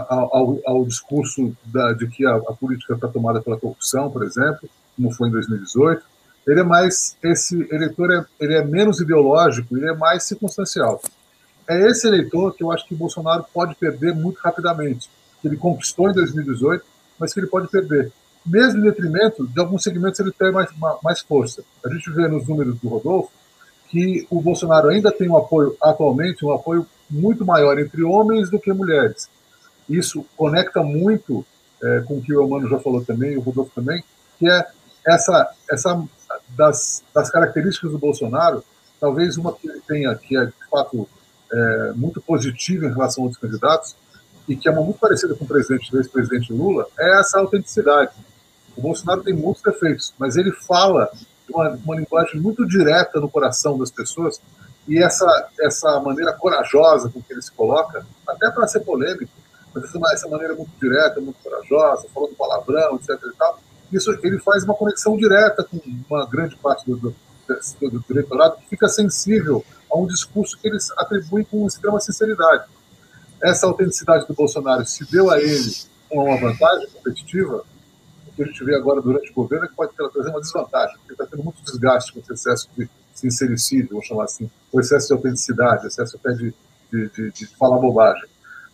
ao, 0.10 0.60
ao, 0.66 0.86
discurso 0.86 1.56
da, 1.66 1.94
de 1.94 2.08
que 2.08 2.26
a, 2.26 2.36
a 2.36 2.54
política 2.54 2.96
está 2.96 3.08
tomada 3.08 3.40
pela 3.42 3.60
corrupção, 3.60 4.10
por 4.10 4.24
exemplo, 4.24 4.68
como 4.96 5.12
foi 5.12 5.30
em 5.30 5.32
2018. 5.32 6.04
Ele 6.48 6.62
é 6.62 6.64
mais 6.64 7.16
esse 7.22 7.68
eleitor 7.72 8.12
é, 8.12 8.26
ele 8.40 8.56
é 8.56 8.66
menos 8.66 9.00
ideológico, 9.00 9.78
ele 9.78 9.88
é 9.88 9.96
mais 9.96 10.24
circunstancial. 10.24 11.00
É 11.68 11.90
esse 11.90 12.08
eleitor 12.08 12.54
que 12.54 12.64
eu 12.64 12.72
acho 12.72 12.88
que 12.88 12.96
Bolsonaro 12.96 13.46
pode 13.54 13.76
perder 13.76 14.14
muito 14.14 14.40
rapidamente, 14.40 15.10
que 15.42 15.48
ele 15.48 15.58
conquistou 15.58 16.10
em 16.10 16.14
2018, 16.14 16.84
mas 17.20 17.34
que 17.34 17.40
ele 17.40 17.48
pode 17.48 17.68
perder. 17.68 18.12
Mesmo 18.46 18.80
em 18.80 18.84
detrimento 18.84 19.48
de 19.48 19.60
alguns 19.60 19.84
segmentos 19.84 20.20
ele 20.20 20.32
tem 20.32 20.52
mais, 20.52 20.70
mais 21.04 21.22
força. 21.22 21.64
A 21.86 21.90
gente 21.90 22.10
vê 22.12 22.28
nos 22.28 22.48
números 22.48 22.80
do 22.80 22.90
Rodolfo 22.90 23.32
que 23.90 24.26
o 24.30 24.42
Bolsonaro 24.42 24.88
ainda 24.88 25.12
tem 25.12 25.30
um 25.30 25.38
apoio, 25.38 25.76
atualmente, 25.82 26.46
um 26.46 26.52
apoio 26.52 26.88
muito 27.10 27.46
maior 27.46 27.78
entre 27.78 28.04
homens 28.04 28.50
do 28.50 28.58
que 28.58 28.72
mulheres. 28.72 29.30
Isso 29.90 30.26
conecta 30.38 30.82
muito 30.82 31.46
é, 31.84 32.00
com 32.02 32.18
o 32.18 32.22
que 32.22 32.34
o 32.34 32.42
Emano 32.42 32.70
já 32.70 32.80
falou 32.80 33.04
também, 33.04 33.38
o 33.38 33.42
Rodolfo 33.42 33.72
também, 33.76 34.02
que 34.40 34.50
é 34.50 34.66
essa, 35.06 35.52
essa 35.70 36.02
das, 36.50 37.04
das 37.14 37.30
características 37.30 37.92
do 37.92 37.98
Bolsonaro, 37.98 38.64
talvez 39.00 39.36
uma 39.38 39.54
que 39.54 39.68
ele 39.68 39.82
tenha, 39.88 40.16
que 40.16 40.38
é 40.38 40.46
de 40.46 40.70
fato 40.70 41.08
é, 41.52 41.92
muito 41.96 42.22
positiva 42.22 42.86
em 42.86 42.92
relação 42.92 43.24
a 43.24 43.28
outros 43.28 43.42
candidatos, 43.42 43.96
e 44.48 44.56
que 44.56 44.68
é 44.68 44.72
muito 44.72 45.00
parecida 45.00 45.36
com 45.36 45.46
o 45.46 45.48
presidente, 45.48 45.96
ex-presidente 45.96 46.52
Lula, 46.52 46.88
é 47.00 47.20
essa 47.20 47.40
autenticidade. 47.40 48.12
O 48.76 48.82
Bolsonaro 48.82 49.22
tem 49.22 49.34
muitos 49.34 49.62
defeitos, 49.62 50.14
mas 50.18 50.36
ele 50.36 50.52
fala 50.52 51.10
uma, 51.50 51.70
uma 51.70 51.96
linguagem 51.96 52.40
muito 52.40 52.66
direta 52.66 53.20
no 53.20 53.30
coração 53.30 53.78
das 53.78 53.92
pessoas, 53.92 54.42
e 54.88 55.02
essa, 55.02 55.50
essa 55.60 56.00
maneira 56.00 56.34
corajosa 56.34 57.10
com 57.10 57.22
que 57.22 57.34
ele 57.34 57.42
se 57.42 57.52
coloca, 57.52 58.06
até 58.28 58.50
para 58.50 58.68
ser 58.68 58.80
polêmico, 58.82 59.32
mas 59.74 59.84
essa, 59.84 60.00
essa 60.14 60.28
maneira 60.28 60.56
muito 60.56 60.72
direta, 60.82 61.22
muito 61.22 61.38
corajosa, 61.44 62.08
falando 62.14 62.36
palavrão, 62.36 62.96
etc. 62.96 63.10
E 63.24 63.38
tal, 63.38 63.60
isso 63.92 64.12
ele 64.24 64.40
faz 64.40 64.64
uma 64.64 64.74
conexão 64.74 65.16
direta 65.16 65.64
com 65.64 65.80
uma 66.10 66.26
grande 66.26 66.56
parte 66.56 66.86
do, 66.86 66.98
do, 66.98 67.16
do, 67.80 67.90
do 68.00 68.06
eleitorado 68.10 68.58
que 68.58 68.70
fica 68.70 68.88
sensível 68.88 69.64
a 69.92 69.98
um 69.98 70.08
discurso 70.08 70.58
que 70.58 70.68
eles 70.68 70.90
atribuem 70.98 71.44
com 71.44 71.68
extrema 71.68 72.00
sinceridade. 72.00 72.66
Essa 73.42 73.66
autenticidade 73.68 74.28
do 74.28 74.34
Bolsonaro 74.34 74.86
se 74.86 75.10
deu 75.12 75.30
a 75.30 75.40
ele 75.40 75.72
uma 76.12 76.38
vantagem 76.38 76.88
competitiva, 76.90 77.64
o 78.28 78.32
que 78.34 78.44
a 78.44 78.46
gente 78.46 78.64
vê 78.64 78.76
agora 78.76 79.02
durante 79.02 79.30
o 79.32 79.34
governo 79.34 79.66
é 79.66 79.68
que 79.68 79.76
pode 79.76 79.94
trazer 79.94 80.30
uma 80.30 80.42
desvantagem, 80.42 80.96
porque 80.98 81.14
está 81.14 81.26
tendo 81.26 81.44
muito 81.44 81.62
desgaste 81.64 82.14
com 82.14 82.20
esse 82.20 82.34
excesso 82.34 82.70
de 82.78 82.90
sincericídio, 83.14 83.90
vamos 83.90 84.06
chamar 84.06 84.26
assim, 84.26 84.50
o 84.72 84.80
excesso 84.80 85.08
de 85.08 85.14
autenticidade, 85.14 85.88
excesso 85.88 86.18
até 86.18 86.32
de, 86.34 86.54
de, 86.92 87.10
de, 87.10 87.32
de 87.32 87.48
falar 87.58 87.78
bobagem. 87.78 88.28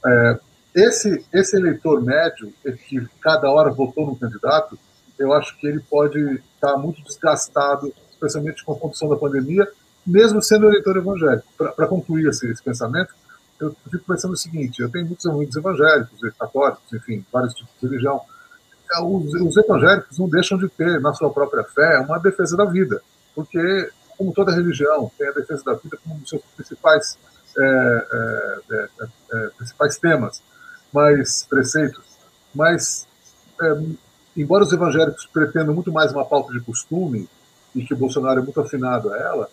É, 0.06 0.40
esse, 0.76 1.26
esse 1.34 1.58
eleitor 1.58 2.02
médio, 2.02 2.54
que 2.88 3.08
cada 3.20 3.50
hora 3.50 3.72
votou 3.72 4.06
num 4.06 4.16
candidato, 4.16 4.78
eu 5.18 5.34
acho 5.34 5.58
que 5.58 5.66
ele 5.66 5.80
pode 5.80 6.20
estar 6.54 6.78
muito 6.78 7.02
desgastado, 7.04 7.92
especialmente 8.12 8.64
com 8.64 8.74
a 8.74 8.80
condição 8.80 9.10
da 9.10 9.16
pandemia, 9.16 9.68
mesmo 10.08 10.42
sendo 10.42 10.68
eleitor 10.68 10.96
evangélico. 10.96 11.46
Para 11.58 11.88
concluir 11.88 12.30
esse, 12.30 12.50
esse, 12.50 12.64
pensamento, 12.64 13.14
eu 13.60 13.76
fico 13.92 14.06
pensando 14.08 14.34
o 14.34 14.38
seguinte: 14.38 14.82
eu 14.82 14.90
tenho 14.90 15.06
muitos 15.06 15.26
amigos 15.26 15.56
evangélicos, 15.56 16.20
católicos, 16.40 16.94
enfim, 16.94 17.26
vários 17.32 17.54
tipos 17.54 17.74
de 17.82 17.88
religião. 17.88 18.22
É, 18.94 19.02
os, 19.02 19.34
os, 19.34 19.58
evangélicos 19.58 20.18
não 20.18 20.30
deixam 20.30 20.58
de 20.58 20.70
ter, 20.70 21.02
na 21.02 21.14
sua 21.14 21.30
própria 21.30 21.64
fé, 21.66 22.00
uma 22.00 22.18
defesa 22.20 22.56
da 22.56 22.64
vida, 22.64 23.02
porque, 23.36 23.92
como 24.18 24.32
toda 24.32 24.56
religião, 24.56 25.12
tem 25.18 25.28
a 25.28 25.34
defesa 25.34 25.62
da 25.66 25.74
vida 25.74 25.98
como 26.02 26.16
um 26.16 26.20
dos 26.20 26.30
seus 26.30 26.42
principais, 26.56 27.18
é, 27.58 28.08
é, 28.14 28.88
é, 29.02 29.08
é 29.34 29.50
principais 29.58 29.98
temas, 29.98 30.42
mas 30.94 31.46
preceitos. 31.50 32.06
Mas, 32.56 33.06
é, 33.62 33.78
embora 34.38 34.64
os 34.64 34.72
evangélicos 34.72 35.26
pretendam 35.26 35.76
muito 35.76 35.92
mais 35.92 36.14
uma 36.14 36.24
pauta 36.24 36.54
de 36.54 36.62
costume, 36.62 37.28
e 37.76 37.84
que 37.84 37.94
o 37.94 37.98
Bolsonaro 37.98 38.40
é 38.40 38.44
muito 38.44 38.60
afinado 38.62 39.14
a 39.14 39.18
ela, 39.18 39.50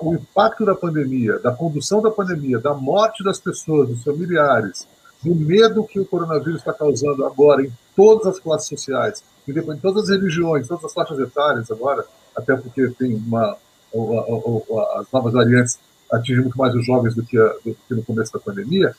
o 0.00 0.14
impacto 0.14 0.64
da 0.64 0.74
pandemia, 0.74 1.38
da 1.38 1.52
condução 1.52 2.02
da 2.02 2.10
pandemia, 2.10 2.58
da 2.58 2.74
morte 2.74 3.22
das 3.22 3.38
pessoas, 3.38 3.88
dos 3.88 4.02
familiares, 4.02 4.86
do 5.22 5.34
medo 5.34 5.84
que 5.84 6.00
o 6.00 6.04
coronavírus 6.04 6.60
está 6.60 6.72
causando 6.72 7.24
agora 7.24 7.62
em 7.62 7.72
todas 7.94 8.26
as 8.26 8.40
classes 8.40 8.68
sociais, 8.68 9.22
em 9.46 9.76
todas 9.76 10.04
as 10.04 10.08
religiões, 10.10 10.66
todas 10.66 10.84
as 10.84 10.92
faixas 10.92 11.18
etárias 11.18 11.70
agora, 11.70 12.04
até 12.36 12.56
porque 12.56 12.88
tem 12.98 13.14
uma 13.14 13.56
as 13.92 15.10
novas 15.12 15.32
variantes 15.32 15.78
atingem 16.12 16.42
muito 16.42 16.56
mais 16.56 16.74
os 16.74 16.84
jovens 16.84 17.14
do 17.14 17.24
que, 17.24 17.36
a, 17.38 17.48
do 17.64 17.76
que 17.88 17.94
no 17.94 18.04
começo 18.04 18.32
da 18.32 18.38
pandemia. 18.38 18.94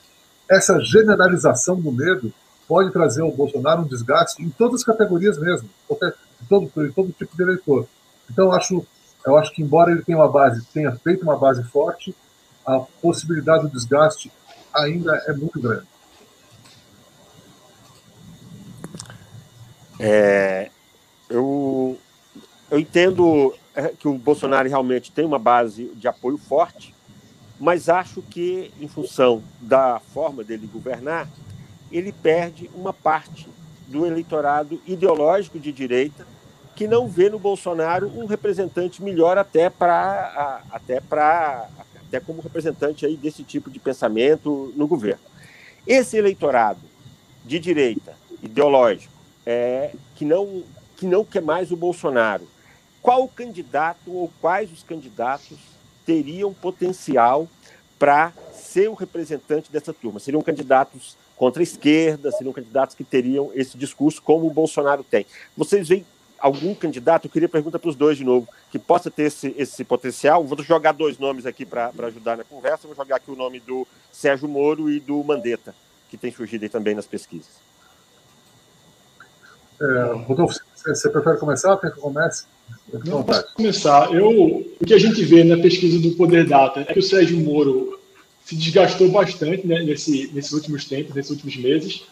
Essa 0.49 0.79
generalização 0.79 1.79
do 1.79 1.91
medo 1.91 2.33
pode 2.67 2.91
trazer 2.91 3.21
ao 3.21 3.31
Bolsonaro 3.31 3.81
um 3.81 3.87
desgaste 3.87 4.43
em 4.43 4.49
todas 4.49 4.81
as 4.81 4.83
categorias 4.85 5.37
mesmo, 5.37 5.69
qualquer, 5.87 6.13
todo, 6.47 6.69
todo 6.93 7.11
tipo 7.13 7.35
de 7.35 7.43
eleitor. 7.43 7.87
Então, 8.29 8.51
acho 8.51 8.85
eu 9.25 9.37
acho 9.37 9.51
que, 9.53 9.61
embora 9.61 9.91
ele 9.91 10.03
tenha 10.03 10.17
uma 10.17 10.29
base, 10.29 10.65
tenha 10.73 10.91
feito 10.95 11.23
uma 11.23 11.37
base 11.37 11.63
forte, 11.63 12.15
a 12.65 12.79
possibilidade 12.79 13.63
do 13.63 13.69
desgaste 13.69 14.31
ainda 14.73 15.15
é 15.27 15.33
muito 15.33 15.59
grande. 15.59 15.87
É, 19.99 20.71
eu, 21.29 21.97
eu 22.69 22.79
entendo 22.79 23.53
é, 23.75 23.89
que 23.89 24.07
o 24.07 24.17
Bolsonaro 24.17 24.67
realmente 24.67 25.11
tem 25.11 25.25
uma 25.25 25.37
base 25.37 25.85
de 25.95 26.07
apoio 26.07 26.37
forte, 26.37 26.95
mas 27.59 27.89
acho 27.89 28.23
que, 28.23 28.73
em 28.79 28.87
função 28.87 29.43
da 29.59 29.99
forma 29.99 30.43
dele 30.43 30.67
governar, 30.71 31.29
ele 31.91 32.11
perde 32.11 32.69
uma 32.73 32.91
parte 32.91 33.47
do 33.87 34.05
eleitorado 34.05 34.81
ideológico 34.87 35.59
de 35.59 35.71
direita 35.71 36.25
que 36.81 36.87
não 36.87 37.07
vê 37.07 37.29
no 37.29 37.37
Bolsonaro 37.37 38.07
um 38.07 38.25
representante 38.25 39.03
melhor 39.03 39.37
até 39.37 39.69
para 39.69 40.63
até 40.71 40.99
para 40.99 41.69
até 42.07 42.19
como 42.19 42.41
representante 42.41 43.05
aí 43.05 43.15
desse 43.15 43.43
tipo 43.43 43.69
de 43.69 43.77
pensamento 43.77 44.73
no 44.75 44.87
governo. 44.87 45.21
Esse 45.85 46.17
eleitorado 46.17 46.79
de 47.45 47.59
direita 47.59 48.15
ideológico 48.41 49.13
é 49.45 49.91
que 50.15 50.25
não, 50.25 50.63
que 50.97 51.05
não 51.05 51.23
quer 51.23 51.43
mais 51.43 51.71
o 51.71 51.75
Bolsonaro. 51.75 52.47
Qual 52.99 53.27
candidato 53.27 54.11
ou 54.11 54.31
quais 54.41 54.71
os 54.71 54.81
candidatos 54.81 55.59
teriam 56.03 56.51
potencial 56.51 57.47
para 57.99 58.33
ser 58.55 58.89
o 58.89 58.95
representante 58.95 59.71
dessa 59.71 59.93
turma? 59.93 60.19
Seriam 60.19 60.41
candidatos 60.41 61.15
contra 61.37 61.61
a 61.61 61.63
esquerda, 61.63 62.31
seriam 62.31 62.51
candidatos 62.51 62.95
que 62.95 63.03
teriam 63.03 63.51
esse 63.53 63.77
discurso 63.77 64.19
como 64.19 64.47
o 64.47 64.51
Bolsonaro 64.51 65.03
tem. 65.03 65.27
Vocês 65.55 65.87
veem 65.87 66.03
algum 66.41 66.73
candidato, 66.73 67.25
eu 67.25 67.31
queria 67.31 67.47
perguntar 67.47 67.79
para 67.79 67.89
os 67.89 67.95
dois 67.95 68.17
de 68.17 68.23
novo, 68.23 68.47
que 68.71 68.79
possa 68.79 69.11
ter 69.11 69.23
esse, 69.23 69.55
esse 69.57 69.83
potencial. 69.83 70.43
Vou 70.43 70.61
jogar 70.63 70.91
dois 70.91 71.17
nomes 71.17 71.45
aqui 71.45 71.65
para 71.65 71.91
ajudar 72.07 72.37
na 72.37 72.43
conversa. 72.43 72.87
Vou 72.87 72.95
jogar 72.95 73.17
aqui 73.17 73.31
o 73.31 73.35
nome 73.35 73.59
do 73.59 73.87
Sérgio 74.11 74.47
Moro 74.47 74.89
e 74.89 74.99
do 74.99 75.23
Mandetta, 75.23 75.73
que 76.09 76.17
tem 76.17 76.31
surgido 76.31 76.65
aí 76.65 76.69
também 76.69 76.95
nas 76.95 77.05
pesquisas. 77.05 77.61
É, 79.79 80.13
Rodolfo, 80.25 80.59
você 80.75 81.09
prefere 81.09 81.37
começar? 81.37 81.77
Quer 81.77 81.91
que 81.91 81.97
eu 81.97 82.01
comece? 82.01 82.45
Não, 83.05 83.23
posso 83.23 83.53
começar. 83.55 84.13
Eu, 84.13 84.29
o 84.79 84.85
que 84.85 84.93
a 84.93 84.99
gente 84.99 85.23
vê 85.23 85.43
na 85.43 85.57
pesquisa 85.57 85.99
do 85.99 86.15
Poder 86.15 86.47
Data 86.47 86.81
é 86.81 86.93
que 86.93 86.99
o 86.99 87.03
Sérgio 87.03 87.39
Moro 87.39 87.99
se 88.45 88.55
desgastou 88.55 89.09
bastante 89.09 89.65
né, 89.65 89.79
nesse, 89.83 90.29
nesses 90.33 90.51
últimos 90.51 90.85
tempos, 90.85 91.15
nesses 91.15 91.31
últimos 91.31 91.55
meses. 91.57 92.03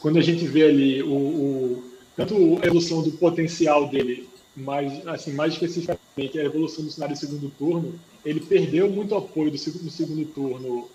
Quando 0.00 0.18
a 0.18 0.22
gente 0.22 0.46
vê 0.46 0.64
ali 0.64 1.02
o, 1.02 1.08
o 1.08 1.89
tanto 2.16 2.34
a 2.62 2.66
evolução 2.66 3.02
do 3.02 3.12
potencial 3.12 3.88
dele, 3.88 4.28
mais, 4.56 5.06
assim, 5.06 5.32
mais 5.32 5.52
especificamente 5.52 6.38
a 6.38 6.44
evolução 6.44 6.84
do 6.84 6.90
cenário 6.90 7.14
do 7.14 7.18
segundo 7.18 7.50
turno, 7.50 7.94
ele 8.24 8.40
perdeu 8.40 8.90
muito 8.90 9.14
apoio 9.14 9.50
do 9.50 9.58
segundo, 9.58 9.84
do 9.84 9.90
segundo 9.90 10.24
turno 10.26 10.88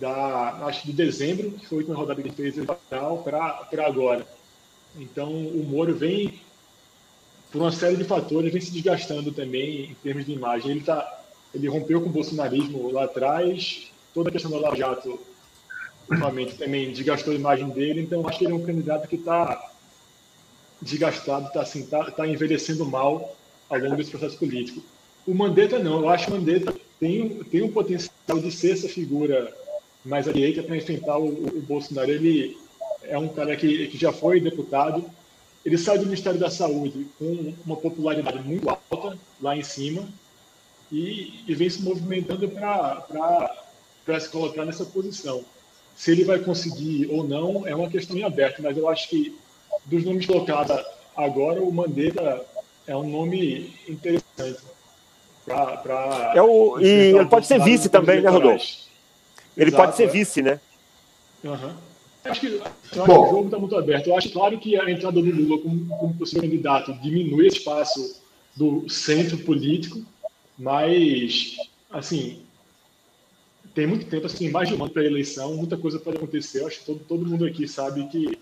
da, 0.00 0.66
acho 0.66 0.86
de 0.86 0.92
dezembro, 0.92 1.52
que 1.52 1.66
foi 1.66 1.78
a 1.78 1.80
última 1.80 1.96
rodada 1.96 2.20
que 2.20 2.28
ele 2.28 2.52
fez 2.52 2.66
para 2.88 3.86
agora. 3.86 4.26
Então, 4.98 5.30
o 5.30 5.64
Moro 5.64 5.94
vem, 5.94 6.40
por 7.50 7.62
uma 7.62 7.72
série 7.72 7.96
de 7.96 8.04
fatores, 8.04 8.52
vem 8.52 8.60
se 8.60 8.72
desgastando 8.72 9.32
também 9.32 9.90
em 9.90 9.94
termos 10.02 10.26
de 10.26 10.32
imagem. 10.32 10.72
Ele, 10.72 10.80
tá, 10.80 11.22
ele 11.54 11.68
rompeu 11.68 12.00
com 12.00 12.08
o 12.08 12.12
bolsonarismo 12.12 12.90
lá 12.90 13.04
atrás, 13.04 13.90
toda 14.12 14.28
a 14.28 14.32
questão 14.32 14.50
do 14.50 14.58
Lava 14.58 14.76
Jato, 14.76 15.18
ultimamente, 16.10 16.56
também 16.56 16.92
desgastou 16.92 17.32
a 17.32 17.36
imagem 17.36 17.68
dele. 17.70 18.00
Então, 18.00 18.26
acho 18.28 18.38
que 18.38 18.44
ele 18.44 18.52
é 18.52 18.56
um 18.56 18.64
candidato 18.64 19.08
que 19.08 19.16
está 19.16 19.67
desgastado, 20.80 21.48
está 21.48 21.62
assim, 21.62 21.86
tá, 21.86 22.10
tá 22.10 22.26
envelhecendo 22.26 22.84
mal 22.84 23.36
ao 23.68 23.78
longo 23.78 23.96
desse 23.96 24.10
processo 24.10 24.38
político. 24.38 24.82
O 25.26 25.34
Mandetta 25.34 25.78
não, 25.78 26.00
eu 26.00 26.08
acho 26.08 26.26
que 26.26 26.32
o 26.32 26.34
Mandetta 26.36 26.74
tem, 26.98 27.44
tem 27.44 27.62
um 27.62 27.72
potencial 27.72 28.38
de 28.40 28.50
ser 28.50 28.72
essa 28.72 28.88
figura 28.88 29.54
mais 30.04 30.26
à 30.28 30.32
direita 30.32 30.62
para 30.62 30.76
enfrentar 30.76 31.18
o, 31.18 31.28
o, 31.28 31.60
Bolsonaro. 31.60 32.10
Ele 32.10 32.56
é 33.02 33.18
um 33.18 33.28
cara 33.28 33.56
que, 33.56 33.88
que 33.88 33.98
já 33.98 34.12
foi 34.12 34.40
deputado, 34.40 35.04
ele 35.64 35.76
sai 35.76 35.98
do 35.98 36.06
Ministério 36.06 36.40
da 36.40 36.50
Saúde 36.50 37.06
com 37.18 37.52
uma 37.64 37.76
popularidade 37.76 38.40
muito 38.42 38.68
alta 38.68 39.18
lá 39.40 39.56
em 39.56 39.62
cima 39.62 40.08
e, 40.90 41.44
e 41.46 41.54
vem 41.54 41.68
se 41.68 41.82
movimentando 41.82 42.48
para 42.48 44.20
se 44.20 44.28
colocar 44.30 44.64
nessa 44.64 44.84
posição. 44.84 45.44
Se 45.94 46.12
ele 46.12 46.24
vai 46.24 46.38
conseguir 46.38 47.08
ou 47.10 47.26
não 47.26 47.66
é 47.66 47.74
uma 47.74 47.90
questão 47.90 48.16
em 48.16 48.22
aberto, 48.22 48.62
mas 48.62 48.76
eu 48.76 48.88
acho 48.88 49.08
que 49.08 49.36
dos 49.88 50.04
nomes 50.04 50.26
colocados 50.26 50.76
agora, 51.16 51.62
o 51.62 51.72
Mandetta 51.72 52.44
é 52.86 52.96
um 52.96 53.08
nome 53.08 53.74
interessante. 53.88 54.60
Pra, 55.44 55.78
pra 55.78 56.32
é 56.36 56.42
o, 56.42 56.78
e 56.78 56.86
ele 56.86 57.24
pode 57.24 57.46
ser 57.46 57.62
vice 57.62 57.88
também, 57.88 58.20
né, 58.20 58.28
Rodolfo? 58.28 58.66
Ele 59.56 59.70
Exato, 59.70 59.82
pode 59.82 59.96
ser 59.96 60.04
é. 60.04 60.06
vice, 60.06 60.42
né? 60.42 60.60
Uhum. 61.42 61.72
Acho 62.24 62.40
que, 62.40 62.60
acho 62.60 62.92
que 62.92 63.00
o 63.00 63.06
jogo 63.06 63.44
está 63.46 63.58
muito 63.58 63.76
aberto. 63.76 64.08
Eu 64.08 64.16
acho 64.16 64.30
claro 64.30 64.58
que 64.58 64.76
a 64.76 64.90
entrada 64.90 65.20
do 65.20 65.30
Lula 65.30 65.62
como, 65.62 65.86
como 65.86 66.14
possível 66.14 66.42
candidato 66.42 66.92
diminui 67.00 67.44
o 67.44 67.46
espaço 67.46 68.20
do 68.54 68.88
centro 68.88 69.38
político, 69.38 70.04
mas, 70.58 71.56
assim, 71.90 72.42
tem 73.74 73.86
muito 73.86 74.06
tempo, 74.06 74.26
assim, 74.26 74.50
mais 74.50 74.68
de 74.68 74.74
um 74.74 74.82
ano 74.82 74.92
para 74.92 75.02
a 75.02 75.06
eleição, 75.06 75.54
muita 75.54 75.76
coisa 75.76 75.98
pode 75.98 76.18
acontecer. 76.18 76.60
Eu 76.60 76.66
acho 76.66 76.80
que 76.80 76.86
todo, 76.86 77.00
todo 77.08 77.26
mundo 77.26 77.46
aqui 77.46 77.66
sabe 77.66 78.06
que 78.08 78.38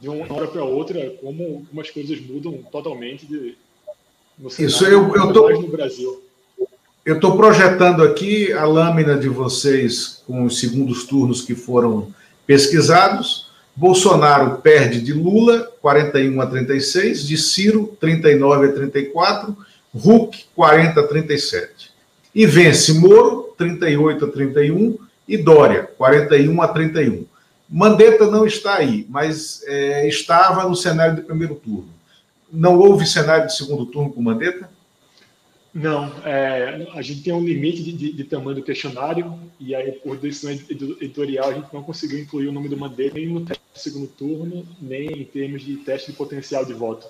de 0.00 0.08
uma 0.08 0.32
hora 0.32 0.46
para 0.46 0.64
outra, 0.64 1.10
como, 1.20 1.66
como 1.68 1.80
as 1.80 1.90
coisas 1.90 2.20
mudam 2.20 2.62
totalmente 2.70 3.26
de, 3.26 3.56
no 4.38 4.48
Isso 4.48 4.84
eu, 4.84 5.14
eu 5.14 5.32
tô, 5.32 5.48
no 5.50 5.68
Brasil. 5.68 6.22
Eu 7.04 7.16
estou 7.16 7.36
projetando 7.36 8.02
aqui 8.02 8.52
a 8.52 8.64
lâmina 8.64 9.16
de 9.16 9.28
vocês 9.28 10.22
com 10.26 10.44
os 10.44 10.58
segundos 10.60 11.04
turnos 11.04 11.42
que 11.42 11.54
foram 11.54 12.12
pesquisados. 12.46 13.50
Bolsonaro 13.74 14.58
perde 14.58 15.00
de 15.00 15.12
Lula, 15.12 15.70
41 15.80 16.40
a 16.40 16.46
36, 16.46 17.26
de 17.26 17.38
Ciro, 17.38 17.96
39 18.00 18.68
a 18.68 18.72
34, 18.72 19.56
Huck, 19.94 20.44
40 20.54 21.00
a 21.00 21.06
37. 21.06 21.90
E 22.34 22.46
vence 22.46 22.92
Moro, 22.94 23.54
38 23.56 24.24
a 24.24 24.28
31, 24.28 24.98
e 25.26 25.36
Dória, 25.36 25.88
41 25.96 26.62
a 26.62 26.68
31. 26.68 27.24
Mandetta 27.70 28.26
não 28.26 28.44
está 28.44 28.74
aí, 28.74 29.06
mas 29.08 29.62
é, 29.64 30.08
estava 30.08 30.68
no 30.68 30.74
cenário 30.74 31.14
de 31.14 31.22
primeiro 31.22 31.54
turno. 31.54 31.88
Não 32.52 32.76
houve 32.76 33.06
cenário 33.06 33.46
de 33.46 33.56
segundo 33.56 33.86
turno 33.86 34.12
com 34.12 34.20
Mandetta? 34.20 34.68
Não, 35.72 36.12
é, 36.24 36.88
a 36.94 37.00
gente 37.00 37.22
tem 37.22 37.32
um 37.32 37.44
limite 37.44 37.80
de, 37.80 37.92
de, 37.92 38.12
de, 38.12 38.24
tamanho 38.24 38.56
do 38.56 38.62
questionário 38.64 39.38
e 39.60 39.72
aí 39.72 39.92
por 39.92 40.16
decisão 40.16 40.50
editorial 40.50 41.48
a 41.48 41.52
gente 41.52 41.72
não 41.72 41.80
conseguiu 41.80 42.18
incluir 42.18 42.48
o 42.48 42.52
nome 42.52 42.68
do 42.68 42.76
Mandetta 42.76 43.14
nem 43.14 43.28
no 43.28 43.46
teste 43.46 43.62
de 43.72 43.80
segundo 43.80 44.08
turno, 44.08 44.66
nem 44.80 45.20
em 45.20 45.24
termos 45.24 45.62
de 45.62 45.76
teste 45.76 46.10
de 46.10 46.16
potencial 46.16 46.64
de 46.64 46.72
voto. 46.72 47.06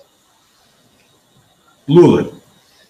Lula. 1.89 2.31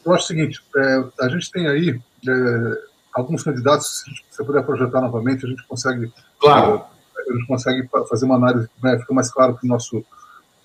Eu 0.06 0.14
acho 0.14 0.26
o 0.26 0.28
seguinte, 0.28 0.60
é, 0.76 1.04
a 1.22 1.30
gente 1.30 1.50
tem 1.50 1.66
aí 1.68 2.02
é, 2.28 2.84
alguns 3.14 3.42
candidatos, 3.42 4.04
se 4.04 4.12
você 4.30 4.44
puder 4.44 4.66
projetar 4.66 5.00
novamente, 5.00 5.46
a 5.46 5.50
gente 5.50 5.64
consegue 5.68 6.12
claro 6.38 6.84
a 7.32 7.36
gente 7.36 7.48
consegue 7.48 7.90
fazer 8.10 8.26
uma 8.26 8.36
análise, 8.36 8.70
né, 8.82 8.98
fica 9.00 9.14
mais 9.14 9.32
claro 9.32 9.54
para 9.54 9.66
o 9.66 9.68
nosso 9.68 10.04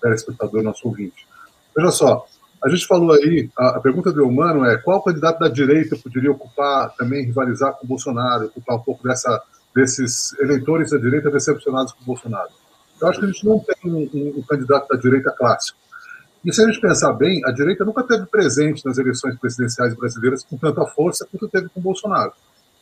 telespectador, 0.01 0.63
nosso 0.63 0.87
ouvinte. 0.87 1.27
Veja 1.75 1.91
só, 1.91 2.25
a 2.63 2.69
gente 2.69 2.87
falou 2.87 3.13
aí, 3.13 3.49
a, 3.57 3.77
a 3.77 3.79
pergunta 3.79 4.11
do 4.11 4.27
humano 4.27 4.65
é 4.65 4.77
qual 4.77 5.01
candidato 5.01 5.39
da 5.39 5.47
direita 5.47 5.95
poderia 5.95 6.31
ocupar, 6.31 6.93
também 6.95 7.25
rivalizar 7.25 7.73
com 7.73 7.85
o 7.85 7.87
Bolsonaro, 7.87 8.45
ocupar 8.45 8.77
um 8.77 8.81
pouco 8.81 9.03
dessa, 9.03 9.41
desses 9.75 10.33
eleitores 10.39 10.91
da 10.91 10.97
direita 10.97 11.29
decepcionados 11.29 11.93
com 11.93 12.01
o 12.01 12.05
Bolsonaro. 12.05 12.49
Eu 12.99 13.07
acho 13.07 13.19
que 13.19 13.25
a 13.25 13.27
gente 13.29 13.45
não 13.45 13.59
tem 13.59 13.91
um, 13.91 14.09
um, 14.13 14.39
um 14.39 14.41
candidato 14.41 14.87
da 14.87 14.97
direita 14.97 15.31
clássico. 15.31 15.77
E 16.43 16.51
se 16.51 16.63
a 16.63 16.65
gente 16.65 16.81
pensar 16.81 17.13
bem, 17.13 17.41
a 17.45 17.51
direita 17.51 17.85
nunca 17.85 18.03
teve 18.03 18.25
presente 18.25 18.83
nas 18.85 18.97
eleições 18.97 19.37
presidenciais 19.37 19.93
brasileiras 19.95 20.43
com 20.43 20.57
tanta 20.57 20.85
força 20.85 21.27
quanto 21.29 21.47
teve 21.47 21.69
com 21.69 21.79
o 21.79 21.83
Bolsonaro. 21.83 22.31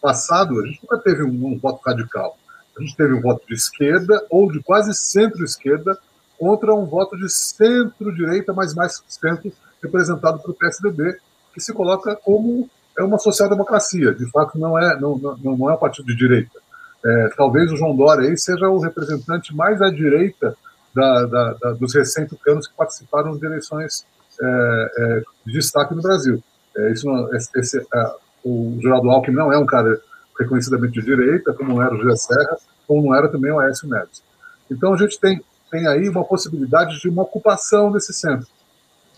Passado, 0.01 0.59
a 0.59 0.65
gente 0.67 0.79
nunca 0.83 0.97
teve 0.99 1.23
um, 1.23 1.47
um 1.47 1.57
voto 1.57 1.81
radical 1.85 2.37
a 2.77 2.81
gente 2.81 2.95
teve 2.95 3.13
um 3.13 3.21
voto 3.21 3.45
de 3.47 3.53
esquerda 3.53 4.25
ou 4.29 4.51
de 4.51 4.61
quase 4.61 4.93
centro-esquerda 4.93 5.97
contra 6.37 6.73
um 6.73 6.85
voto 6.85 7.17
de 7.17 7.29
centro-direita, 7.29 8.53
mas 8.53 8.73
mais 8.73 9.01
centro, 9.07 9.51
representado 9.81 10.39
pelo 10.39 10.53
PSDB, 10.53 11.17
que 11.53 11.61
se 11.61 11.73
coloca 11.73 12.15
como 12.15 12.69
é 12.97 13.03
uma 13.03 13.17
social-democracia. 13.17 14.13
De 14.13 14.29
fato, 14.31 14.57
não 14.57 14.77
é, 14.77 14.99
não, 14.99 15.17
não, 15.17 15.57
não 15.57 15.69
é 15.69 15.73
um 15.73 15.77
partido 15.77 16.05
de 16.05 16.15
direita. 16.15 16.59
É, 17.05 17.29
talvez 17.37 17.71
o 17.71 17.77
João 17.77 17.95
Dória 17.95 18.27
aí 18.27 18.37
seja 18.37 18.67
o 18.67 18.79
representante 18.79 19.55
mais 19.55 19.81
à 19.81 19.89
direita 19.89 20.57
da, 20.93 21.25
da, 21.25 21.53
da, 21.53 21.71
dos 21.73 21.93
recém-tucanos 21.93 22.67
que 22.67 22.73
participaram 22.73 23.37
de 23.37 23.45
eleições 23.45 24.05
é, 24.41 24.91
é, 24.97 25.23
de 25.45 25.53
destaque 25.53 25.93
no 25.93 26.01
Brasil. 26.01 26.43
É, 26.75 26.91
esse, 26.91 27.07
esse, 27.55 27.77
é, 27.79 28.15
o 28.43 28.77
Geraldo 28.81 29.09
Alckmin 29.09 29.35
não 29.35 29.53
é 29.53 29.57
um 29.57 29.65
cara 29.65 29.99
reconhecidamente 30.39 30.93
de 30.93 31.05
direita, 31.05 31.53
como 31.53 31.81
era 31.81 31.93
o 31.93 32.01
José 32.01 32.33
Serra, 32.33 32.57
como 32.87 33.13
era 33.13 33.29
também 33.29 33.51
o 33.51 33.59
Aécio 33.59 33.87
Neves. 33.87 34.21
Então 34.69 34.93
a 34.93 34.97
gente 34.97 35.19
tem, 35.19 35.41
tem 35.71 35.87
aí 35.87 36.09
uma 36.09 36.23
possibilidade 36.23 36.99
de 36.99 37.09
uma 37.09 37.23
ocupação 37.23 37.91
desse 37.91 38.13
centro. 38.13 38.47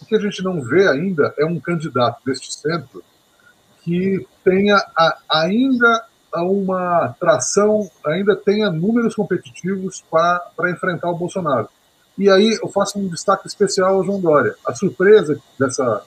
O 0.01 0.05
que 0.05 0.15
a 0.15 0.19
gente 0.19 0.43
não 0.43 0.61
vê 0.61 0.87
ainda 0.87 1.33
é 1.37 1.45
um 1.45 1.59
candidato 1.59 2.21
deste 2.25 2.53
centro 2.53 3.03
que 3.83 4.27
tenha 4.43 4.75
a, 4.95 5.17
ainda 5.29 6.05
uma 6.35 7.15
tração, 7.19 7.89
ainda 8.05 8.35
tenha 8.35 8.69
números 8.69 9.15
competitivos 9.15 10.03
para 10.11 10.69
enfrentar 10.69 11.09
o 11.09 11.17
Bolsonaro. 11.17 11.69
E 12.17 12.29
aí 12.29 12.57
eu 12.61 12.67
faço 12.69 12.99
um 12.99 13.07
destaque 13.07 13.47
especial 13.47 13.95
ao 13.95 14.03
João 14.03 14.19
Dória. 14.19 14.55
A 14.65 14.73
surpresa 14.73 15.39
dessa, 15.57 16.03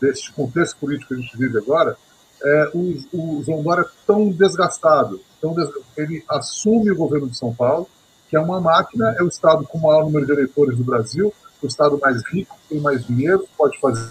desse 0.00 0.32
contexto 0.32 0.76
político 0.78 1.08
que 1.08 1.14
a 1.14 1.22
gente 1.22 1.36
vive 1.36 1.58
agora 1.58 1.96
é, 2.42 2.70
o, 2.74 2.96
o 3.12 3.42
João 3.44 3.62
Dória 3.62 3.82
é 3.82 3.88
tão 4.06 4.28
desgastado, 4.30 5.20
tão 5.40 5.54
des... 5.54 5.68
ele 5.96 6.24
assume 6.28 6.90
o 6.90 6.96
governo 6.96 7.28
de 7.28 7.36
São 7.36 7.54
Paulo, 7.54 7.88
que 8.28 8.36
é 8.36 8.40
uma 8.40 8.60
máquina, 8.60 9.14
é 9.18 9.22
o 9.22 9.28
estado 9.28 9.64
com 9.64 9.78
o 9.78 9.82
maior 9.82 10.04
número 10.04 10.26
de 10.26 10.32
eleitores 10.32 10.76
do 10.76 10.84
Brasil, 10.84 11.32
o 11.62 11.66
estado 11.66 11.98
mais 12.00 12.22
rico, 12.26 12.56
tem 12.68 12.80
mais 12.80 13.04
dinheiro, 13.04 13.46
pode 13.56 13.78
fazer, 13.80 14.10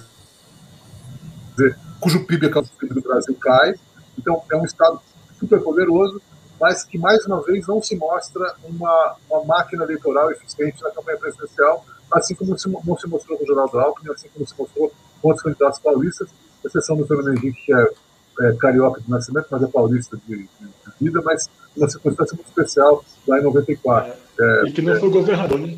cujo 1.99 2.25
PIB 2.25 2.47
é 2.47 2.49
do 2.49 3.01
Brasil 3.01 3.35
cai. 3.35 3.75
Então, 4.17 4.41
é 4.51 4.55
um 4.55 4.65
estado 4.65 4.99
super 5.39 5.61
poderoso, 5.61 6.21
mas 6.59 6.83
que, 6.83 6.97
mais 6.97 7.25
uma 7.25 7.41
vez, 7.41 7.67
não 7.67 7.81
se 7.81 7.95
mostra 7.95 8.55
uma, 8.63 9.15
uma 9.29 9.43
máquina 9.43 9.83
eleitoral 9.83 10.31
eficiente 10.31 10.81
na 10.81 10.91
campanha 10.91 11.17
presidencial, 11.17 11.85
assim 12.11 12.33
como 12.33 12.57
se, 12.57 12.69
não 12.69 12.97
se 12.97 13.07
mostrou 13.07 13.37
com 13.37 13.43
o 13.43 13.47
Geraldo 13.47 13.79
Alckmin, 13.79 14.11
assim 14.11 14.29
como 14.33 14.47
se 14.47 14.53
mostrou 14.57 14.91
com 15.21 15.27
outros 15.27 15.43
candidatos 15.43 15.79
paulistas, 15.79 16.29
exceção 16.63 16.95
do 16.95 17.05
Fernando 17.05 17.37
Henrique, 17.37 17.65
que 17.65 17.73
é, 17.73 17.93
é, 18.41 18.53
carioca 18.53 19.01
de 19.01 19.09
nascimento, 19.09 19.47
mas 19.49 19.63
é 19.63 19.67
paulista 19.67 20.17
de, 20.27 20.37
de, 20.37 20.43
de 20.43 20.93
vida, 20.99 21.21
mas 21.23 21.49
uma 21.75 21.89
circunstância 21.89 22.35
muito 22.35 22.47
especial 22.47 23.03
lá 23.27 23.39
em 23.39 23.43
94. 23.43 24.13
É, 24.39 24.67
e 24.67 24.71
que 24.71 24.81
não 24.81 24.99
foi 24.99 25.09
governador, 25.09 25.59
né? 25.59 25.77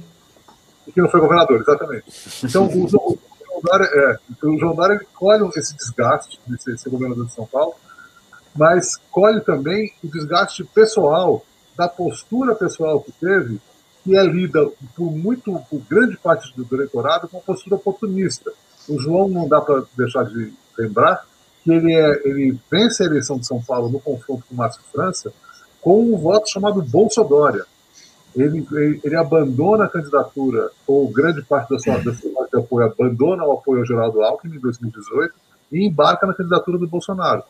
E 0.88 0.92
que 0.92 1.02
não 1.02 1.10
foi 1.10 1.20
governador, 1.20 1.62
exatamente. 1.62 2.06
Então, 2.44 2.66
o, 2.66 2.86
o, 2.86 2.88
João 2.88 3.18
Dória, 3.64 3.86
é, 3.86 4.18
o 4.46 4.58
João 4.58 4.76
Dória 4.76 5.02
colhe 5.14 5.50
esse 5.56 5.76
desgaste 5.76 6.40
de 6.48 6.62
ser, 6.62 6.78
ser 6.78 6.90
governador 6.90 7.26
de 7.26 7.34
São 7.34 7.46
Paulo, 7.46 7.74
mas 8.56 8.98
colhe 9.12 9.42
também 9.42 9.94
o 10.04 10.08
desgaste 10.08 10.64
pessoal, 10.64 11.44
da 11.78 11.88
postura 11.88 12.56
pessoal 12.56 13.00
que 13.00 13.12
teve, 13.12 13.62
que 14.04 14.18
é 14.18 14.24
lida 14.24 14.68
por 14.96 15.12
muito, 15.12 15.60
por 15.70 15.80
grande 15.88 16.18
parte 16.18 16.52
do 16.56 16.76
eleitorado, 16.76 17.28
com 17.28 17.38
uma 17.38 17.44
postura 17.44 17.76
oportunista. 17.76 18.52
O 18.90 18.98
João 19.00 19.30
não 19.30 19.48
dá 19.48 19.62
para 19.62 19.84
deixar 19.96 20.24
de 20.24 20.52
lembrar 20.78 21.24
que 21.68 21.74
ele, 21.74 21.94
é, 21.94 22.22
ele 22.24 22.58
vence 22.72 23.04
a 23.04 23.06
eleição 23.06 23.38
de 23.38 23.46
São 23.46 23.62
Paulo 23.62 23.90
no 23.90 24.00
confronto 24.00 24.46
com 24.48 24.54
o 24.54 24.58
Márcio 24.58 24.82
França 24.92 25.34
com 25.82 26.02
um 26.02 26.18
voto 26.18 26.50
chamado 26.50 26.82
Bolsodória. 26.82 27.66
Ele, 28.36 28.66
ele, 28.72 29.02
ele, 29.04 29.16
abandona 29.16 29.86
a 29.86 29.90
candidatura, 29.90 30.70
ou 30.86 31.10
grande 31.10 31.42
parte 31.42 31.72
da 31.72 31.80
sua, 31.80 31.98
da 31.98 32.14
sua 32.14 32.48
de 32.48 32.60
apoio 32.60 32.86
abandona 32.86 33.44
o 33.44 33.52
apoio 33.52 33.80
ao 33.80 33.86
Geraldo 33.86 34.22
Alckmin 34.22 34.56
em 34.56 34.60
2018 34.60 35.34
e 35.72 35.86
embarca 35.86 36.26
na 36.26 36.34
candidatura 36.34 36.78
do 36.78 36.88
Bolsonaro 36.88 37.44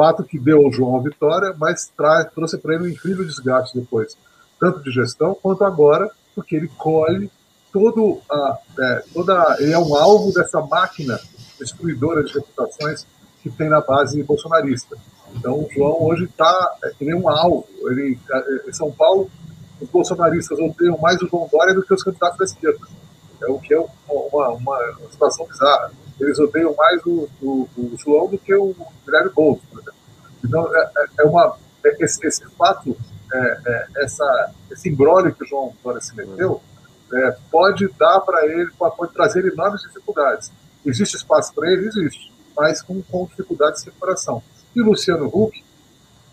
fato 0.00 0.24
que 0.24 0.38
deu 0.38 0.64
ao 0.64 0.72
João 0.72 0.96
a 0.96 1.02
vitória, 1.02 1.54
mas 1.58 1.92
traz, 1.94 2.26
trouxe 2.32 2.56
para 2.56 2.74
ele 2.74 2.84
um 2.84 2.88
incrível 2.88 3.22
desgaste 3.22 3.78
depois, 3.78 4.16
tanto 4.58 4.82
de 4.82 4.90
gestão 4.90 5.34
quanto 5.34 5.62
agora, 5.62 6.10
porque 6.34 6.56
ele 6.56 6.68
colhe 6.68 7.30
todo 7.70 8.18
a, 8.30 8.58
é, 8.78 9.04
toda, 9.12 9.56
ele 9.60 9.72
é 9.72 9.78
um 9.78 9.94
alvo 9.94 10.32
dessa 10.32 10.60
máquina 10.62 11.20
destruidora 11.58 12.24
de 12.24 12.32
reputações 12.32 13.06
que 13.42 13.50
tem 13.50 13.68
na 13.68 13.80
base 13.80 14.22
bolsonarista. 14.22 14.96
Então, 15.34 15.54
o 15.60 15.68
João 15.72 16.02
hoje 16.02 16.24
está, 16.24 16.76
ele 17.00 17.12
é 17.12 17.16
um 17.16 17.28
alvo. 17.28 17.66
Ele, 17.86 18.18
em 18.66 18.72
São 18.72 18.90
Paulo, 18.90 19.30
os 19.80 19.88
bolsonaristas 19.88 20.58
odeiam 20.58 20.98
mais 20.98 21.20
o 21.22 21.28
João 21.28 21.48
Dória 21.50 21.74
do 21.74 21.82
que 21.82 21.94
os 21.94 22.02
candidatos 22.02 22.38
da 22.38 22.44
esquerda. 22.44 22.86
É 23.42 23.46
o 23.46 23.58
que 23.58 23.72
é 23.72 23.80
uma, 24.08 24.48
uma, 24.48 24.94
situação 25.10 25.46
bizarra 25.46 25.90
eles 26.20 26.38
odeiam 26.38 26.74
mais 26.76 27.04
o, 27.06 27.28
o, 27.40 27.68
o 27.76 27.96
João 27.98 28.28
do 28.28 28.38
que 28.38 28.54
o 28.54 28.74
Guilherme 29.04 29.30
Boulos, 29.30 29.62
por 29.70 29.80
exemplo. 29.80 30.00
Então, 30.44 30.76
é, 30.76 30.90
é, 30.96 31.06
é 31.20 31.24
uma, 31.24 31.56
é, 31.84 32.04
esse, 32.04 32.24
esse 32.26 32.44
fato, 32.56 32.96
é, 33.32 33.60
é, 33.66 33.86
essa, 34.04 34.52
esse 34.70 34.88
embrólio 34.88 35.34
que 35.34 35.44
o 35.44 35.46
João 35.46 35.72
Dória 35.82 36.00
se 36.00 36.14
meteu, 36.14 36.60
é, 37.12 37.36
pode 37.50 37.88
dar 37.98 38.20
para 38.20 38.46
ele, 38.46 38.70
pode 38.78 39.12
trazer 39.12 39.44
enormes 39.46 39.82
dificuldades. 39.82 40.52
Existe 40.84 41.16
espaço 41.16 41.52
para 41.54 41.70
ele? 41.70 41.88
Existe, 41.88 42.32
mas 42.56 42.82
com, 42.82 43.00
com 43.02 43.26
dificuldades 43.26 43.82
de 43.82 43.90
separação. 43.90 44.42
E 44.74 44.80
Luciano 44.80 45.26
Huck, 45.26 45.62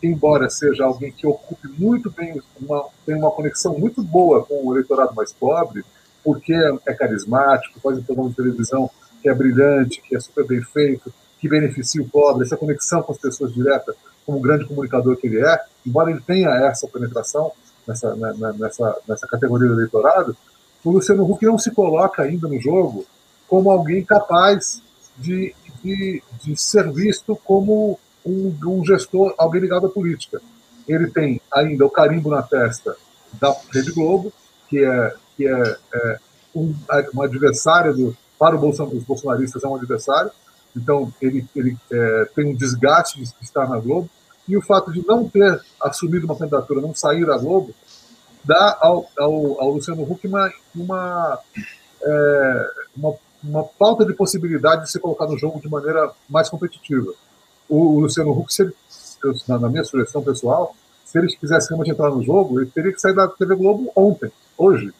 embora 0.01 0.49
seja 0.49 0.85
alguém 0.85 1.11
que 1.11 1.25
ocupe 1.25 1.67
muito 1.77 2.11
bem, 2.11 2.41
uma, 2.61 2.85
tem 3.05 3.15
uma 3.15 3.31
conexão 3.31 3.77
muito 3.77 4.03
boa 4.03 4.43
com 4.43 4.65
o 4.65 4.73
eleitorado 4.73 5.15
mais 5.15 5.33
pobre, 5.33 5.83
porque 6.23 6.53
é 6.85 6.93
carismático, 6.93 7.79
faz 7.79 7.97
um 7.97 8.03
programa 8.03 8.29
de 8.29 8.35
televisão 8.35 8.89
que 9.21 9.29
é 9.29 9.33
brilhante, 9.33 10.01
que 10.01 10.15
é 10.15 10.19
super 10.19 10.45
bem 10.45 10.61
feito, 10.61 11.11
que 11.39 11.47
beneficia 11.47 12.01
o 12.01 12.09
pobre, 12.09 12.45
essa 12.45 12.57
conexão 12.57 13.01
com 13.01 13.11
as 13.11 13.17
pessoas 13.17 13.53
direta, 13.53 13.95
como 14.25 14.39
grande 14.39 14.65
comunicador 14.65 15.15
que 15.15 15.27
ele 15.27 15.39
é, 15.39 15.59
embora 15.85 16.11
ele 16.11 16.19
tenha 16.19 16.49
essa 16.49 16.87
penetração 16.87 17.51
nessa, 17.87 18.13
né, 18.15 18.33
né, 18.37 18.53
nessa, 18.57 18.97
nessa 19.07 19.27
categoria 19.27 19.67
do 19.67 19.75
eleitorado, 19.75 20.35
o 20.83 20.91
Luciano 20.91 21.29
Huck 21.29 21.45
não 21.45 21.57
se 21.57 21.71
coloca 21.71 22.23
ainda 22.23 22.47
no 22.47 22.59
jogo 22.59 23.05
como 23.47 23.71
alguém 23.71 24.03
capaz 24.03 24.81
de, 25.17 25.55
de, 25.83 26.21
de 26.43 26.55
ser 26.55 26.91
visto 26.91 27.35
como 27.43 27.99
um, 28.25 28.55
um, 28.65 28.85
gestor, 28.85 29.33
alguém 29.37 29.61
ligado 29.61 29.87
à 29.87 29.89
política. 29.89 30.41
Ele 30.87 31.09
tem 31.09 31.41
ainda 31.51 31.85
o 31.85 31.89
carimbo 31.89 32.29
na 32.29 32.41
testa 32.41 32.95
da 33.33 33.55
Rede 33.73 33.91
Globo, 33.91 34.31
que 34.69 34.83
é, 34.83 35.13
que 35.35 35.47
é, 35.47 35.77
é 35.93 36.19
um, 36.55 36.73
um 37.15 37.21
adversário 37.21 37.93
do, 37.95 38.17
para 38.37 38.55
os 38.55 39.03
bolsonaristas 39.03 39.63
é 39.63 39.67
um 39.67 39.75
adversário, 39.75 40.31
então 40.75 41.11
ele, 41.21 41.45
ele 41.55 41.77
é, 41.91 42.29
tem 42.35 42.45
um 42.45 42.55
desgaste 42.55 43.19
de 43.19 43.33
estar 43.41 43.67
na 43.67 43.79
Globo, 43.79 44.09
e 44.47 44.55
o 44.55 44.61
fato 44.61 44.91
de 44.91 45.05
não 45.05 45.27
ter 45.27 45.59
assumido 45.81 46.25
uma 46.25 46.37
candidatura, 46.37 46.81
não 46.81 46.95
sair 46.95 47.25
da 47.25 47.37
Globo, 47.37 47.73
dá 48.43 48.77
ao, 48.79 49.09
ao, 49.17 49.61
ao 49.61 49.71
Luciano 49.71 50.03
Huck 50.03 50.25
uma, 50.25 50.51
uma, 50.73 51.39
é, 52.01 52.69
uma, 52.95 53.15
uma 53.47 53.63
falta 53.77 54.05
de 54.05 54.13
possibilidade 54.13 54.83
de 54.83 54.91
se 54.91 54.99
colocar 54.99 55.27
no 55.27 55.37
jogo 55.37 55.59
de 55.59 55.69
maneira 55.69 56.11
mais 56.29 56.49
competitiva. 56.49 57.13
O, 57.67 57.95
o 57.95 57.99
Luciano 58.01 58.31
Huck, 58.31 58.53
se 58.53 58.63
ele, 58.63 58.73
na, 59.47 59.59
na 59.59 59.69
minha 59.69 59.83
sugestão 59.83 60.21
pessoal, 60.21 60.75
se 61.05 61.17
ele 61.17 61.27
quisesse 61.27 61.69
realmente 61.69 61.91
entrar 61.91 62.09
no 62.09 62.23
jogo, 62.23 62.59
ele 62.59 62.69
teria 62.69 62.91
que 62.91 62.99
sair 62.99 63.13
da 63.13 63.27
TV 63.27 63.55
Globo 63.55 63.91
ontem, 63.95 64.31
hoje 64.57 64.93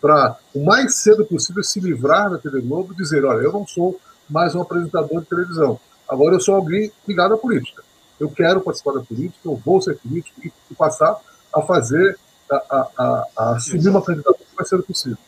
para 0.00 0.36
o 0.54 0.64
mais 0.64 0.96
cedo 0.96 1.24
possível 1.24 1.64
se 1.64 1.80
livrar 1.80 2.30
da 2.30 2.38
TV 2.38 2.60
Globo 2.60 2.92
e 2.92 2.96
dizer: 2.96 3.24
olha, 3.24 3.42
eu 3.42 3.52
não 3.52 3.66
sou 3.66 3.98
mais 4.28 4.54
um 4.54 4.60
apresentador 4.60 5.20
de 5.20 5.26
televisão, 5.26 5.80
agora 6.08 6.34
eu 6.34 6.40
sou 6.40 6.54
alguém 6.54 6.92
ligado 7.06 7.34
à 7.34 7.38
política. 7.38 7.82
Eu 8.18 8.30
quero 8.30 8.60
participar 8.60 8.92
da 8.92 9.00
política, 9.00 9.40
eu 9.44 9.56
vou 9.56 9.80
ser 9.80 9.96
político 9.98 10.40
e, 10.44 10.52
e 10.70 10.74
passar 10.74 11.16
a 11.52 11.62
fazer, 11.62 12.18
a, 12.50 12.56
a, 12.56 12.88
a, 12.96 13.26
a 13.36 13.50
assumir 13.56 13.88
uma 13.88 14.02
candidatura 14.02 14.38
o 14.52 14.56
mais 14.56 14.68
cedo 14.68 14.82
possível. 14.82 15.18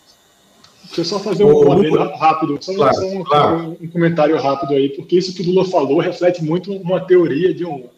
Deixa 0.88 1.00
eu 1.00 1.04
só 1.04 1.18
fazer 1.18 1.44
um 1.44 1.72
adendo 1.72 1.98
rápido, 2.16 2.58
só, 2.60 2.74
claro, 2.74 2.94
só 2.94 3.06
um, 3.06 3.24
claro. 3.24 3.76
um, 3.80 3.88
comentário 3.88 4.36
rápido 4.36 4.74
aí, 4.74 4.88
porque 4.90 5.16
isso 5.16 5.34
que 5.34 5.42
o 5.42 5.46
Lula 5.46 5.64
falou 5.64 6.00
reflete 6.00 6.42
muito 6.42 6.72
uma 6.72 7.00
teoria 7.00 7.52
de 7.52 7.64
um, 7.64 7.88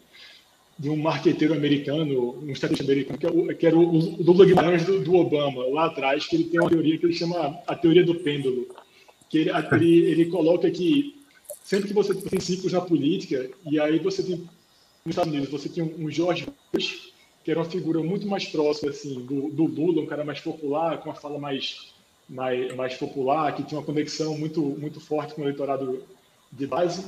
de 0.77 0.89
um 0.89 0.97
marqueteiro 0.97 1.53
americano, 1.53 2.37
um 2.41 2.51
estrategista 2.51 2.91
americano, 2.91 3.17
que, 3.17 3.25
é 3.25 3.29
o, 3.29 3.55
que 3.55 3.67
era 3.67 3.77
o, 3.77 3.97
o 4.19 4.23
Douglas 4.23 4.47
Guimarães 4.47 4.85
do, 4.85 4.99
do, 4.99 5.15
Obama, 5.15 5.65
lá 5.67 5.85
atrás, 5.85 6.27
que 6.27 6.35
ele 6.35 6.43
tem 6.45 6.59
uma 6.59 6.69
teoria 6.69 6.97
que 6.97 7.05
ele 7.05 7.13
chama 7.13 7.59
a 7.65 7.75
teoria 7.75 8.03
do 8.03 8.15
pêndulo, 8.15 8.67
que 9.29 9.37
ele, 9.37 9.51
ele, 9.71 10.11
ele 10.11 10.25
coloca 10.25 10.69
que 10.69 11.15
sempre 11.63 11.87
que 11.87 11.93
você 11.93 12.13
tem 12.13 12.39
ciclos 12.39 12.73
na 12.73 12.81
política, 12.81 13.49
e 13.65 13.79
aí 13.79 13.99
você 13.99 14.21
tem, 14.21 14.37
nos 14.37 14.49
Estados 15.05 15.31
Unidos, 15.31 15.49
você 15.49 15.69
tem 15.69 15.83
um, 15.83 16.05
um 16.05 16.11
George 16.11 16.45
Bush, 16.73 17.11
que 17.43 17.49
era 17.49 17.59
uma 17.59 17.69
figura 17.69 18.01
muito 18.03 18.27
mais 18.27 18.45
próxima 18.45 18.91
assim, 18.91 19.19
do, 19.25 19.49
do 19.49 19.65
Lula, 19.65 20.01
um 20.01 20.05
cara 20.05 20.23
mais 20.23 20.39
popular, 20.39 20.97
com 20.97 21.09
uma 21.09 21.15
fala 21.15 21.39
mais, 21.39 21.93
mais, 22.31 22.73
mais 22.75 22.95
popular, 22.95 23.53
que 23.53 23.63
tinha 23.63 23.79
uma 23.79 23.85
conexão 23.85 24.35
muito, 24.37 24.61
muito 24.61 24.99
forte 24.99 25.35
com 25.35 25.41
o 25.41 25.43
eleitorado 25.43 26.03
de 26.51 26.65
base, 26.65 27.03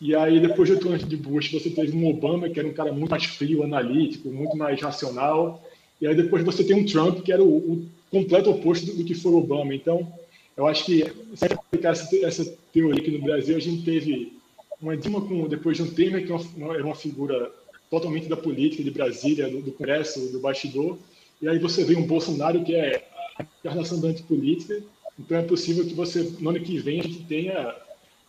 e 0.00 0.14
aí, 0.14 0.38
depois 0.38 0.68
do 0.68 0.78
turno 0.78 0.98
de 0.98 1.16
Bush, 1.16 1.50
você 1.50 1.70
teve 1.70 1.96
um 1.96 2.08
Obama, 2.08 2.50
que 2.50 2.58
era 2.58 2.68
um 2.68 2.72
cara 2.72 2.92
muito 2.92 3.10
mais 3.10 3.24
frio, 3.24 3.62
analítico, 3.62 4.28
muito 4.28 4.56
mais 4.56 4.80
racional. 4.80 5.62
E 6.00 6.06
aí, 6.06 6.14
depois 6.14 6.44
você 6.44 6.62
tem 6.62 6.76
um 6.76 6.84
Trump, 6.84 7.22
que 7.22 7.32
era 7.32 7.42
o, 7.42 7.56
o 7.56 7.88
completo 8.10 8.50
oposto 8.50 8.94
do, 8.94 9.04
que 9.04 9.14
foi 9.14 9.32
o 9.32 9.38
Obama. 9.38 9.74
Então, 9.74 10.12
eu 10.54 10.66
acho 10.66 10.84
que, 10.84 11.02
se 11.34 11.46
aplicar 11.46 11.92
essa, 11.92 12.14
essa 12.24 12.56
teoria 12.72 13.00
aqui 13.00 13.10
no 13.10 13.22
Brasil, 13.22 13.56
a 13.56 13.60
gente 13.60 13.84
teve 13.84 14.34
uma 14.80 14.94
Dilma 14.94 15.22
com, 15.22 15.48
depois 15.48 15.78
de 15.78 15.82
um 15.82 15.90
Temer, 15.90 16.26
que 16.26 16.32
é 16.32 16.34
uma, 16.34 16.74
era 16.74 16.84
uma 16.84 16.94
figura 16.94 17.50
totalmente 17.88 18.28
da 18.28 18.36
política 18.36 18.84
de 18.84 18.90
Brasília, 18.90 19.48
do, 19.48 19.62
do 19.62 19.72
Congresso, 19.72 20.30
do 20.30 20.40
bastidor. 20.40 20.98
E 21.40 21.48
aí 21.48 21.58
você 21.58 21.84
vê 21.84 21.96
um 21.96 22.06
Bolsonaro 22.06 22.62
que 22.62 22.74
é 22.74 23.08
encarnação 23.42 24.00
da 24.00 24.08
antipolítica. 24.08 24.82
Então, 25.18 25.38
é 25.38 25.42
possível 25.42 25.84
que 25.84 25.94
você, 25.94 26.34
no 26.38 26.50
ano 26.50 26.60
que 26.60 26.78
vem, 26.78 27.00
a 27.00 27.02
gente 27.02 27.24
tenha 27.24 27.74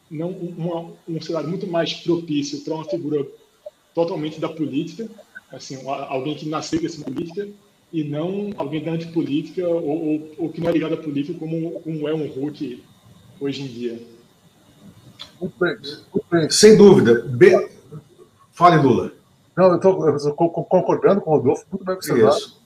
não 0.10 0.30
uma, 0.30 0.94
um 1.08 1.22
cenário 1.22 1.50
muito 1.50 1.68
mais 1.68 1.94
propício 1.94 2.62
para 2.62 2.74
uma 2.74 2.86
figura 2.86 3.28
totalmente 3.94 4.40
da 4.40 4.48
política, 4.48 5.10
assim, 5.52 5.78
alguém 5.86 6.36
que 6.36 6.48
nasceu 6.48 6.82
dessa 6.82 7.04
política 7.04 7.48
e 7.92 8.04
não 8.04 8.52
alguém 8.58 8.84
da 8.84 8.92
antipolítica 8.92 9.68
ou, 9.68 9.84
ou, 9.84 10.32
ou 10.38 10.50
que 10.50 10.62
não 10.62 10.70
é 10.70 10.74
ligado 10.74 10.94
à 10.94 10.98
política 10.98 11.38
como, 11.38 11.80
como 11.82 12.08
é 12.08 12.14
um 12.14 12.28
Hulk 12.28 12.84
hoje 13.40 13.62
em 13.64 13.68
dia. 13.68 14.02
Sem 16.50 16.78
dúvida. 16.78 17.24
Be... 17.24 17.70
Fale, 18.52 18.82
Lula. 18.82 19.14
Não, 19.56 19.72
eu 19.72 20.16
estou 20.16 20.36
concordando 20.36 21.22
com 21.22 21.32
o 21.32 21.38
Rodolfo, 21.38 21.66
muito 21.72 21.84
bem 21.84 21.96
observado. 21.96 22.38
Isso. 22.38 22.57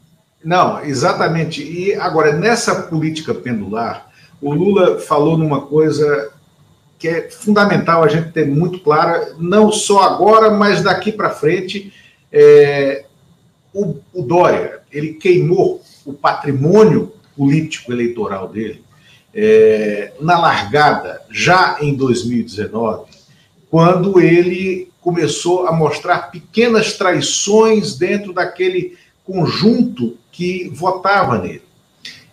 Não, 0.43 0.83
exatamente. 0.83 1.63
E 1.63 1.93
agora, 1.95 2.33
nessa 2.33 2.83
política 2.83 3.33
pendular, 3.33 4.11
o 4.41 4.53
Lula 4.53 4.99
falou 4.99 5.37
numa 5.37 5.61
coisa 5.61 6.31
que 6.97 7.07
é 7.07 7.29
fundamental 7.29 8.03
a 8.03 8.07
gente 8.07 8.31
ter 8.31 8.47
muito 8.47 8.79
clara, 8.79 9.33
não 9.39 9.71
só 9.71 10.03
agora, 10.03 10.51
mas 10.51 10.83
daqui 10.83 11.11
para 11.11 11.29
frente. 11.29 11.91
É, 12.31 13.05
o, 13.73 13.95
o 14.13 14.21
Dória, 14.21 14.79
ele 14.91 15.13
queimou 15.13 15.81
o 16.05 16.13
patrimônio 16.13 17.13
político 17.35 17.91
eleitoral 17.91 18.47
dele 18.47 18.83
é, 19.33 20.13
na 20.19 20.37
largada, 20.37 21.21
já 21.29 21.77
em 21.81 21.95
2019, 21.95 23.11
quando 23.69 24.19
ele 24.19 24.89
começou 24.99 25.67
a 25.67 25.71
mostrar 25.71 26.29
pequenas 26.29 26.93
traições 26.93 27.95
dentro 27.95 28.33
daquele 28.33 28.97
conjunto 29.25 30.17
que 30.31 30.69
votava 30.69 31.37
nele. 31.37 31.63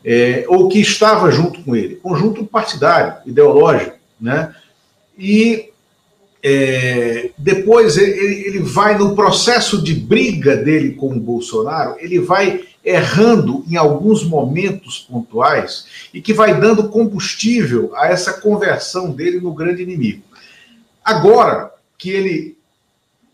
é, 0.04 0.44
ou 0.48 0.68
que 0.68 0.80
estava 0.80 1.30
junto 1.30 1.62
com 1.62 1.74
ele, 1.74 1.96
conjunto 1.96 2.44
partidário, 2.44 3.14
ideológico, 3.26 3.96
né? 4.20 4.54
E 5.18 5.70
é, 6.42 7.30
depois 7.36 7.96
ele, 7.96 8.46
ele, 8.46 8.60
vai 8.60 8.96
no 8.96 9.14
processo 9.16 9.82
de 9.82 9.92
briga 9.94 10.56
dele 10.56 10.94
com 10.94 11.12
o 11.12 11.20
Bolsonaro, 11.20 11.96
ele 11.98 12.20
vai 12.20 12.64
errando 12.84 13.64
em 13.68 13.76
alguns 13.76 14.24
momentos 14.24 15.00
pontuais 15.00 16.08
e 16.14 16.22
que 16.22 16.32
vai 16.32 16.58
dando 16.58 16.88
combustível 16.88 17.92
a 17.96 18.06
essa 18.06 18.34
conversão 18.34 19.10
dele 19.10 19.40
no 19.40 19.52
grande 19.52 19.82
inimigo. 19.82 20.22
Agora 21.04 21.72
que 21.98 22.10
ele 22.10 22.56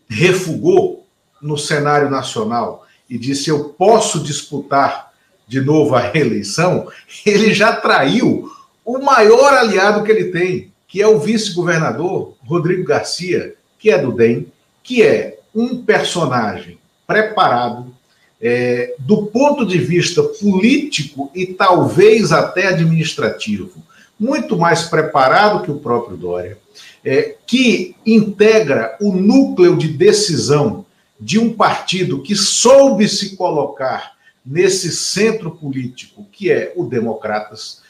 refugou 0.09 1.05
no 1.41 1.57
cenário 1.57 2.09
nacional 2.09 2.84
e 3.09 3.17
disse 3.17 3.49
eu 3.49 3.65
posso 3.69 4.19
disputar 4.23 5.11
de 5.47 5.61
novo 5.61 5.95
a 5.95 5.99
reeleição, 5.99 6.87
ele 7.25 7.53
já 7.53 7.75
traiu 7.75 8.49
o 8.83 8.99
maior 8.99 9.53
aliado 9.53 10.03
que 10.03 10.11
ele 10.11 10.31
tem, 10.31 10.71
que 10.87 11.01
é 11.01 11.07
o 11.07 11.19
vice-governador 11.19 12.35
Rodrigo 12.43 12.83
Garcia, 12.83 13.53
que 13.77 13.89
é 13.89 13.97
do 13.97 14.11
DEM, 14.11 14.47
que 14.83 15.03
é 15.03 15.39
um 15.53 15.83
personagem 15.83 16.77
preparado 17.05 17.93
é, 18.41 18.93
do 18.99 19.27
ponto 19.27 19.65
de 19.65 19.77
vista 19.77 20.21
político 20.21 21.31
e 21.33 21.47
talvez 21.47 22.31
até 22.31 22.67
administrativo, 22.67 23.83
muito 24.19 24.57
mais 24.57 24.83
preparado 24.83 25.63
que 25.63 25.71
o 25.71 25.79
próprio 25.79 26.17
Dória, 26.17 26.57
é, 27.03 27.35
que 27.45 27.95
integra 28.05 28.97
o 28.99 29.11
núcleo 29.11 29.77
de 29.77 29.87
decisão 29.87 30.84
de 31.19 31.39
um 31.39 31.53
partido 31.53 32.21
que 32.21 32.35
soube 32.35 33.07
se 33.07 33.35
colocar 33.35 34.13
nesse 34.45 34.91
centro 34.91 35.51
político, 35.51 36.25
que 36.31 36.51
é 36.51 36.73
o 36.75 36.85
Democratas, 36.85 37.81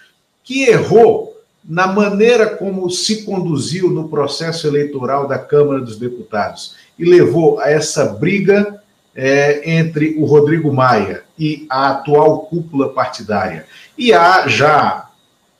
que 0.43 0.63
errou 0.63 1.35
na 1.63 1.87
maneira 1.87 2.47
como 2.55 2.89
se 2.89 3.23
conduziu 3.23 3.89
no 3.89 4.07
processo 4.07 4.67
eleitoral 4.67 5.27
da 5.27 5.39
Câmara 5.39 5.81
dos 5.81 5.97
Deputados 5.97 6.75
e 6.97 7.03
levou 7.03 7.59
a 7.59 7.69
essa 7.69 8.05
briga 8.05 8.81
é, 9.15 9.77
entre 9.77 10.15
o 10.17 10.25
Rodrigo 10.25 10.71
Maia 10.71 11.23
e 11.37 11.65
a 11.69 11.89
atual 11.89 12.41
cúpula 12.41 12.93
partidária. 12.93 13.65
E 13.97 14.13
a 14.13 14.47
já 14.47 15.09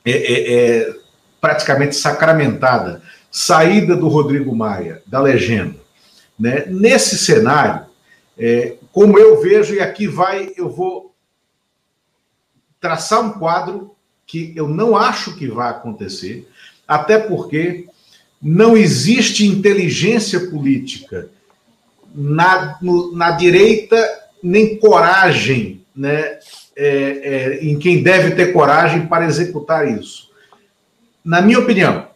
é, 0.05 0.11
é, 0.11 0.53
é, 0.53 0.95
praticamente 1.41 1.95
sacramentada 1.95 3.01
saída 3.31 3.95
do 3.95 4.07
Rodrigo 4.07 4.55
Maia 4.55 5.01
da 5.07 5.19
legenda. 5.19 5.84
Né? 6.37 6.65
Nesse 6.67 7.17
cenário, 7.17 7.85
é, 8.37 8.75
como 8.91 9.17
eu 9.17 9.41
vejo, 9.41 9.73
e 9.73 9.79
aqui 9.79 10.07
vai, 10.07 10.51
eu 10.57 10.69
vou 10.69 11.13
traçar 12.79 13.21
um 13.21 13.31
quadro 13.31 13.95
que 14.27 14.53
eu 14.55 14.67
não 14.67 14.95
acho 14.95 15.35
que 15.35 15.47
vai 15.47 15.69
acontecer, 15.69 16.47
até 16.87 17.17
porque 17.17 17.87
não 18.41 18.75
existe 18.75 19.45
inteligência 19.45 20.49
política 20.49 21.29
na, 22.13 22.77
no, 22.81 23.15
na 23.15 23.31
direita, 23.31 23.97
nem 24.41 24.77
coragem 24.77 25.83
né, 25.95 26.39
é, 26.75 26.87
é, 26.87 27.59
em 27.63 27.79
quem 27.79 28.03
deve 28.03 28.31
ter 28.35 28.53
coragem 28.53 29.07
para 29.07 29.25
executar 29.25 29.89
isso. 29.89 30.29
Na 31.23 31.41
minha 31.41 31.59
opinião, 31.59 32.07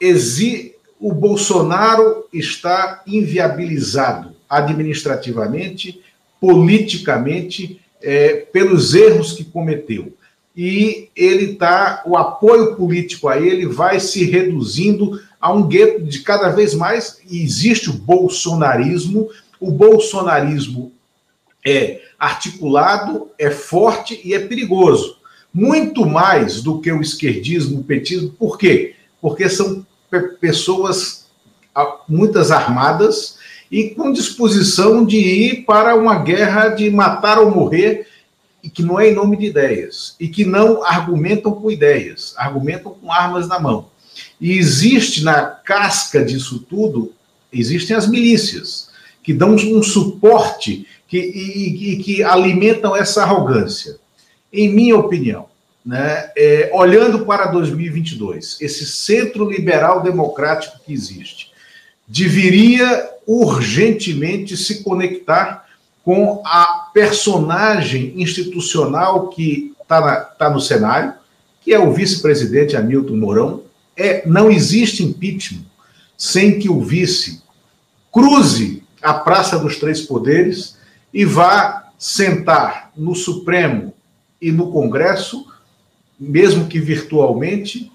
exi 0.00 0.74
o 1.00 1.12
Bolsonaro 1.12 2.24
está 2.32 3.02
inviabilizado 3.06 4.34
administrativamente, 4.48 6.00
politicamente, 6.40 7.80
é, 8.02 8.36
pelos 8.52 8.94
erros 8.94 9.32
que 9.32 9.44
cometeu 9.44 10.12
e 10.60 11.08
ele 11.14 11.54
tá, 11.54 12.02
o 12.04 12.16
apoio 12.16 12.74
político 12.74 13.28
a 13.28 13.38
ele 13.38 13.64
vai 13.64 14.00
se 14.00 14.24
reduzindo 14.24 15.22
a 15.40 15.52
um 15.52 15.68
gueto 15.68 16.02
de 16.02 16.18
cada 16.18 16.48
vez 16.48 16.74
mais 16.74 17.20
e 17.30 17.40
existe 17.40 17.88
o 17.88 17.92
bolsonarismo. 17.92 19.28
O 19.60 19.70
bolsonarismo 19.70 20.90
é 21.64 22.00
articulado, 22.18 23.30
é 23.38 23.52
forte 23.52 24.20
e 24.24 24.34
é 24.34 24.40
perigoso. 24.40 25.18
Muito 25.54 26.04
mais 26.04 26.60
do 26.60 26.80
que 26.80 26.90
o 26.90 27.00
esquerdismo, 27.00 27.78
o 27.78 27.84
petismo. 27.84 28.30
Por 28.30 28.58
quê? 28.58 28.96
Porque 29.22 29.48
são 29.48 29.86
pessoas 30.40 31.26
muitas 32.08 32.50
armadas 32.50 33.38
e 33.70 33.90
com 33.90 34.12
disposição 34.12 35.04
de 35.04 35.18
ir 35.18 35.64
para 35.64 35.94
uma 35.94 36.18
guerra 36.22 36.68
de 36.68 36.90
matar 36.90 37.38
ou 37.38 37.50
morrer 37.50 38.06
e 38.62 38.68
que 38.68 38.82
não 38.82 38.98
é 38.98 39.08
em 39.08 39.14
nome 39.14 39.36
de 39.36 39.46
ideias, 39.46 40.16
e 40.18 40.28
que 40.28 40.44
não 40.44 40.82
argumentam 40.84 41.52
com 41.52 41.70
ideias, 41.70 42.34
argumentam 42.36 42.92
com 42.92 43.12
armas 43.12 43.46
na 43.46 43.60
mão. 43.60 43.88
E 44.40 44.52
existe 44.52 45.22
na 45.22 45.42
casca 45.44 46.24
disso 46.24 46.58
tudo, 46.68 47.12
existem 47.52 47.96
as 47.96 48.08
milícias, 48.08 48.90
que 49.22 49.32
dão 49.32 49.54
um 49.54 49.82
suporte 49.82 50.86
que, 51.06 51.18
e, 51.18 51.92
e 51.92 52.02
que 52.02 52.22
alimentam 52.22 52.96
essa 52.96 53.22
arrogância. 53.22 53.98
Em 54.52 54.68
minha 54.68 54.96
opinião, 54.96 55.47
né, 55.88 56.30
é, 56.36 56.70
olhando 56.74 57.24
para 57.24 57.46
2022, 57.46 58.58
esse 58.60 58.84
centro 58.84 59.48
liberal 59.48 60.02
democrático 60.02 60.78
que 60.84 60.92
existe, 60.92 61.50
deveria 62.06 63.08
urgentemente 63.26 64.54
se 64.54 64.82
conectar 64.82 65.66
com 66.04 66.42
a 66.44 66.90
personagem 66.92 68.12
institucional 68.20 69.28
que 69.28 69.72
está 69.80 70.20
tá 70.20 70.50
no 70.50 70.60
cenário, 70.60 71.14
que 71.62 71.72
é 71.72 71.78
o 71.78 71.90
vice-presidente 71.90 72.76
Hamilton 72.76 73.16
Mourão. 73.16 73.62
É, 73.96 74.28
não 74.28 74.50
existe 74.50 75.02
impeachment 75.02 75.64
sem 76.18 76.58
que 76.58 76.68
o 76.68 76.82
vice 76.82 77.40
cruze 78.12 78.82
a 79.00 79.14
Praça 79.14 79.58
dos 79.58 79.76
Três 79.76 80.02
Poderes 80.02 80.76
e 81.14 81.24
vá 81.24 81.88
sentar 81.98 82.92
no 82.94 83.14
Supremo 83.14 83.94
e 84.38 84.52
no 84.52 84.70
Congresso, 84.70 85.46
mesmo 86.18 86.66
que 86.66 86.80
virtualmente, 86.80 87.92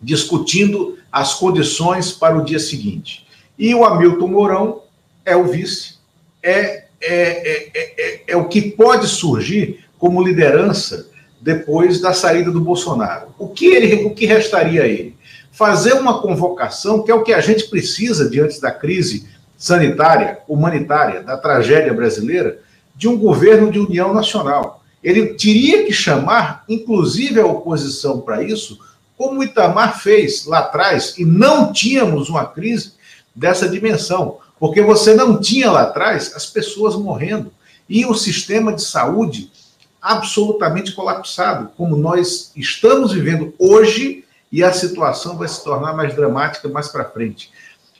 discutindo 0.00 0.98
as 1.10 1.34
condições 1.34 2.12
para 2.12 2.36
o 2.36 2.44
dia 2.44 2.58
seguinte. 2.58 3.26
E 3.58 3.74
o 3.74 3.84
Hamilton 3.84 4.28
Mourão 4.28 4.82
é 5.24 5.36
o 5.36 5.44
vice, 5.44 5.94
é 6.42 6.84
é, 7.06 7.70
é, 7.72 7.72
é, 7.76 8.22
é, 8.28 8.36
o 8.36 8.48
que 8.48 8.62
pode 8.62 9.06
surgir 9.06 9.84
como 9.98 10.22
liderança 10.22 11.08
depois 11.40 12.00
da 12.00 12.14
saída 12.14 12.50
do 12.50 12.60
Bolsonaro. 12.60 13.28
O 13.38 13.48
que, 13.48 13.66
ele, 13.66 14.06
o 14.06 14.14
que 14.14 14.24
restaria 14.24 14.82
a 14.82 14.86
ele? 14.86 15.14
Fazer 15.52 15.92
uma 15.92 16.20
convocação, 16.22 17.02
que 17.02 17.10
é 17.10 17.14
o 17.14 17.22
que 17.22 17.34
a 17.34 17.40
gente 17.40 17.68
precisa 17.68 18.30
diante 18.30 18.60
da 18.60 18.70
crise 18.70 19.28
sanitária, 19.56 20.38
humanitária, 20.48 21.22
da 21.22 21.36
tragédia 21.36 21.92
brasileira, 21.92 22.58
de 22.96 23.06
um 23.06 23.18
governo 23.18 23.70
de 23.70 23.78
união 23.78 24.14
nacional. 24.14 24.82
Ele 25.04 25.34
teria 25.34 25.84
que 25.84 25.92
chamar, 25.92 26.64
inclusive, 26.66 27.38
a 27.38 27.46
oposição 27.46 28.22
para 28.22 28.42
isso, 28.42 28.78
como 29.18 29.40
o 29.40 29.44
Itamar 29.44 30.00
fez 30.00 30.46
lá 30.46 30.60
atrás, 30.60 31.14
e 31.18 31.26
não 31.26 31.70
tínhamos 31.70 32.30
uma 32.30 32.46
crise 32.46 32.94
dessa 33.34 33.68
dimensão. 33.68 34.38
Porque 34.58 34.80
você 34.80 35.14
não 35.14 35.38
tinha 35.38 35.70
lá 35.70 35.82
atrás 35.82 36.32
as 36.34 36.46
pessoas 36.46 36.96
morrendo 36.96 37.52
e 37.86 38.06
o 38.06 38.14
sistema 38.14 38.72
de 38.72 38.82
saúde 38.82 39.52
absolutamente 40.00 40.92
colapsado, 40.92 41.70
como 41.76 41.96
nós 41.96 42.50
estamos 42.56 43.12
vivendo 43.12 43.52
hoje, 43.58 44.24
e 44.50 44.62
a 44.62 44.72
situação 44.72 45.36
vai 45.36 45.48
se 45.48 45.62
tornar 45.62 45.94
mais 45.94 46.14
dramática 46.14 46.68
mais 46.68 46.88
para 46.88 47.04
frente. 47.04 47.50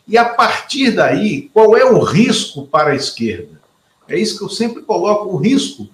E 0.06 0.16
a 0.16 0.24
partir 0.24 0.92
daí, 0.92 1.50
qual 1.52 1.76
é 1.76 1.84
o 1.84 1.98
risco 2.02 2.66
para 2.66 2.92
a 2.92 2.94
esquerda? 2.94 3.60
É 4.08 4.18
isso 4.18 4.38
que 4.38 4.44
eu 4.44 4.50
sempre 4.50 4.82
coloco: 4.82 5.30
o 5.30 5.36
risco 5.36 5.88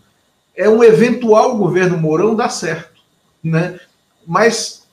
é 0.60 0.68
um 0.68 0.84
eventual 0.84 1.56
governo 1.56 1.96
Mourão 1.96 2.36
dar 2.36 2.50
certo, 2.50 3.00
né? 3.42 3.80
Mas 4.26 4.86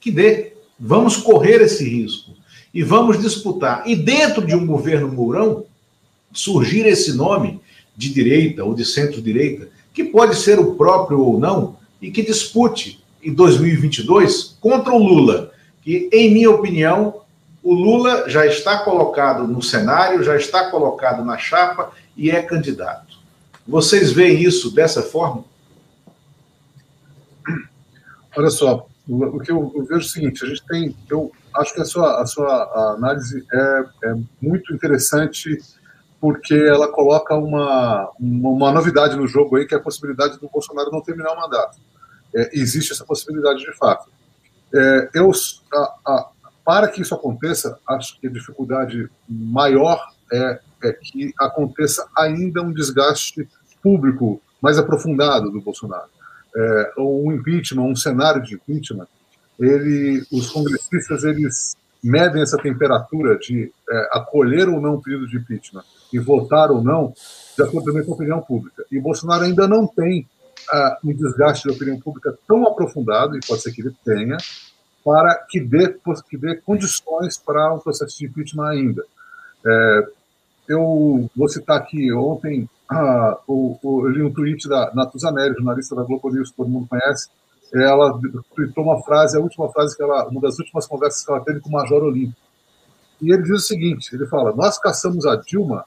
que 0.00 0.10
dê, 0.10 0.54
vamos 0.78 1.16
correr 1.16 1.60
esse 1.60 1.88
risco 1.88 2.32
e 2.74 2.82
vamos 2.82 3.22
disputar. 3.22 3.84
E 3.86 3.94
dentro 3.94 4.44
de 4.44 4.52
um 4.52 4.66
governo 4.66 5.06
Mourão, 5.06 5.64
surgir 6.32 6.86
esse 6.86 7.12
nome 7.12 7.60
de 7.96 8.12
direita 8.12 8.64
ou 8.64 8.74
de 8.74 8.84
centro-direita, 8.84 9.68
que 9.94 10.02
pode 10.02 10.34
ser 10.34 10.58
o 10.58 10.74
próprio 10.74 11.20
ou 11.20 11.38
não, 11.38 11.76
e 12.02 12.10
que 12.10 12.22
dispute 12.22 13.00
em 13.22 13.32
2022 13.32 14.56
contra 14.60 14.92
o 14.92 14.98
Lula, 14.98 15.52
que, 15.82 16.08
em 16.12 16.32
minha 16.32 16.50
opinião, 16.50 17.20
o 17.62 17.74
Lula 17.74 18.28
já 18.28 18.44
está 18.44 18.80
colocado 18.80 19.46
no 19.46 19.62
cenário, 19.62 20.24
já 20.24 20.34
está 20.34 20.68
colocado 20.68 21.24
na 21.24 21.38
chapa 21.38 21.92
e 22.16 22.28
é 22.28 22.42
candidato. 22.42 23.09
Vocês 23.70 24.10
veem 24.10 24.42
isso 24.42 24.74
dessa 24.74 25.00
forma? 25.00 25.44
Olha 28.36 28.50
só, 28.50 28.88
o 29.08 29.38
que 29.38 29.52
eu, 29.52 29.72
eu 29.76 29.84
vejo 29.84 30.00
é 30.00 30.04
o 30.04 30.08
seguinte: 30.08 30.44
a 30.44 30.48
gente 30.48 30.66
tem, 30.66 30.96
eu 31.08 31.30
acho 31.54 31.72
que 31.72 31.80
a 31.80 31.84
sua, 31.84 32.20
a 32.20 32.26
sua 32.26 32.94
análise 32.96 33.46
é, 33.52 33.84
é 34.04 34.14
muito 34.42 34.74
interessante 34.74 35.56
porque 36.20 36.54
ela 36.54 36.88
coloca 36.88 37.36
uma, 37.36 38.10
uma 38.18 38.72
novidade 38.72 39.16
no 39.16 39.28
jogo 39.28 39.56
aí, 39.56 39.64
que 39.64 39.74
é 39.74 39.78
a 39.78 39.82
possibilidade 39.82 40.38
do 40.40 40.48
Bolsonaro 40.48 40.90
não 40.90 41.00
terminar 41.00 41.32
o 41.32 41.40
mandato. 41.40 41.78
é, 42.34 42.50
existe 42.52 42.92
essa 42.92 43.04
possibilidade 43.04 43.60
de 43.60 43.72
fato. 43.76 44.10
É, 44.74 45.10
eu, 45.14 45.30
a, 45.72 45.94
a, 46.06 46.30
para 46.64 46.88
que 46.88 47.02
isso 47.02 47.14
aconteça, 47.14 47.78
acho 47.88 48.20
que 48.20 48.26
a 48.26 48.30
dificuldade 48.30 49.08
maior 49.28 50.00
é, 50.32 50.60
é 50.82 50.92
que 50.92 51.32
aconteça 51.38 52.08
ainda 52.16 52.62
um 52.62 52.72
desgaste 52.72 53.48
público 53.82 54.40
mais 54.60 54.78
aprofundado 54.78 55.50
do 55.50 55.60
Bolsonaro. 55.60 56.08
É, 56.54 56.92
um 56.98 57.32
impeachment, 57.32 57.82
um 57.82 57.96
cenário 57.96 58.42
de 58.42 58.54
impeachment, 58.54 59.06
ele, 59.58 60.24
os 60.32 60.50
congressistas 60.50 61.24
eles 61.24 61.76
medem 62.02 62.42
essa 62.42 62.56
temperatura 62.56 63.38
de 63.38 63.72
é, 63.88 64.08
acolher 64.12 64.68
ou 64.68 64.80
não 64.80 64.94
o 64.94 65.02
pedido 65.02 65.26
de 65.28 65.36
impeachment 65.36 65.84
e 66.12 66.18
votar 66.18 66.70
ou 66.70 66.82
não, 66.82 67.12
de 67.56 67.62
acordo 67.62 67.92
com 67.92 68.12
a 68.12 68.14
opinião 68.14 68.40
pública. 68.40 68.84
E 68.90 68.98
Bolsonaro 68.98 69.44
ainda 69.44 69.68
não 69.68 69.86
tem 69.86 70.26
um 71.04 71.12
desgaste 71.12 71.66
da 71.66 71.74
opinião 71.74 71.98
pública 71.98 72.36
tão 72.46 72.66
aprofundado, 72.66 73.36
e 73.36 73.40
pode 73.46 73.62
ser 73.62 73.72
que 73.72 73.80
ele 73.80 73.94
tenha, 74.04 74.36
para 75.04 75.34
que 75.48 75.60
dê, 75.60 75.96
que 76.28 76.36
dê 76.36 76.56
condições 76.56 77.38
para 77.38 77.74
um 77.74 77.78
processo 77.78 78.18
de 78.18 78.26
impeachment 78.26 78.68
ainda. 78.68 79.04
É, 79.66 80.08
eu 80.70 81.28
vou 81.34 81.48
citar 81.48 81.76
aqui, 81.76 82.12
ontem 82.12 82.68
uh, 82.90 83.36
o, 83.46 83.78
o, 83.82 84.06
eu 84.06 84.10
li 84.10 84.22
um 84.22 84.32
tweet 84.32 84.68
da 84.68 84.92
Natuzanelli, 84.94 85.54
jornalista 85.54 85.96
da 85.96 86.04
Globo 86.04 86.30
News, 86.30 86.50
que 86.50 86.56
todo 86.56 86.68
mundo 86.68 86.86
conhece, 86.88 87.28
ela 87.74 88.18
tweetou 88.54 88.84
uma 88.84 89.02
frase, 89.02 89.36
a 89.36 89.40
última 89.40 89.68
frase 89.70 89.96
que 89.96 90.02
ela, 90.02 90.28
uma 90.28 90.40
das 90.40 90.58
últimas 90.58 90.86
conversas 90.86 91.24
que 91.24 91.30
ela 91.30 91.40
teve 91.40 91.60
com 91.60 91.68
o 91.68 91.72
Major 91.72 92.02
Olímpio. 92.02 92.36
E 93.20 93.32
ele 93.32 93.42
diz 93.42 93.52
o 93.52 93.58
seguinte: 93.58 94.14
ele 94.14 94.26
fala, 94.26 94.54
nós 94.54 94.78
caçamos 94.78 95.26
a 95.26 95.36
Dilma 95.36 95.84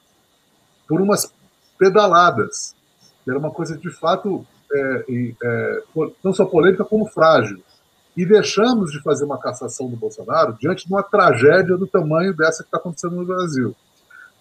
por 0.88 1.02
umas 1.02 1.34
pedaladas, 1.78 2.76
que 3.24 3.30
era 3.30 3.40
uma 3.40 3.52
coisa 3.52 3.78
de 3.78 3.90
fato 3.90 4.46
é, 4.72 5.06
é, 5.44 5.84
não 6.24 6.34
só 6.34 6.46
polêmica 6.46 6.84
como 6.84 7.08
frágil. 7.08 7.62
E 8.16 8.26
deixamos 8.26 8.92
de 8.92 9.02
fazer 9.02 9.26
uma 9.26 9.40
cassação 9.40 9.90
do 9.90 9.98
Bolsonaro 9.98 10.56
diante 10.60 10.86
de 10.86 10.94
uma 10.94 11.02
tragédia 11.02 11.76
do 11.76 11.88
tamanho 11.88 12.36
dessa 12.36 12.64
que 12.64 12.68
está 12.68 12.78
acontecendo 12.78 13.16
no 13.16 13.26
Brasil. 13.26 13.76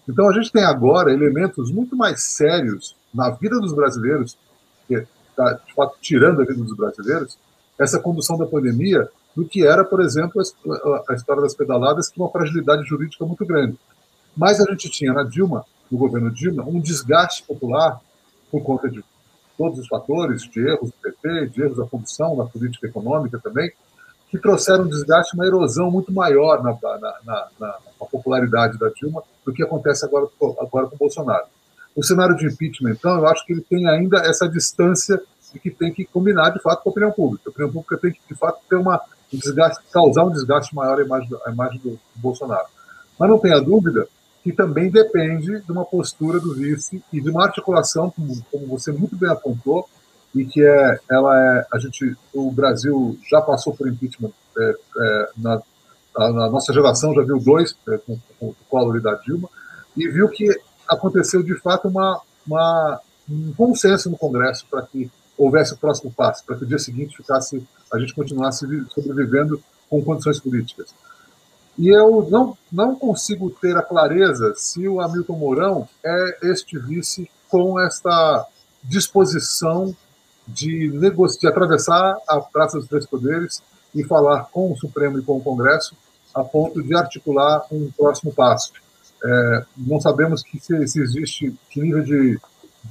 Então 0.07 0.29
a 0.29 0.33
gente 0.33 0.51
tem 0.51 0.63
agora 0.63 1.13
elementos 1.13 1.71
muito 1.71 1.95
mais 1.95 2.23
sérios 2.23 2.95
na 3.13 3.29
vida 3.29 3.59
dos 3.59 3.73
brasileiros, 3.73 4.37
que 4.87 5.05
está 5.29 5.53
de 5.53 5.73
fato 5.73 5.97
tirando 6.01 6.41
a 6.41 6.45
vida 6.45 6.63
dos 6.63 6.75
brasileiros, 6.75 7.37
essa 7.79 7.99
condução 7.99 8.37
da 8.37 8.45
pandemia, 8.45 9.09
do 9.35 9.45
que 9.45 9.65
era, 9.65 9.83
por 9.83 10.01
exemplo, 10.01 10.41
a 11.09 11.13
história 11.13 11.41
das 11.41 11.55
pedaladas, 11.55 12.09
que 12.09 12.19
uma 12.19 12.29
fragilidade 12.29 12.83
jurídica 12.83 13.25
muito 13.25 13.45
grande. 13.45 13.77
Mas 14.35 14.59
a 14.59 14.65
gente 14.69 14.89
tinha 14.89 15.13
na 15.13 15.23
Dilma, 15.23 15.65
no 15.89 15.97
governo 15.97 16.29
Dilma, 16.29 16.63
um 16.63 16.79
desgaste 16.79 17.43
popular 17.43 17.99
por 18.51 18.61
conta 18.61 18.89
de 18.89 19.03
todos 19.57 19.79
os 19.79 19.87
fatores, 19.87 20.43
de 20.43 20.59
erros 20.59 20.91
do 20.91 20.95
PT, 21.01 21.47
de 21.47 21.61
erros 21.61 21.77
da 21.77 21.85
condução 21.85 22.35
na 22.35 22.45
política 22.45 22.87
econômica 22.87 23.39
também, 23.39 23.71
que 24.29 24.37
trouxeram 24.37 24.85
um 24.85 24.87
desgaste, 24.87 25.35
uma 25.35 25.45
erosão 25.45 25.91
muito 25.91 26.11
maior 26.11 26.63
na, 26.63 26.71
na, 26.73 27.15
na, 27.23 27.47
na, 27.59 28.05
popularidade 28.11 28.77
da 28.77 28.89
Dilma 28.89 29.23
do 29.45 29.53
que 29.53 29.63
acontece 29.63 30.05
agora, 30.05 30.27
agora 30.59 30.87
com 30.87 30.95
o 30.95 30.99
Bolsonaro. 30.99 31.45
O 31.95 32.03
cenário 32.03 32.35
de 32.35 32.47
impeachment, 32.47 32.91
então, 32.91 33.17
eu 33.17 33.27
acho 33.27 33.45
que 33.45 33.53
ele 33.53 33.61
tem 33.61 33.87
ainda 33.87 34.17
essa 34.19 34.47
distância 34.47 35.21
de 35.53 35.59
que 35.59 35.69
tem 35.69 35.93
que 35.93 36.05
combinar, 36.05 36.49
de 36.49 36.61
fato, 36.61 36.81
com 36.81 36.89
a 36.89 36.91
opinião 36.91 37.11
pública. 37.11 37.43
A 37.45 37.49
opinião 37.51 37.71
pública 37.71 37.97
tem 37.97 38.11
que, 38.11 38.19
de 38.27 38.35
fato, 38.35 38.59
ter 38.67 38.75
uma, 38.75 38.99
um 39.31 39.37
desgaste, 39.37 39.83
causar 39.91 40.23
um 40.23 40.31
desgaste 40.31 40.73
maior 40.73 40.99
à 40.99 41.03
imagem, 41.03 41.29
à 41.45 41.51
imagem 41.51 41.79
do, 41.79 41.91
do 41.91 41.99
Bolsonaro. 42.15 42.65
Mas 43.19 43.29
não 43.29 43.37
tenha 43.37 43.61
dúvida 43.61 44.07
que 44.43 44.51
também 44.51 44.89
depende 44.89 45.61
de 45.61 45.71
uma 45.71 45.85
postura 45.85 46.39
do 46.39 46.53
vice 46.53 47.01
e 47.13 47.21
de 47.21 47.29
uma 47.29 47.45
articulação, 47.45 48.09
como, 48.09 48.43
como 48.51 48.67
você 48.67 48.91
muito 48.91 49.15
bem 49.15 49.29
apontou, 49.29 49.87
e 50.35 50.43
que 50.45 50.61
é, 50.61 50.99
ela 51.09 51.39
é, 51.39 51.67
a 51.71 51.77
gente, 51.77 52.17
o 52.33 52.51
Brasil 52.51 53.17
já 53.29 53.39
passou 53.39 53.73
por 53.73 53.87
impeachment 53.87 54.31
é, 54.57 54.75
é, 54.97 55.29
na, 55.37 55.61
na, 56.17 56.49
nossa 56.49 56.73
geração 56.73 57.13
já 57.13 57.21
viu 57.21 57.39
dois 57.39 57.75
é, 57.87 57.97
com, 57.97 58.19
com, 58.39 58.47
o 58.47 58.55
Collor 58.69 58.97
e 58.97 59.01
da 59.01 59.15
Dilma 59.15 59.49
e 59.95 60.07
viu 60.07 60.29
que 60.29 60.47
aconteceu 60.87 61.41
de 61.43 61.55
fato 61.59 61.87
uma, 61.87 62.21
uma 62.45 62.99
um 63.29 63.53
consenso 63.53 64.09
no 64.09 64.17
Congresso 64.17 64.65
para 64.69 64.81
que 64.81 65.09
houvesse 65.37 65.73
o 65.73 65.77
próximo 65.77 66.11
passo, 66.11 66.43
para 66.45 66.55
que 66.55 66.63
o 66.63 66.67
dia 66.67 66.77
seguinte 66.77 67.17
ficasse 67.17 67.65
a 67.91 67.99
gente 67.99 68.13
continuasse 68.13 68.65
sobrevivendo 68.89 69.61
com 69.89 70.03
condições 70.03 70.39
políticas. 70.39 70.93
E 71.77 71.89
eu 71.89 72.27
não, 72.29 72.57
não 72.71 72.95
consigo 72.95 73.49
ter 73.49 73.75
a 73.77 73.81
clareza 73.81 74.53
se 74.55 74.87
o 74.87 74.99
Hamilton 74.99 75.37
Mourão 75.37 75.87
é 76.03 76.49
este 76.51 76.77
vice 76.77 77.29
com 77.49 77.79
esta 77.79 78.45
disposição 78.83 79.95
de, 80.47 80.89
de 80.89 81.47
atravessar 81.47 82.17
a 82.27 82.39
Praça 82.39 82.77
dos 82.77 82.87
Três 82.87 83.05
Poderes 83.05 83.61
e 83.95 84.03
falar 84.03 84.45
com 84.51 84.71
o 84.71 84.77
Supremo 84.77 85.19
e 85.19 85.21
com 85.21 85.37
o 85.37 85.41
Congresso 85.41 85.95
a 86.33 86.43
ponto 86.43 86.81
de 86.81 86.95
articular 86.95 87.63
um 87.71 87.91
próximo 87.91 88.33
passo. 88.33 88.71
É, 89.23 89.65
não 89.77 90.01
sabemos 90.01 90.43
que 90.43 90.59
se, 90.59 90.87
se, 90.87 90.99
existe 90.99 91.55
que 91.69 91.79
nível 91.79 92.03
de, 92.03 92.39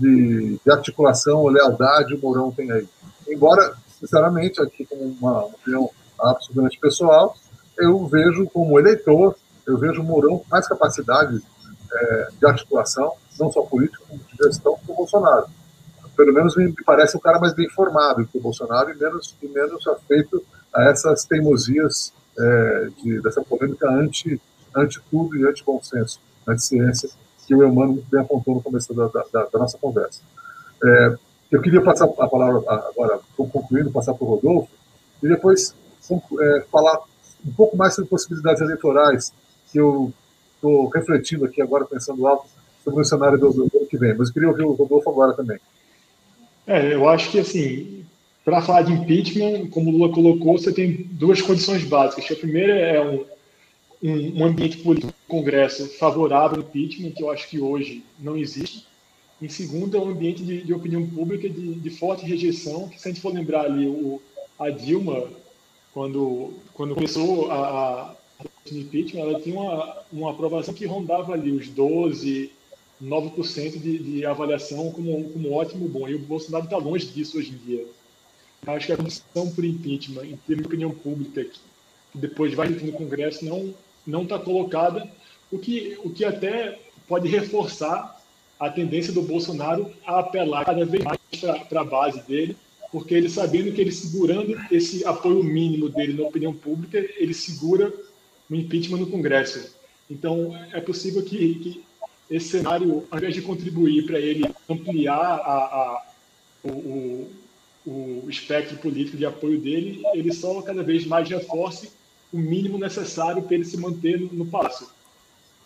de, 0.00 0.60
de, 0.64 0.70
articulação 0.70 1.40
ou 1.40 1.48
lealdade 1.48 2.14
o 2.14 2.20
Mourão 2.20 2.50
tem 2.50 2.70
aí. 2.70 2.88
Embora, 3.28 3.74
sinceramente, 4.00 4.60
aqui 4.62 4.86
como 4.86 5.04
uma 5.04 5.44
opinião 5.44 5.90
absolutamente 6.18 6.78
pessoal, 6.78 7.36
eu 7.78 8.06
vejo 8.06 8.46
como 8.46 8.78
eleitor, 8.78 9.36
eu 9.66 9.76
vejo 9.76 10.00
o 10.00 10.04
Mourão 10.04 10.38
com 10.38 10.46
mais 10.50 10.66
capacidade 10.66 11.42
é, 11.92 12.28
de 12.38 12.46
articulação, 12.46 13.12
não 13.38 13.50
só 13.50 13.62
política, 13.62 14.02
como 14.08 14.20
de 14.20 14.44
gestão, 14.44 14.76
que 14.76 14.90
o 14.90 14.94
Bolsonaro. 14.94 15.46
Pelo 16.16 16.32
menos 16.32 16.56
me 16.56 16.72
parece 16.84 17.16
um 17.16 17.20
cara 17.20 17.38
mais 17.38 17.54
bem 17.54 17.68
formado 17.68 18.26
que 18.26 18.38
o 18.38 18.40
Bolsonaro 18.40 18.90
e 18.90 18.94
menos, 18.94 19.36
e 19.42 19.48
menos 19.48 19.86
afeito 19.86 20.42
a 20.72 20.84
essas 20.84 21.24
teimosias 21.24 22.12
é, 22.42 22.88
de, 23.02 23.20
dessa 23.20 23.42
polêmica 23.42 23.88
anti, 23.88 24.40
anti 24.74 25.00
tudo 25.10 25.36
e 25.36 25.46
anti 25.46 25.62
bom 25.64 25.80
senso, 25.82 26.20
anti 26.46 26.64
ciência, 26.64 27.08
que 27.46 27.54
o 27.54 27.62
Eumano 27.62 27.92
muito 27.92 28.10
bem 28.10 28.20
apontou 28.20 28.54
no 28.54 28.62
começo 28.62 28.92
da, 28.92 29.06
da, 29.06 29.44
da 29.44 29.58
nossa 29.58 29.78
conversa. 29.78 30.20
É, 30.84 31.16
eu 31.50 31.60
queria 31.60 31.82
passar 31.82 32.06
a 32.06 32.28
palavra 32.28 32.62
agora, 32.88 33.20
concluindo, 33.36 33.90
passar 33.90 34.14
para 34.14 34.24
o 34.24 34.30
Rodolfo, 34.30 34.68
e 35.22 35.28
depois 35.28 35.74
é, 36.40 36.64
falar 36.70 37.00
um 37.46 37.52
pouco 37.52 37.76
mais 37.76 37.94
sobre 37.94 38.10
possibilidades 38.10 38.60
eleitorais, 38.60 39.32
que 39.70 39.78
eu 39.78 40.12
estou 40.54 40.88
refletindo 40.88 41.44
aqui 41.44 41.60
agora, 41.60 41.84
pensando 41.84 42.26
alto, 42.26 42.46
sobre 42.82 43.02
o 43.02 43.04
cenário 43.04 43.38
do 43.38 43.48
ano 43.48 43.86
que 43.88 43.96
vem. 43.96 44.14
Mas 44.14 44.28
eu 44.28 44.34
queria 44.34 44.48
ouvir 44.48 44.64
o 44.64 44.72
Rodolfo 44.72 45.10
agora 45.10 45.34
também. 45.34 45.58
É, 46.66 46.94
eu 46.94 47.08
acho 47.08 47.30
que, 47.30 47.40
assim, 47.40 48.01
para 48.44 48.62
falar 48.62 48.82
de 48.82 48.92
impeachment, 48.92 49.68
como 49.68 49.90
o 49.90 49.92
Lula 49.92 50.12
colocou, 50.12 50.58
você 50.58 50.72
tem 50.72 51.08
duas 51.12 51.40
condições 51.40 51.84
básicas. 51.84 52.30
A 52.30 52.40
primeira 52.40 52.74
é 52.74 53.00
um, 53.00 53.24
um, 54.02 54.40
um 54.40 54.44
ambiente 54.44 54.78
político 54.78 55.12
do 55.12 55.28
Congresso 55.28 55.86
favorável 55.98 56.58
ao 56.58 56.64
impeachment, 56.64 57.12
que 57.12 57.22
eu 57.22 57.30
acho 57.30 57.48
que 57.48 57.60
hoje 57.60 58.02
não 58.18 58.36
existe. 58.36 58.84
Em 59.40 59.48
segundo, 59.48 59.96
é 59.96 60.00
um 60.00 60.10
ambiente 60.10 60.42
de, 60.42 60.62
de 60.62 60.72
opinião 60.72 61.06
pública 61.06 61.48
de, 61.48 61.74
de, 61.74 61.90
forte 61.90 62.24
rejeição, 62.24 62.88
que 62.88 63.00
se 63.00 63.08
a 63.08 63.12
gente 63.12 63.20
for 63.20 63.32
lembrar 63.32 63.64
ali, 63.64 63.86
o, 63.86 64.20
a 64.58 64.70
Dilma 64.70 65.28
quando, 65.92 66.54
quando 66.74 66.94
começou 66.94 67.50
a, 67.50 68.10
a 68.10 68.14
impeachment, 68.70 69.20
ela 69.20 69.40
tinha 69.40 69.58
uma, 69.58 69.96
uma 70.12 70.30
aprovação 70.30 70.74
que 70.74 70.86
rondava 70.86 71.32
ali 71.32 71.52
os 71.52 71.68
12, 71.68 72.50
9% 73.02 73.78
de, 73.78 73.98
de 73.98 74.26
avaliação 74.26 74.90
como, 74.92 75.30
como 75.30 75.52
ótimo, 75.52 75.88
bom. 75.88 76.08
E 76.08 76.14
o 76.14 76.20
Bolsonaro 76.20 76.64
está 76.64 76.76
longe 76.76 77.06
disso 77.06 77.38
hoje 77.38 77.50
em 77.50 77.66
dia. 77.66 77.86
Acho 78.66 78.86
que 78.86 78.92
a 78.92 78.96
condição 78.96 79.50
por 79.50 79.64
impeachment, 79.64 80.24
em 80.24 80.36
termos 80.36 80.62
de 80.62 80.68
opinião 80.68 80.90
pública, 80.90 81.44
que, 81.44 81.60
depois 82.14 82.54
vai 82.54 82.68
no 82.68 82.92
Congresso, 82.92 83.44
não 83.44 83.74
não 84.04 84.24
está 84.24 84.36
colocada, 84.36 85.08
o 85.50 85.58
que, 85.58 85.96
o 86.02 86.10
que 86.10 86.24
até 86.24 86.76
pode 87.06 87.28
reforçar 87.28 88.20
a 88.58 88.68
tendência 88.68 89.12
do 89.12 89.22
Bolsonaro 89.22 89.92
a 90.04 90.18
apelar 90.18 90.64
cada 90.64 90.84
vez 90.84 91.04
mais 91.04 91.18
para 91.68 91.80
a 91.80 91.84
base 91.84 92.20
dele 92.26 92.56
porque 92.92 93.14
ele 93.14 93.30
sabendo 93.30 93.72
que 93.72 93.80
ele 93.80 93.90
segurando 93.90 94.54
esse 94.70 95.02
apoio 95.06 95.42
mínimo 95.42 95.88
dele 95.88 96.12
na 96.12 96.28
opinião 96.28 96.52
pública, 96.52 96.98
ele 97.16 97.32
segura 97.32 97.90
o 98.50 98.54
impeachment 98.54 98.98
no 98.98 99.06
Congresso. 99.06 99.74
Então, 100.10 100.54
é 100.72 100.80
possível 100.80 101.22
que, 101.22 101.54
que 101.54 101.82
esse 102.30 102.50
cenário, 102.50 103.06
ao 103.10 103.18
invés 103.18 103.34
de 103.34 103.40
contribuir 103.40 104.04
para 104.04 104.20
ele 104.20 104.44
ampliar 104.68 105.16
a, 105.16 105.54
a, 105.54 106.06
o, 106.64 107.30
o, 107.86 108.24
espectro 108.28 108.76
político 108.78 109.16
de 109.16 109.26
apoio 109.26 109.60
dele, 109.60 110.02
ele 110.14 110.32
só 110.32 110.60
cada 110.62 110.82
vez 110.82 111.06
mais 111.06 111.28
reforce 111.28 111.90
o 112.32 112.38
mínimo 112.38 112.78
necessário 112.78 113.42
para 113.42 113.54
ele 113.54 113.64
se 113.64 113.76
manter 113.76 114.18
no, 114.18 114.32
no 114.32 114.46
palácio. 114.46 114.88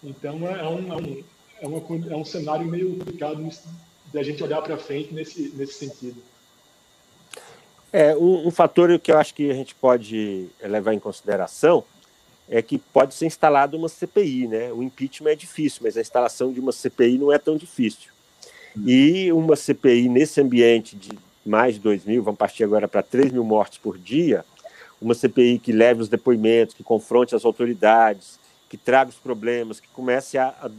Então, 0.03 0.47
é, 0.49 0.61
é 0.61 0.69
um, 0.69 0.93
é, 0.93 0.97
um, 0.97 1.25
é, 1.61 1.67
uma, 1.67 2.13
é 2.13 2.17
um 2.17 2.25
cenário 2.25 2.67
meio 2.67 2.97
complicado 2.97 3.49
da 4.13 4.23
gente 4.23 4.43
olhar 4.43 4.63
para 4.63 4.77
frente 4.77 5.13
nesse, 5.13 5.53
nesse 5.55 5.75
sentido. 5.75 6.23
É, 7.93 8.17
um, 8.17 8.49
um, 8.49 8.51
fator 8.51 8.99
que 8.99 9.13
eu 9.13 9.19
acho 9.19 9.33
que 9.33 9.51
a 9.51 9.55
gente 9.55 9.75
pode 9.75 10.49
levar 10.63 10.93
em 10.93 10.99
consideração 10.99 11.85
é 12.49 12.61
que 12.61 12.79
pode 12.79 13.15
ser 13.15 13.27
instalada 13.27 13.77
uma 13.77 13.89
CPI, 13.89 14.47
né? 14.47 14.73
O 14.73 14.83
impeachment 14.83 15.31
é 15.31 15.35
difícil, 15.35 15.81
mas 15.83 15.97
a 15.97 16.01
instalação 16.01 16.53
de 16.53 16.61
uma 16.61 16.73
CPI 16.73 17.19
não 17.19 17.33
é 17.33 17.39
tão 17.39 17.57
difícil. 17.57 18.11
E 18.85 19.33
uma 19.33 19.57
CPI 19.57 20.09
nesse 20.09 20.41
ambiente 20.41 20.95
de 20.95 21.19
mais 21.47 21.75
de 21.75 21.81
2 21.81 22.05
mil, 22.05 22.23
vamos 22.23 22.39
partir 22.39 22.65
agora 22.65 22.89
para 22.89 23.03
3 23.03 23.33
mil 23.33 23.45
mortes 23.45 23.79
por 23.79 23.97
dia, 23.97 24.45
uma 25.01 25.15
CPI 25.15 25.59
que 25.59 25.73
leve 25.73 26.03
os 26.03 26.09
depoimentos, 26.09 26.75
que 26.75 26.83
confronte 26.83 27.35
as 27.35 27.45
autoridades, 27.45 28.39
que 28.69 28.77
traga 28.77 29.11
os 29.11 29.17
problemas, 29.17 29.79
que 29.79 29.89
comece 29.89 30.39
a, 30.39 30.49
a 30.49 30.71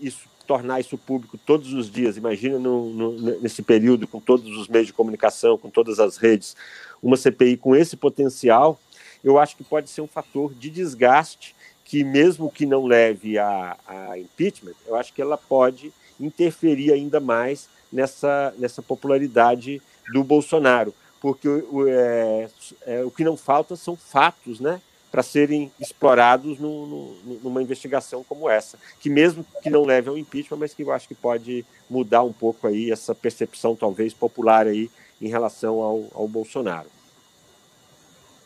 isso, 0.00 0.26
tornar 0.46 0.80
isso 0.80 0.96
público 0.96 1.38
todos 1.38 1.72
os 1.72 1.90
dias. 1.90 2.16
Imagina 2.16 2.58
no, 2.58 2.90
no, 2.90 3.40
nesse 3.40 3.62
período, 3.62 4.06
com 4.06 4.20
todos 4.20 4.56
os 4.56 4.68
meios 4.68 4.86
de 4.86 4.92
comunicação, 4.92 5.58
com 5.58 5.68
todas 5.68 5.98
as 5.98 6.16
redes, 6.16 6.56
uma 7.02 7.16
CPI 7.16 7.56
com 7.56 7.76
esse 7.76 7.96
potencial, 7.96 8.78
eu 9.22 9.38
acho 9.38 9.56
que 9.56 9.64
pode 9.64 9.90
ser 9.90 10.00
um 10.00 10.06
fator 10.06 10.54
de 10.54 10.70
desgaste 10.70 11.54
que, 11.84 12.02
mesmo 12.04 12.50
que 12.50 12.66
não 12.66 12.86
leve 12.86 13.38
a, 13.38 13.76
a 13.86 14.18
impeachment, 14.18 14.74
eu 14.86 14.96
acho 14.96 15.12
que 15.12 15.22
ela 15.22 15.36
pode 15.36 15.92
interferir 16.18 16.92
ainda 16.92 17.20
mais 17.20 17.68
nessa, 17.92 18.54
nessa 18.58 18.82
popularidade 18.82 19.82
do 20.12 20.22
Bolsonaro, 20.24 20.94
porque 21.20 21.48
o, 21.48 21.88
é, 21.88 22.48
é, 22.86 23.04
o 23.04 23.10
que 23.10 23.24
não 23.24 23.36
falta 23.36 23.76
são 23.76 23.96
fatos, 23.96 24.60
né? 24.60 24.80
para 25.16 25.22
serem 25.22 25.72
explorados 25.80 26.58
no, 26.58 26.86
no, 26.86 27.40
numa 27.42 27.62
investigação 27.62 28.22
como 28.22 28.50
essa, 28.50 28.76
que 29.00 29.08
mesmo 29.08 29.46
que 29.62 29.70
não 29.70 29.86
leve 29.86 30.10
ao 30.10 30.18
impeachment, 30.18 30.58
mas 30.58 30.74
que 30.74 30.82
eu 30.82 30.92
acho 30.92 31.08
que 31.08 31.14
pode 31.14 31.64
mudar 31.88 32.22
um 32.22 32.34
pouco 32.34 32.66
aí 32.66 32.90
essa 32.90 33.14
percepção 33.14 33.74
talvez 33.74 34.12
popular 34.12 34.66
aí 34.66 34.90
em 35.18 35.28
relação 35.28 35.80
ao, 35.80 36.04
ao 36.14 36.28
Bolsonaro. 36.28 36.88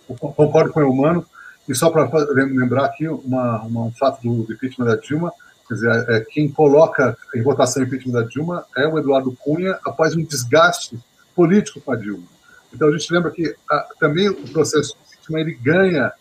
concordo 0.07 0.73
com 0.73 0.81
o 0.81 0.93
Humano, 0.93 1.27
e 1.69 1.75
só 1.75 1.91
para 1.91 2.09
lembrar 2.33 2.85
aqui 2.85 3.09
uma, 3.09 3.63
uma, 3.63 3.81
um 3.87 3.93
fato 3.93 4.23
do 4.23 4.53
impeachment 4.53 4.87
da 4.87 4.95
Dilma, 4.95 5.33
quer 5.67 5.75
dizer, 5.75 6.09
é, 6.09 6.21
quem 6.21 6.49
coloca 6.49 7.17
em 7.35 7.43
votação 7.43 7.83
o 7.83 7.87
impeachment 7.87 8.13
da 8.13 8.23
Dilma 8.23 8.65
é 8.77 8.87
o 8.87 8.97
Eduardo 8.97 9.37
Cunha 9.41 9.77
após 9.85 10.15
um 10.15 10.23
desgaste 10.23 10.99
político 11.41 11.81
com 11.81 11.93
a 11.93 11.97
Dilma. 11.97 12.27
Então 12.71 12.89
a 12.89 12.93
gente 12.93 13.11
lembra 13.11 13.31
que 13.31 13.57
a, 13.71 13.79
também 13.99 14.29
o 14.29 14.35
processo 14.53 14.95
de 14.95 15.01
impeachment 15.01 15.41
ele 15.41 15.55
ganha 15.55 16.13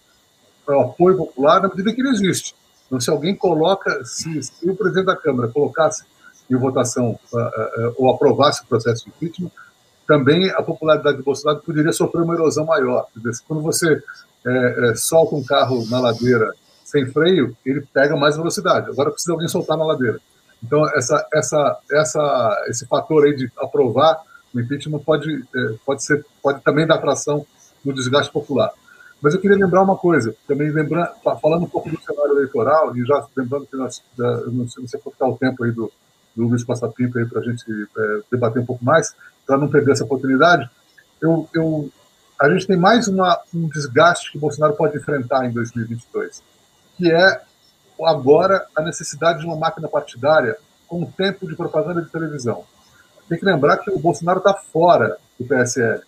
o 0.65 0.79
apoio 0.79 1.17
popular 1.17 1.61
na 1.61 1.67
medida 1.67 1.93
que 1.93 1.99
ele 1.99 2.09
existe. 2.09 2.55
Então, 2.87 3.01
se 3.01 3.09
alguém 3.09 3.35
coloca, 3.35 4.01
se, 4.05 4.41
se 4.41 4.69
o 4.69 4.75
presidente 4.75 5.07
da 5.07 5.15
Câmara 5.15 5.49
colocasse 5.49 6.05
em 6.49 6.55
votação 6.55 7.19
uh, 7.33 7.37
uh, 7.37 7.95
ou 7.97 8.09
aprovasse 8.09 8.63
o 8.63 8.65
processo 8.65 9.03
de 9.03 9.09
impeachment, 9.09 9.51
também 10.07 10.49
a 10.51 10.61
popularidade 10.61 11.17
do 11.17 11.23
Bolsonaro 11.23 11.59
poderia 11.59 11.91
sofrer 11.91 12.21
uma 12.21 12.33
erosão 12.33 12.65
maior. 12.65 13.07
Quando 13.47 13.61
você 13.61 14.01
é, 14.45 14.89
é, 14.91 14.95
solta 14.95 15.35
um 15.35 15.43
carro 15.43 15.85
na 15.89 15.99
ladeira 15.99 16.53
sem 16.85 17.05
freio, 17.11 17.55
ele 17.65 17.85
pega 17.93 18.15
mais 18.15 18.37
velocidade. 18.37 18.89
Agora 18.89 19.11
precisa 19.11 19.33
alguém 19.33 19.47
soltar 19.47 19.77
na 19.77 19.85
ladeira. 19.85 20.19
Então, 20.63 20.87
essa, 20.95 21.27
essa, 21.31 21.77
essa, 21.91 22.65
esse 22.67 22.87
fator 22.87 23.25
aí 23.25 23.35
de 23.35 23.51
aprovar 23.59 24.19
o 24.53 24.59
impeachment 24.59 24.99
pode, 24.99 25.45
é, 25.55 25.75
pode, 25.85 26.03
ser, 26.03 26.25
pode 26.41 26.61
também 26.61 26.87
dar 26.87 26.97
tração 26.97 27.45
no 27.83 27.93
desgaste 27.93 28.31
popular. 28.31 28.71
Mas 29.21 29.33
eu 29.33 29.41
queria 29.41 29.57
lembrar 29.57 29.81
uma 29.81 29.97
coisa, 29.97 30.33
também 30.47 30.71
lembrando, 30.71 31.09
falando 31.41 31.63
um 31.63 31.69
pouco 31.69 31.89
do 31.89 32.01
cenário 32.01 32.31
eleitoral, 32.31 32.95
e 32.95 33.05
já 33.05 33.25
lembrando 33.35 33.65
que 33.65 33.75
nós, 33.75 34.01
não 34.17 34.67
sei 34.67 34.87
se 34.87 34.97
for 34.99 35.11
ficar 35.11 35.27
o 35.27 35.37
tempo 35.37 35.63
aí 35.63 35.71
do, 35.71 35.91
do 36.35 36.47
Luiz 36.47 36.63
Passapinto 36.63 37.17
aí 37.17 37.25
para 37.25 37.41
a 37.41 37.43
gente 37.43 37.65
é, 37.97 38.19
debater 38.31 38.61
um 38.61 38.65
pouco 38.65 38.83
mais, 38.83 39.13
para 39.45 39.57
não 39.57 39.67
perder 39.67 39.91
essa 39.91 40.05
oportunidade, 40.05 40.69
eu, 41.21 41.49
eu, 41.53 41.91
a 42.39 42.49
gente 42.49 42.65
tem 42.65 42.77
mais 42.77 43.07
uma, 43.09 43.37
um 43.53 43.67
desgaste 43.67 44.31
que 44.31 44.37
o 44.37 44.41
Bolsonaro 44.41 44.75
pode 44.75 44.97
enfrentar 44.97 45.45
em 45.45 45.51
2022, 45.51 46.41
que 46.97 47.11
é 47.11 47.41
agora 48.05 48.65
a 48.73 48.81
necessidade 48.81 49.39
de 49.39 49.45
uma 49.45 49.57
máquina 49.57 49.89
partidária 49.89 50.57
com 50.87 51.03
tempo 51.05 51.47
de 51.47 51.55
propaganda 51.55 52.01
de 52.01 52.09
televisão. 52.09 52.63
Tem 53.29 53.37
que 53.37 53.45
lembrar 53.45 53.77
que 53.77 53.91
o 53.91 53.99
Bolsonaro 53.99 54.39
está 54.39 54.53
fora 54.53 55.17
do 55.39 55.45
PSL. 55.45 56.01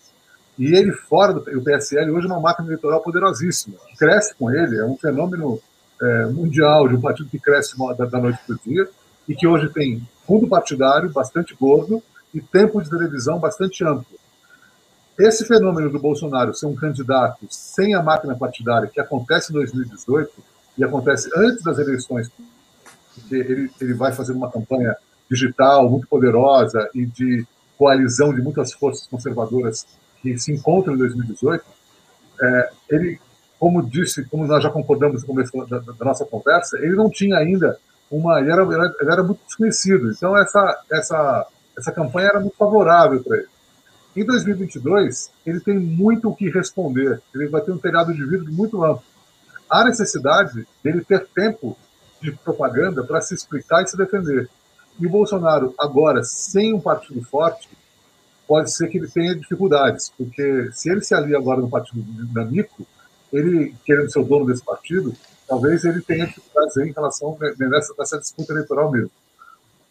E 0.57 0.76
ele 0.76 0.91
fora 0.91 1.34
do 1.34 1.39
o 1.39 1.63
PSL 1.63 2.11
hoje 2.11 2.26
é 2.26 2.30
uma 2.30 2.39
máquina 2.39 2.67
eleitoral 2.67 3.01
poderosíssima. 3.01 3.78
Cresce 3.97 4.34
com 4.36 4.51
ele, 4.51 4.78
é 4.78 4.86
um 4.86 4.97
fenômeno 4.97 5.61
é, 6.01 6.26
mundial 6.26 6.88
de 6.88 6.95
um 6.95 7.01
partido 7.01 7.30
que 7.30 7.39
cresce 7.39 7.76
da, 7.95 8.05
da 8.05 8.19
noite 8.19 8.39
para 8.45 8.55
o 8.55 8.59
dia 8.65 8.89
e 9.30 9.36
que 9.36 9.47
hoje 9.47 9.69
tem 9.69 10.01
fundo 10.26 10.47
partidário 10.47 11.11
bastante 11.11 11.55
gordo 11.55 12.03
e 12.34 12.41
tempo 12.41 12.82
de 12.82 12.89
televisão 12.89 13.39
bastante 13.39 13.84
amplo. 13.86 14.19
Esse 15.17 15.45
fenômeno 15.45 15.91
do 15.91 15.99
Bolsonaro 15.99 16.53
ser 16.53 16.65
um 16.65 16.76
candidato 16.76 17.45
sem 17.49 17.93
a 17.93 18.01
máquina 18.01 18.36
partidária, 18.36 18.88
que 18.88 18.99
acontece 18.99 19.51
em 19.51 19.53
2018 19.53 20.32
e 20.78 20.84
acontece 20.84 21.30
antes 21.36 21.63
das 21.63 21.78
eleições, 21.78 22.32
porque 23.13 23.36
ele, 23.36 23.72
ele 23.80 23.93
vai 23.93 24.11
fazer 24.11 24.32
uma 24.32 24.49
campanha 24.49 24.95
digital 25.32 25.89
muito 25.89 26.07
poderosa 26.07 26.89
e 26.93 27.05
de 27.05 27.47
coalizão 27.77 28.36
de 28.36 28.41
muitas 28.41 28.73
forças 28.73 29.07
conservadoras 29.07 29.88
que 30.21 30.38
se 30.38 30.51
encontra 30.51 30.93
em 30.93 30.97
2018, 30.97 31.63
é, 32.43 32.69
ele, 32.89 33.19
como 33.57 33.82
disse, 33.82 34.25
como 34.25 34.45
nós 34.45 34.61
já 34.61 34.69
concordamos 34.69 35.21
no 35.21 35.27
começo 35.27 35.51
da, 35.65 35.79
da, 35.79 36.05
nossa 36.05 36.25
conversa, 36.25 36.77
ele 36.79 36.95
não 36.95 37.09
tinha 37.09 37.38
ainda 37.38 37.79
uma, 38.11 38.39
ele 38.41 38.51
era, 38.51 38.63
ele 38.63 39.11
era 39.11 39.23
muito 39.23 39.39
desconhecido. 39.45 40.11
Então 40.11 40.38
essa 40.38 40.84
essa 40.91 41.47
essa 41.77 41.91
campanha 41.91 42.27
era 42.27 42.39
muito 42.41 42.57
favorável 42.57 43.23
para 43.23 43.38
ele. 43.38 43.47
Em 44.13 44.25
2022, 44.25 45.32
ele 45.45 45.61
tem 45.61 45.79
muito 45.79 46.29
o 46.29 46.36
que 46.36 46.49
responder. 46.49 47.21
Ele 47.34 47.47
vai 47.47 47.61
ter 47.61 47.71
um 47.71 47.77
telhado 47.77 48.13
de 48.13 48.25
vidro 48.25 48.51
muito 48.51 48.84
amplo. 48.84 49.03
Há 49.69 49.86
necessidade 49.86 50.67
dele 50.84 51.01
ter 51.05 51.25
tempo 51.27 51.77
de 52.21 52.34
propaganda 52.34 53.03
para 53.03 53.21
se 53.21 53.34
explicar 53.34 53.82
e 53.82 53.88
se 53.88 53.95
defender. 53.95 54.49
E 55.02 55.08
o 55.08 55.10
Bolsonaro, 55.10 55.74
agora, 55.80 56.24
sem 56.24 56.74
um 56.74 56.80
partido 56.80 57.22
forte, 57.24 57.68
pode 58.47 58.72
ser 58.72 58.88
que 58.88 58.99
ele 58.99 59.08
tenha 59.08 59.36
dificuldades, 59.36 60.12
porque 60.16 60.70
se 60.72 60.91
ele 60.91 61.02
se 61.02 61.16
alia 61.16 61.38
agora 61.38 61.60
no 61.60 61.70
partido 61.70 62.02
dinâmico, 62.04 62.86
ele, 63.34 63.74
querendo 63.84 64.12
ser 64.12 64.20
o 64.20 64.24
dono 64.24 64.45
desse 64.45 64.64
partido, 64.64 65.14
talvez 65.47 65.84
ele 65.84 66.02
tenha 66.02 66.28
dificuldades 66.28 66.78
em 66.78 66.91
relação 66.91 67.36
nessa, 67.39 67.93
nessa 67.97 68.20
disputa 68.20 68.54
eleitoral 68.54 68.91
mesmo. 68.91 69.10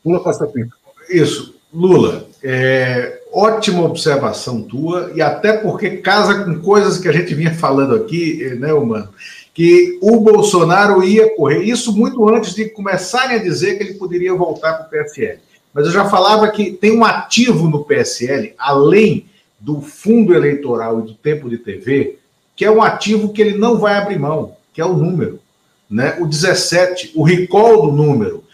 Lula 0.04 0.20
Costa 0.20 0.46
Pinto. 0.46 0.76
Isso. 1.08 1.58
Lula, 1.72 2.26
é, 2.42 3.22
ótima 3.32 3.82
observação 3.82 4.62
tua, 4.62 5.12
e 5.14 5.22
até 5.22 5.56
porque 5.56 5.98
casa 5.98 6.44
com 6.44 6.60
coisas 6.60 6.98
que 6.98 7.08
a 7.08 7.12
gente 7.12 7.34
vinha 7.34 7.54
falando 7.54 7.94
aqui, 7.94 8.56
né, 8.56 8.72
Humano? 8.72 9.08
Que 9.52 9.98
o 10.00 10.20
Bolsonaro 10.20 11.02
ia 11.02 11.34
correr, 11.34 11.62
isso 11.62 11.96
muito 11.96 12.28
antes 12.28 12.54
de 12.54 12.68
começarem 12.70 13.36
a 13.36 13.42
dizer 13.42 13.76
que 13.76 13.82
ele 13.82 13.94
poderia 13.94 14.34
voltar 14.34 14.74
para 14.74 14.86
o 14.86 15.04
PFL. 15.04 15.40
Mas 15.72 15.86
eu 15.86 15.92
já 15.92 16.08
falava 16.08 16.48
que 16.48 16.72
tem 16.72 16.96
um 16.96 17.04
ativo 17.04 17.68
no 17.68 17.84
PSL, 17.84 18.54
além 18.58 19.26
do 19.58 19.80
fundo 19.80 20.34
eleitoral 20.34 21.00
e 21.00 21.02
do 21.02 21.14
tempo 21.14 21.48
de 21.48 21.58
TV, 21.58 22.18
que 22.56 22.64
é 22.64 22.70
um 22.70 22.82
ativo 22.82 23.32
que 23.32 23.40
ele 23.40 23.58
não 23.58 23.78
vai 23.78 23.94
abrir 23.94 24.18
mão, 24.18 24.56
que 24.72 24.80
é 24.80 24.84
o 24.84 24.96
número. 24.96 25.40
Né? 25.88 26.16
O 26.20 26.26
17, 26.26 27.12
o 27.14 27.22
recall 27.22 27.82
do 27.82 27.92
número. 27.92 28.44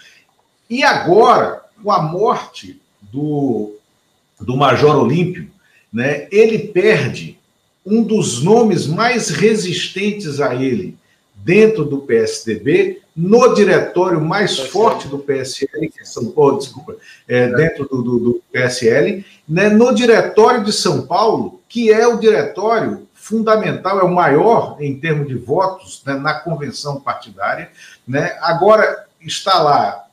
E 0.68 0.82
agora, 0.82 1.62
com 1.82 1.92
a 1.92 2.02
morte 2.02 2.80
do, 3.00 3.76
do 4.40 4.56
Major 4.56 4.96
Olímpio, 4.96 5.48
né, 5.92 6.26
ele 6.30 6.58
perde 6.58 7.35
um 7.86 8.02
dos 8.02 8.42
nomes 8.42 8.86
mais 8.86 9.30
resistentes 9.30 10.40
a 10.40 10.54
ele 10.54 10.98
dentro 11.36 11.84
do 11.84 11.98
PSDB, 11.98 13.00
no 13.16 13.54
diretório 13.54 14.20
mais 14.20 14.58
forte 14.58 15.06
do 15.06 15.18
PSL, 15.18 15.88
que 15.88 16.00
é 16.00 16.04
São 16.04 16.32
Paulo, 16.32 16.58
desculpa, 16.58 16.96
é, 17.28 17.48
dentro 17.54 17.86
do, 17.86 18.02
do, 18.02 18.18
do 18.18 18.42
PSL, 18.52 19.24
né, 19.48 19.68
no 19.68 19.94
diretório 19.94 20.64
de 20.64 20.72
São 20.72 21.06
Paulo, 21.06 21.60
que 21.68 21.92
é 21.92 22.06
o 22.06 22.18
diretório 22.18 23.06
fundamental, 23.14 24.00
é 24.00 24.02
o 24.02 24.12
maior 24.12 24.76
em 24.80 24.98
termos 24.98 25.28
de 25.28 25.34
votos 25.34 26.02
né, 26.04 26.14
na 26.14 26.34
convenção 26.34 27.00
partidária. 27.00 27.70
Né? 28.06 28.36
Agora 28.40 29.06
está 29.20 29.62
lá 29.62 30.04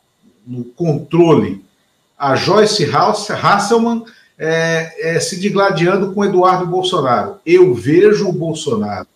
no 0.45 0.63
controle 0.63 1.63
a 2.17 2.35
Joyce 2.35 2.85
Hasselman 2.85 4.05
é, 4.37 5.15
é, 5.15 5.19
se 5.19 5.39
digladiando 5.39 6.13
com 6.13 6.25
Eduardo 6.25 6.65
Bolsonaro. 6.65 7.37
Eu 7.45 7.73
vejo 7.73 8.27
o 8.27 8.33
Bolsonaro 8.33 9.07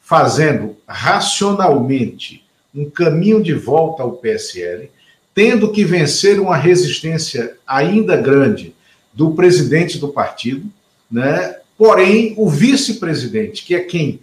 fazendo 0.00 0.76
racionalmente 0.86 2.44
um 2.74 2.88
caminho 2.88 3.42
de 3.42 3.54
volta 3.54 4.02
ao 4.02 4.12
PSL, 4.12 4.90
tendo 5.34 5.72
que 5.72 5.84
vencer 5.84 6.40
uma 6.40 6.56
resistência 6.56 7.56
ainda 7.66 8.16
grande 8.16 8.74
do 9.12 9.32
presidente 9.32 9.98
do 9.98 10.08
partido, 10.08 10.66
né? 11.10 11.56
Porém, 11.76 12.34
o 12.36 12.48
vice-presidente, 12.48 13.64
que 13.64 13.74
é 13.74 13.80
quem 13.80 14.20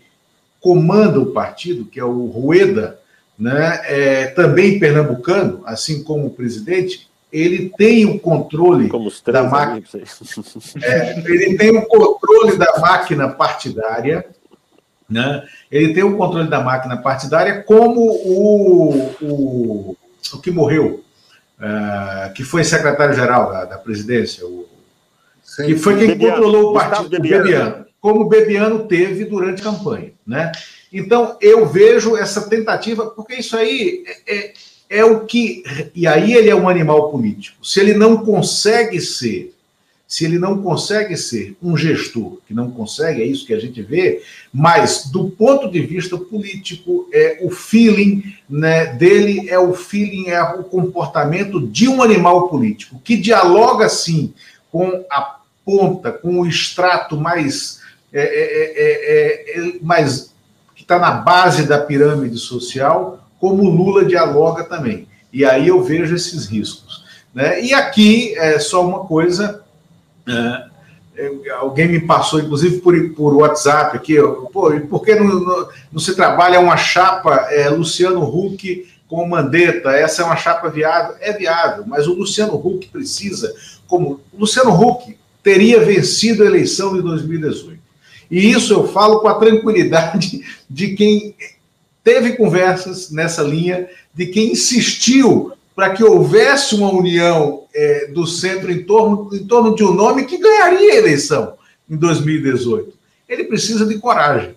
comanda 0.59 1.19
o 1.19 1.31
partido, 1.31 1.85
que 1.85 1.99
é 1.99 2.03
o 2.03 2.25
Rueda, 2.25 2.99
né? 3.37 3.81
É, 3.85 4.27
também 4.27 4.79
pernambucano, 4.79 5.61
assim 5.65 6.03
como 6.03 6.27
o 6.27 6.31
presidente, 6.31 7.07
ele 7.39 7.71
tem 7.77 8.05
o 8.05 8.19
controle 8.19 8.89
da 9.25 9.43
máquina. 9.43 9.83
É, 10.81 11.19
ele 11.19 11.57
tem 11.57 11.77
o 11.77 11.85
controle 11.85 12.57
da 12.57 12.79
máquina 12.79 13.29
partidária 13.29 14.25
né? 15.09 15.47
Ele 15.71 15.93
tem 15.93 16.03
o 16.03 16.17
controle 16.17 16.49
da 16.49 16.61
máquina 16.61 16.97
partidária 16.97 17.63
como 17.63 18.01
o, 18.01 19.15
o, 19.21 19.97
o 20.33 20.41
que 20.41 20.51
morreu, 20.51 21.03
uh, 21.59 22.33
que 22.33 22.43
foi 22.43 22.63
secretário-geral 22.63 23.51
da, 23.51 23.65
da, 23.65 23.77
presidência, 23.77 24.45
o, 24.45 24.67
Sim. 25.41 25.65
Que 25.65 25.77
foi 25.77 25.97
quem 25.97 26.07
Bebiano. 26.09 26.35
controlou 26.35 26.71
o 26.71 26.73
partido, 26.73 27.09
Bebiano. 27.09 27.43
Bebiano, 27.43 27.85
como 28.01 28.21
o 28.21 28.29
Bebiano 28.29 28.87
teve 28.87 29.25
durante 29.25 29.61
a 29.61 29.63
campanha. 29.63 30.11
Né? 30.25 30.51
Então, 30.91 31.37
eu 31.41 31.65
vejo 31.65 32.17
essa 32.17 32.49
tentativa, 32.49 33.07
porque 33.07 33.35
isso 33.35 33.55
aí 33.55 34.03
é, 34.05 34.35
é, 34.35 34.53
é 34.89 35.03
o 35.03 35.25
que. 35.25 35.63
E 35.93 36.07
aí 36.07 36.33
ele 36.33 36.49
é 36.49 36.55
um 36.55 36.69
animal 36.69 37.11
político. 37.11 37.65
Se 37.65 37.79
ele 37.79 37.93
não 37.93 38.17
consegue 38.17 38.99
ser 39.01 39.53
se 40.07 40.23
ele 40.23 40.39
não 40.39 40.61
consegue 40.63 41.17
ser 41.17 41.57
um 41.61 41.75
gestor, 41.75 42.37
que 42.47 42.53
não 42.53 42.71
consegue, 42.71 43.21
é 43.21 43.25
isso 43.25 43.45
que 43.45 43.53
a 43.53 43.59
gente 43.59 43.81
vê, 43.81 44.23
mas 44.53 45.07
do 45.11 45.29
ponto 45.29 45.69
de 45.69 45.81
vista 45.81 46.17
político, 46.17 47.09
é 47.11 47.39
o 47.41 47.49
feeling 47.49 48.23
né, 48.49 48.85
dele 48.85 49.49
é 49.49 49.59
o 49.59 49.73
feeling, 49.73 50.29
é 50.29 50.41
o 50.41 50.63
comportamento 50.63 51.59
de 51.59 51.89
um 51.89 52.01
animal 52.01 52.47
político, 52.47 53.01
que 53.03 53.17
dialoga 53.17 53.89
sim 53.89 54.33
com 54.71 55.03
a 55.11 55.39
ponta, 55.65 56.13
com 56.13 56.39
o 56.39 56.47
extrato 56.47 57.17
mais, 57.17 57.81
é, 58.13 58.21
é, 58.21 59.59
é, 59.59 59.79
mais 59.81 60.33
que 60.73 60.83
está 60.83 60.97
na 60.97 61.11
base 61.11 61.67
da 61.67 61.79
pirâmide 61.79 62.37
social, 62.37 63.26
como 63.39 63.69
Lula 63.69 64.05
dialoga 64.05 64.63
também. 64.63 65.07
E 65.31 65.45
aí 65.45 65.67
eu 65.67 65.83
vejo 65.83 66.15
esses 66.15 66.45
riscos. 66.45 67.03
Né? 67.33 67.63
E 67.63 67.73
aqui 67.73 68.35
é 68.37 68.59
só 68.59 68.85
uma 68.85 69.05
coisa 69.05 69.63
é, 70.27 70.67
é, 71.17 71.49
alguém 71.51 71.87
me 71.87 72.01
passou, 72.01 72.39
inclusive 72.39 72.79
por, 72.79 72.93
por 73.15 73.35
WhatsApp 73.35 73.97
aqui, 73.97 74.15
pô, 74.51 74.71
por 74.89 75.03
que 75.03 75.15
não, 75.15 75.39
não, 75.39 75.69
não 75.91 75.99
se 75.99 76.15
trabalha 76.15 76.59
uma 76.59 76.77
chapa 76.77 77.47
é, 77.49 77.69
Luciano 77.69 78.23
Huck 78.23 78.87
com 79.07 79.27
Mandetta? 79.27 79.91
Essa 79.91 80.21
é 80.21 80.25
uma 80.25 80.35
chapa 80.35 80.69
viável? 80.69 81.15
É 81.19 81.33
viável, 81.33 81.85
mas 81.87 82.07
o 82.07 82.13
Luciano 82.13 82.55
Huck 82.55 82.87
precisa, 82.89 83.51
como 83.87 84.19
Luciano 84.37 84.71
Huck 84.71 85.17
teria 85.41 85.79
vencido 85.79 86.43
a 86.43 86.45
eleição 86.45 86.93
de 86.93 87.01
2018. 87.01 87.79
E 88.29 88.51
isso 88.51 88.73
eu 88.73 88.87
falo 88.87 89.19
com 89.21 89.29
a 89.29 89.35
tranquilidade 89.35 90.43
de 90.69 90.93
quem 90.93 91.33
teve 92.07 92.37
conversas 92.37 93.11
nessa 93.11 93.43
linha, 93.43 93.89
de 94.13 94.27
quem 94.27 94.53
insistiu 94.53 95.51
para 95.75 95.89
que 95.89 96.01
houvesse 96.01 96.73
uma 96.73 96.89
união 96.89 97.65
é, 97.75 98.07
do 98.07 98.25
centro 98.25 98.71
em 98.71 98.83
torno, 98.83 99.29
em 99.35 99.45
torno 99.45 99.75
de 99.75 99.83
um 99.83 99.93
nome 99.93 100.23
que 100.23 100.37
ganharia 100.37 100.93
a 100.93 100.95
eleição 100.95 101.55
em 101.89 101.97
2018. 101.97 102.93
Ele 103.27 103.43
precisa 103.43 103.85
de 103.85 103.99
coragem. 103.99 104.55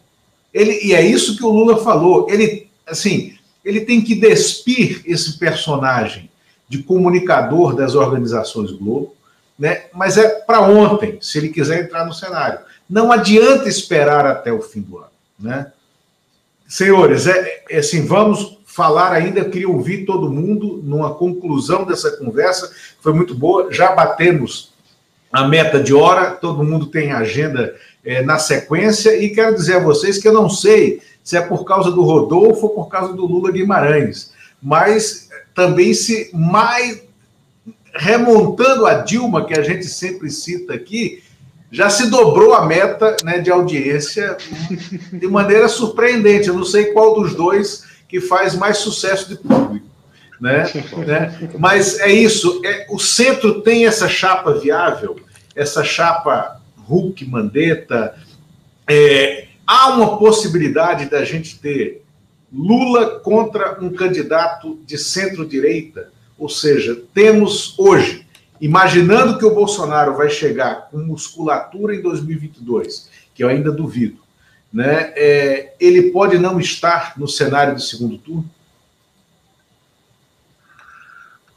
Ele, 0.54 0.78
e 0.80 0.94
é 0.94 1.04
isso 1.04 1.36
que 1.36 1.44
o 1.44 1.50
Lula 1.50 1.82
falou. 1.82 2.30
Ele, 2.30 2.68
assim, 2.86 3.34
ele 3.64 3.80
tem 3.80 4.00
que 4.00 4.14
despir 4.14 5.02
esse 5.04 5.36
personagem 5.36 6.30
de 6.68 6.84
comunicador 6.84 7.74
das 7.74 7.96
organizações 7.96 8.70
Globo, 8.70 9.12
né? 9.58 9.86
mas 9.92 10.16
é 10.16 10.28
para 10.28 10.60
ontem, 10.60 11.18
se 11.20 11.36
ele 11.36 11.48
quiser 11.48 11.82
entrar 11.82 12.06
no 12.06 12.14
cenário. 12.14 12.60
Não 12.88 13.10
adianta 13.10 13.68
esperar 13.68 14.24
até 14.24 14.52
o 14.52 14.62
fim 14.62 14.82
do 14.82 14.98
ano. 14.98 15.10
Né? 15.36 15.72
Senhores, 16.70 17.26
é, 17.26 17.64
é 17.68 17.78
assim, 17.78 18.06
vamos 18.06 18.60
falar 18.64 19.10
ainda, 19.12 19.40
eu 19.40 19.50
queria 19.50 19.68
ouvir 19.68 20.04
todo 20.04 20.30
mundo 20.30 20.80
numa 20.84 21.12
conclusão 21.12 21.84
dessa 21.84 22.12
conversa, 22.12 22.70
foi 23.00 23.12
muito 23.12 23.34
boa. 23.34 23.72
Já 23.72 23.90
batemos 23.90 24.72
a 25.32 25.48
meta 25.48 25.82
de 25.82 25.92
hora, 25.92 26.30
todo 26.30 26.62
mundo 26.62 26.86
tem 26.86 27.10
agenda 27.10 27.74
é, 28.04 28.22
na 28.22 28.38
sequência, 28.38 29.16
e 29.16 29.30
quero 29.30 29.56
dizer 29.56 29.78
a 29.78 29.82
vocês 29.82 30.18
que 30.18 30.28
eu 30.28 30.32
não 30.32 30.48
sei 30.48 31.02
se 31.24 31.36
é 31.36 31.40
por 31.40 31.64
causa 31.64 31.90
do 31.90 32.02
Rodolfo 32.02 32.68
ou 32.68 32.74
por 32.74 32.86
causa 32.86 33.14
do 33.14 33.26
Lula 33.26 33.50
Guimarães, 33.50 34.32
mas 34.62 35.28
também 35.52 35.92
se 35.92 36.30
mais 36.32 37.02
remontando 37.92 38.86
a 38.86 38.94
Dilma, 38.94 39.44
que 39.44 39.58
a 39.58 39.62
gente 39.62 39.86
sempre 39.86 40.30
cita 40.30 40.72
aqui, 40.72 41.20
já 41.70 41.88
se 41.88 42.10
dobrou 42.10 42.54
a 42.54 42.66
meta 42.66 43.16
né, 43.24 43.38
de 43.38 43.50
audiência 43.50 44.36
de 45.12 45.26
maneira 45.28 45.68
surpreendente. 45.68 46.48
Eu 46.48 46.54
não 46.54 46.64
sei 46.64 46.86
qual 46.86 47.14
dos 47.14 47.34
dois 47.34 47.84
que 48.08 48.20
faz 48.20 48.54
mais 48.54 48.78
sucesso 48.78 49.28
de 49.28 49.36
público. 49.36 49.86
Né? 50.40 50.64
né? 51.06 51.50
Mas 51.58 52.00
é 52.00 52.10
isso, 52.10 52.60
é, 52.64 52.86
o 52.90 52.98
centro 52.98 53.60
tem 53.60 53.86
essa 53.86 54.08
chapa 54.08 54.54
viável, 54.54 55.20
essa 55.54 55.84
chapa 55.84 56.60
Hulk, 56.78 57.24
Mandetta. 57.26 58.16
É, 58.88 59.48
há 59.66 59.90
uma 59.90 60.18
possibilidade 60.18 61.10
da 61.10 61.24
gente 61.24 61.58
ter 61.58 62.02
Lula 62.52 63.20
contra 63.20 63.78
um 63.80 63.90
candidato 63.90 64.80
de 64.84 64.98
centro-direita, 64.98 66.10
ou 66.36 66.48
seja, 66.48 67.00
temos 67.14 67.78
hoje, 67.78 68.26
imaginando 68.60 69.38
que 69.38 69.44
o 69.44 69.54
Bolsonaro 69.54 70.16
vai 70.16 70.28
chegar 70.28 70.88
com 70.90 70.98
musculatura 70.98 71.94
em 71.94 72.02
2022, 72.02 73.08
que 73.34 73.42
eu 73.42 73.48
ainda 73.48 73.72
duvido, 73.72 74.20
né, 74.72 75.12
é, 75.16 75.74
ele 75.80 76.10
pode 76.12 76.38
não 76.38 76.60
estar 76.60 77.18
no 77.18 77.26
cenário 77.26 77.74
de 77.74 77.84
segundo 77.84 78.18
turno? 78.18 78.48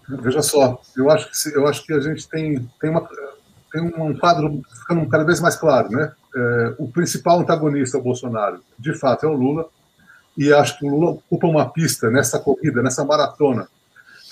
Veja 0.08 0.42
só, 0.42 0.82
eu 0.96 1.10
acho 1.10 1.30
que, 1.30 1.58
eu 1.58 1.68
acho 1.68 1.86
que 1.86 1.94
a 1.94 2.00
gente 2.00 2.28
tem, 2.28 2.70
tem, 2.80 2.90
uma, 2.90 3.08
tem 3.72 3.82
um 3.82 4.18
quadro 4.18 4.62
ficando 4.80 5.08
cada 5.08 5.24
vez 5.24 5.40
mais 5.40 5.56
claro. 5.56 5.90
Né? 5.90 6.12
É, 6.36 6.76
o 6.78 6.88
principal 6.88 7.40
antagonista 7.40 7.98
ao 7.98 8.04
Bolsonaro, 8.04 8.62
de 8.78 8.94
fato, 8.98 9.26
é 9.26 9.30
o 9.30 9.34
Lula, 9.34 9.68
e 10.38 10.52
acho 10.52 10.78
que 10.78 10.86
o 10.86 10.90
Lula 10.90 11.12
ocupa 11.12 11.48
uma 11.48 11.70
pista 11.70 12.10
nessa 12.10 12.40
corrida, 12.40 12.82
nessa 12.82 13.06
maratona. 13.06 13.68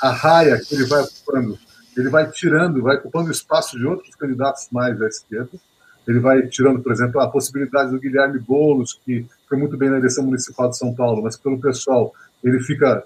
A 0.02 0.12
raia 0.12 0.60
que 0.60 0.76
ele 0.76 0.86
vai 0.86 1.04
ocupando, 1.04 1.58
ele 1.98 2.10
vai 2.10 2.30
tirando, 2.30 2.82
vai 2.82 2.98
ocupando 2.98 3.32
espaço 3.32 3.78
de 3.78 3.86
outros 3.86 4.16
candidatos 4.16 4.68
mais 4.72 5.02
à 5.02 5.08
esquerda, 5.08 5.52
ele 6.08 6.20
vai 6.20 6.48
tirando, 6.48 6.82
por 6.82 6.92
exemplo, 6.92 7.22
a 7.22 7.30
possibilidade 7.30 7.92
do 7.92 8.00
Guilherme 8.00 8.40
Boulos, 8.40 9.00
que 9.06 9.26
foi 9.48 9.58
muito 9.58 9.78
bem 9.78 9.90
na 9.90 9.98
eleição 9.98 10.26
municipal 10.26 10.70
de 10.70 10.78
São 10.78 10.94
Paulo, 10.94 11.22
mas 11.22 11.38
pelo 11.38 11.60
pessoal, 11.60 12.14
ele 12.44 12.60
fica 12.62 13.04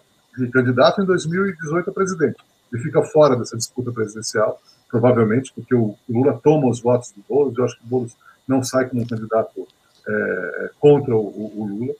candidato 0.51 1.01
em 1.01 1.05
2018 1.05 1.89
a 1.89 1.93
presidente. 1.93 2.37
Ele 2.71 2.81
fica 2.81 3.01
fora 3.03 3.35
dessa 3.35 3.55
disputa 3.57 3.91
presidencial, 3.91 4.61
provavelmente, 4.89 5.51
porque 5.53 5.73
o 5.73 5.95
Lula 6.09 6.39
toma 6.43 6.67
os 6.67 6.81
votos 6.81 7.11
do 7.11 7.23
Boulos. 7.27 7.57
Eu 7.57 7.65
acho 7.65 7.77
que 7.77 7.85
o 7.85 7.87
Boulos 7.87 8.15
não 8.47 8.63
sai 8.63 8.87
como 8.87 9.01
um 9.01 9.07
candidato 9.07 9.67
é, 10.07 10.69
contra 10.79 11.15
o, 11.15 11.19
o 11.19 11.67
Lula. 11.67 11.93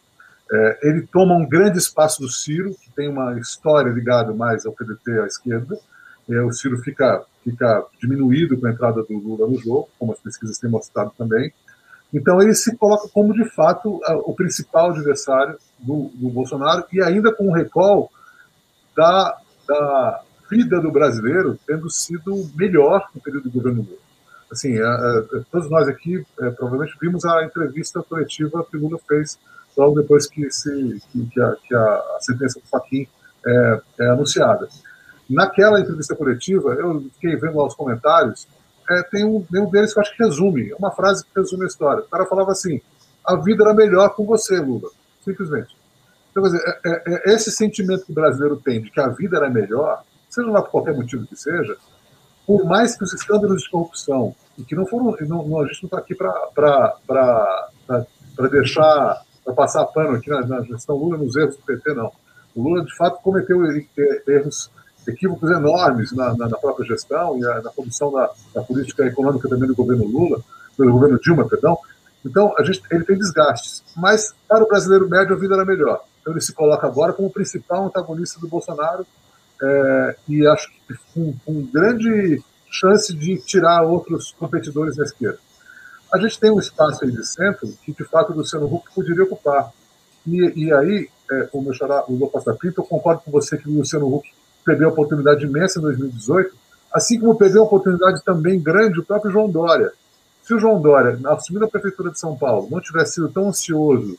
É, 0.52 0.80
ele 0.84 1.08
toma 1.08 1.36
um 1.36 1.48
grande 1.48 1.78
espaço 1.78 2.22
do 2.22 2.30
Ciro, 2.30 2.76
que 2.76 2.92
tem 2.92 3.10
uma 3.10 3.38
história 3.40 3.90
ligada 3.90 4.34
mais 4.34 4.66
ao 4.66 4.74
PDT 4.74 5.20
à 5.20 5.26
esquerda. 5.26 5.78
É, 6.30 6.42
o 6.42 6.52
Ciro 6.52 6.78
fica 6.80 7.24
fica 7.44 7.86
diminuído 8.02 8.60
com 8.60 8.66
a 8.66 8.72
entrada 8.72 9.04
do 9.04 9.18
Lula 9.18 9.48
no 9.48 9.60
jogo, 9.60 9.88
como 10.00 10.14
as 10.14 10.20
pesquisas 10.20 10.58
têm 10.58 10.70
mostrado 10.70 11.12
também. 11.16 11.54
Então 12.12 12.42
ele 12.42 12.56
se 12.56 12.76
coloca 12.76 13.08
como 13.10 13.34
de 13.34 13.46
fato 13.52 14.02
o 14.26 14.34
principal 14.34 14.90
adversário 14.90 15.58
do, 15.78 16.10
do 16.16 16.30
Bolsonaro 16.30 16.86
e 16.92 17.02
ainda 17.02 17.32
com 17.32 17.50
o 17.50 17.54
recall 17.54 18.10
da, 18.96 19.38
da 19.68 20.22
vida 20.50 20.80
do 20.80 20.92
brasileiro 20.92 21.60
tendo 21.68 21.90
sido 21.90 22.50
melhor 22.56 23.08
no 23.14 23.22
período 23.22 23.50
do 23.50 23.52
governo 23.52 23.84
Lula. 23.84 24.06
Assim, 24.52 24.80
a, 24.80 24.88
a, 24.88 25.24
todos 25.52 25.70
nós 25.70 25.88
aqui 25.88 26.26
é, 26.40 26.50
provavelmente 26.52 26.96
vimos 27.02 27.26
a 27.26 27.44
entrevista 27.44 28.02
coletiva 28.02 28.66
que 28.70 28.78
Lula 28.78 28.98
fez 29.08 29.38
logo 29.76 30.00
depois 30.00 30.28
que, 30.28 30.50
se, 30.52 31.02
que, 31.12 31.26
que, 31.26 31.42
a, 31.42 31.56
que 31.68 31.76
a, 31.76 32.18
sentença 32.22 32.60
do 32.60 32.68
Faquin 32.68 33.08
é, 33.46 33.82
é 34.00 34.10
anunciada. 34.10 34.70
Naquela 35.30 35.80
entrevista 35.80 36.16
coletiva, 36.16 36.74
eu 36.74 37.02
fiquei 37.14 37.36
vendo 37.36 37.58
lá 37.58 37.66
os 37.66 37.76
comentários, 37.76 38.48
é, 38.90 39.04
tem 39.04 39.26
um, 39.26 39.46
um 39.54 39.70
deles 39.70 39.94
que 39.94 40.00
eu 40.00 40.02
acho 40.02 40.16
que 40.16 40.24
resume, 40.24 40.74
uma 40.74 40.92
frase 40.92 41.24
que 41.26 41.32
resume 41.36 41.64
a 41.64 41.68
história. 41.68 42.04
O 42.04 42.08
cara 42.08 42.26
falava 42.26 42.52
assim: 42.52 42.80
a 43.26 43.36
vida 43.36 43.64
era 43.64 43.74
melhor 43.74 44.10
com 44.10 44.26
você, 44.26 44.60
Lula. 44.60 44.90
Simplesmente. 45.24 45.76
Então, 46.30 46.44
quer 46.44 46.50
dizer, 46.50 46.80
é, 46.86 46.90
é, 46.90 47.32
é 47.32 47.34
esse 47.34 47.52
sentimento 47.52 48.06
que 48.06 48.12
o 48.12 48.16
brasileiro 48.16 48.58
tem 48.58 48.82
de 48.82 48.92
que 48.92 49.00
a 49.00 49.08
vida 49.08 49.38
era 49.38 49.50
melhor, 49.50 50.04
seja 50.30 50.50
lá 50.52 50.62
por 50.62 50.70
qualquer 50.70 50.94
motivo 50.94 51.26
que 51.26 51.36
seja, 51.36 51.76
por 52.46 52.66
mais 52.66 52.96
que 52.96 53.04
os 53.04 53.14
escândalos 53.14 53.64
de 53.64 53.70
corrupção, 53.72 54.36
e 54.58 54.64
que 54.64 54.76
não 54.76 54.86
foram. 54.86 55.16
Não, 55.22 55.48
não, 55.48 55.62
a 55.62 55.68
gente 55.68 55.84
não 55.84 55.88
está 55.88 55.98
aqui 55.98 56.16
para 56.16 57.70
deixar, 58.52 59.22
para 59.44 59.54
passar 59.54 59.86
pano 59.86 60.16
aqui 60.18 60.30
na, 60.30 60.46
na 60.46 60.62
gestão 60.62 60.96
Lula 60.96 61.18
nos 61.18 61.36
erros 61.36 61.58
do 61.58 61.64
PT, 61.64 61.94
não. 61.94 62.12
O 62.56 62.64
Lula, 62.64 62.86
de 62.86 62.96
fato, 62.96 63.22
cometeu 63.22 63.62
erros 64.28 64.72
equívocos 65.08 65.50
enormes 65.50 66.12
na, 66.12 66.36
na, 66.36 66.48
na 66.50 66.58
própria 66.58 66.86
gestão 66.88 67.38
e 67.40 67.46
a, 67.46 67.62
na 67.62 67.70
condução 67.72 68.12
da, 68.12 68.30
da, 68.54 68.62
política 68.62 69.06
econômica 69.06 69.48
também 69.48 69.68
do 69.68 69.76
governo 69.76 70.06
Lula, 70.06 70.42
do 70.78 70.92
governo 70.92 71.20
Dilma, 71.20 71.48
perdão. 71.48 71.78
Então, 72.26 72.54
a 72.58 72.64
gente, 72.64 72.82
ele 72.92 73.04
tem 73.04 73.18
desgastes. 73.18 73.84
Mas, 73.96 74.34
para 74.48 74.64
o 74.64 74.68
brasileiro 74.68 75.08
médio, 75.08 75.36
a 75.36 75.40
vida 75.40 75.54
era 75.54 75.66
melhor. 75.66 76.02
Então, 76.22 76.34
ele 76.34 76.42
se 76.42 76.54
coloca 76.54 76.88
agora 76.88 77.14
como 77.14 77.28
o 77.28 77.32
principal 77.32 77.86
antagonista 77.86 78.40
do 78.40 78.48
Bolsonaro 78.48 79.06
é, 79.62 80.16
e 80.28 80.48
acho 80.48 80.70
que 80.70 80.96
com, 81.14 81.34
com 81.46 81.66
grande 81.68 82.44
chance 82.70 83.14
de 83.14 83.38
tirar 83.38 83.84
outros 83.84 84.34
competidores 84.38 84.96
da 84.96 85.04
esquerda. 85.04 85.40
A 86.14 86.18
gente 86.18 86.40
tem 86.40 86.52
um 86.52 86.60
espaço 86.60 87.04
aí 87.04 87.12
de 87.12 87.26
centro 87.26 87.68
que, 87.84 87.94
de 87.94 88.04
fato, 88.06 88.34
o 88.34 88.36
Luciano 88.36 88.66
Huck 88.66 88.94
poderia 88.94 89.24
ocupar. 89.24 89.72
E, 90.26 90.66
e 90.66 90.74
aí, 90.74 91.10
é, 91.32 91.50
o 91.54 91.62
meu 91.62 91.74
xará, 91.74 92.04
o 92.08 92.14
Lula 92.14 92.32
Costa 92.32 92.54
Pinto, 92.54 92.82
eu 92.82 92.86
concordo 92.86 93.22
com 93.24 93.32
você 93.32 93.58
que 93.58 93.70
o 93.70 93.74
Luciano 93.74 94.14
Huck 94.14 94.28
perdeu 94.66 94.90
a 94.90 94.92
oportunidade 94.92 95.46
imensa 95.46 95.80
em 95.80 95.84
2018, 95.84 96.56
assim 96.92 97.20
como 97.20 97.36
perdeu 97.36 97.62
a 97.62 97.66
oportunidade 97.66 98.24
também 98.24 98.60
grande 98.60 99.00
o 99.00 99.06
próprio 99.06 99.32
João 99.32 99.50
Dória. 99.50 99.92
Se 100.44 100.54
o 100.54 100.60
João 100.60 100.82
Dória, 100.82 101.20
assumindo 101.26 101.66
a 101.66 101.70
prefeitura 101.70 102.12
de 102.12 102.20
São 102.20 102.36
Paulo, 102.36 102.68
não 102.70 102.82
tivesse 102.82 103.14
sido 103.14 103.30
tão 103.30 103.50
ansioso 103.50 104.18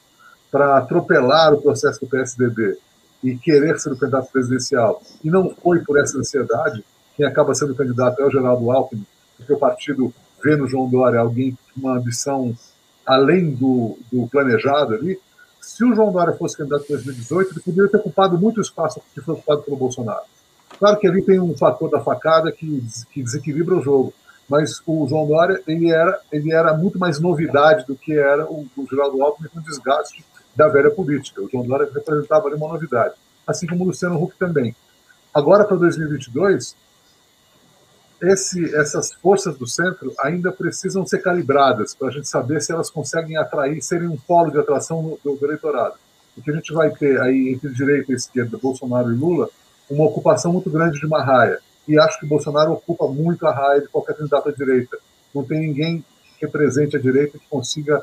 para 0.51 0.79
atropelar 0.79 1.53
o 1.53 1.61
processo 1.61 2.01
do 2.01 2.07
PSDB 2.07 2.79
e 3.23 3.37
querer 3.37 3.79
ser 3.79 3.93
o 3.93 3.97
candidato 3.97 4.31
presidencial, 4.31 5.03
e 5.23 5.31
não 5.31 5.51
foi 5.51 5.81
por 5.81 5.99
essa 5.99 6.19
ansiedade, 6.19 6.85
quem 7.17 7.27
acaba 7.27 7.55
sendo 7.55 7.75
candidato 7.75 8.21
é 8.21 8.27
o 8.27 8.31
Geraldo 8.31 8.71
Alckmin, 8.71 9.07
porque 9.37 9.53
o 9.53 9.59
partido 9.59 10.13
vê 10.43 10.55
no 10.55 10.69
João 10.69 10.89
Dória 10.89 11.19
alguém 11.19 11.57
com 11.75 11.81
uma 11.81 11.97
ambição 11.97 12.55
além 13.07 13.53
do, 13.53 13.99
do 14.13 14.27
planejado 14.29 14.95
ali. 14.95 15.19
Se 15.61 15.85
o 15.85 15.95
João 15.95 16.13
Dória 16.13 16.35
fosse 16.35 16.57
candidato 16.57 16.85
em 16.85 16.93
2018, 16.93 17.53
ele 17.53 17.61
poderia 17.61 17.91
ter 17.91 17.97
ocupado 17.99 18.39
muito 18.39 18.61
espaço 18.61 19.01
que 19.15 19.21
foi 19.21 19.35
ocupado 19.35 19.63
pelo 19.63 19.77
Bolsonaro. 19.77 20.25
Claro 20.79 20.99
que 20.99 21.07
ali 21.07 21.23
tem 21.23 21.41
um 21.41 21.57
fator 21.57 21.91
da 21.91 22.01
facada 22.01 22.53
que, 22.53 22.83
que 23.11 23.23
desequilibra 23.23 23.77
o 23.77 23.83
jogo, 23.83 24.13
mas 24.49 24.81
o 24.87 25.07
João 25.09 25.27
Dória 25.27 25.63
ele 25.67 25.91
era, 25.91 26.21
ele 26.31 26.53
era 26.53 26.75
muito 26.75 26.99
mais 26.99 27.19
novidade 27.19 27.87
do 27.87 27.97
que 27.97 28.17
era 28.17 28.45
o, 28.45 28.67
o 28.77 28.87
Geraldo 28.89 29.23
Alckmin 29.23 29.49
com 29.49 29.61
desgaste 29.61 30.25
da 30.55 30.69
velha 30.69 30.91
política. 30.91 31.43
O 31.43 31.49
João 31.51 31.67
Dória 31.67 31.91
representava 31.93 32.47
ali 32.47 32.57
uma 32.57 32.69
novidade, 32.69 33.15
assim 33.47 33.67
como 33.67 33.85
o 33.85 33.87
Luciano 33.89 34.23
Huck 34.23 34.37
também. 34.39 34.75
Agora, 35.35 35.65
para 35.65 35.77
2022, 35.77 36.77
esse, 38.23 38.75
essas 38.75 39.13
forças 39.13 39.57
do 39.59 39.67
centro 39.67 40.13
ainda 40.21 40.51
precisam 40.51 41.07
ser 41.07 41.19
calibradas 41.19 41.95
para 41.95 42.09
a 42.09 42.11
gente 42.11 42.29
saber 42.29 42.63
se 42.63 42.73
elas 42.73 42.91
conseguem 42.91 43.37
atrair, 43.37 43.83
serem 43.83 44.09
um 44.09 44.17
polo 44.17 44.51
de 44.51 44.59
atração 44.59 45.19
do, 45.23 45.37
do 45.37 45.45
eleitorado. 45.45 45.95
Porque 46.35 46.51
a 46.51 46.55
gente 46.55 46.73
vai 46.73 46.91
ter 46.91 47.21
aí 47.21 47.51
entre 47.51 47.71
direita 47.71 48.13
e 48.13 48.15
esquerda, 48.15 48.59
Bolsonaro 48.59 49.13
e 49.13 49.17
Lula, 49.17 49.49
uma 49.91 50.05
ocupação 50.05 50.53
muito 50.53 50.71
grande 50.71 50.99
de 50.99 51.07
uma 51.07 51.23
raia. 51.23 51.59
E 51.87 51.99
acho 51.99 52.19
que 52.19 52.27
Bolsonaro 52.27 52.73
ocupa 52.73 53.07
muito 53.07 53.47
a 53.47 53.53
raia 53.53 53.81
de 53.81 53.89
qualquer 53.89 54.17
candidato 54.17 54.49
à 54.49 54.53
direita. 54.53 54.99
Não 55.35 55.45
tem 55.45 55.61
ninguém 55.61 56.05
que 56.39 56.47
represente 56.47 56.97
a 56.97 57.01
direita 57.01 57.39
que 57.39 57.47
consiga 57.49 58.03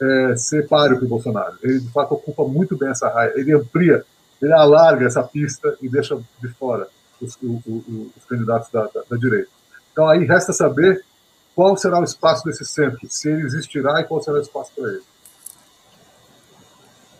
é, 0.00 0.36
ser 0.36 0.68
páreo 0.68 0.98
para 0.98 1.06
o 1.06 1.08
Bolsonaro. 1.08 1.56
Ele, 1.62 1.80
de 1.80 1.90
fato, 1.90 2.12
ocupa 2.12 2.44
muito 2.44 2.76
bem 2.76 2.90
essa 2.90 3.08
raia. 3.08 3.32
Ele 3.36 3.54
amplia, 3.54 4.04
ele 4.40 4.52
alarga 4.52 5.06
essa 5.06 5.22
pista 5.22 5.76
e 5.80 5.88
deixa 5.88 6.18
de 6.40 6.48
fora 6.48 6.88
os, 7.20 7.38
os 7.40 8.24
candidatos 8.28 8.70
da, 8.70 8.82
da, 8.86 9.02
da, 9.08 9.16
direita. 9.16 9.48
Então, 9.92 10.08
aí 10.08 10.24
resta 10.24 10.52
saber 10.52 11.04
qual 11.54 11.76
será 11.76 12.00
o 12.00 12.04
espaço 12.04 12.44
desse 12.44 12.64
centro, 12.64 12.98
se 13.08 13.30
ele 13.30 13.42
existirá 13.42 14.00
e 14.00 14.04
qual 14.04 14.22
será 14.22 14.38
o 14.38 14.42
espaço 14.42 14.72
para 14.74 14.88
ele. 14.88 15.02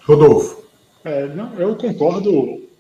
Rodolfo. 0.05 0.63
É, 1.05 1.27
não, 1.29 1.55
eu 1.55 1.77
concordo 1.77 2.72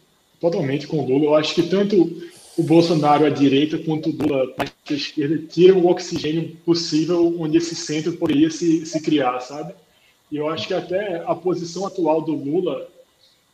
totalmente 0.42 0.88
com 0.88 0.98
o 0.98 1.06
Lula. 1.06 1.24
Eu 1.24 1.34
acho 1.36 1.54
que 1.54 1.62
tanto 1.62 2.20
o 2.58 2.62
Bolsonaro 2.64 3.24
à 3.24 3.30
direita 3.30 3.78
quanto 3.78 4.10
o 4.10 4.12
Lula 4.12 4.52
à 4.58 4.92
esquerda 4.92 5.38
tiram 5.48 5.78
o 5.78 5.86
oxigênio 5.86 6.56
possível 6.66 7.34
onde 7.38 7.58
esse 7.58 7.76
centro 7.76 8.12
poderia 8.14 8.50
se, 8.50 8.84
se 8.84 9.00
criar, 9.00 9.38
sabe? 9.40 9.72
E 10.30 10.36
eu 10.36 10.48
acho 10.48 10.66
que 10.66 10.74
até 10.74 11.22
a 11.24 11.34
posição 11.34 11.86
atual 11.86 12.20
do 12.20 12.32
Lula 12.32 12.88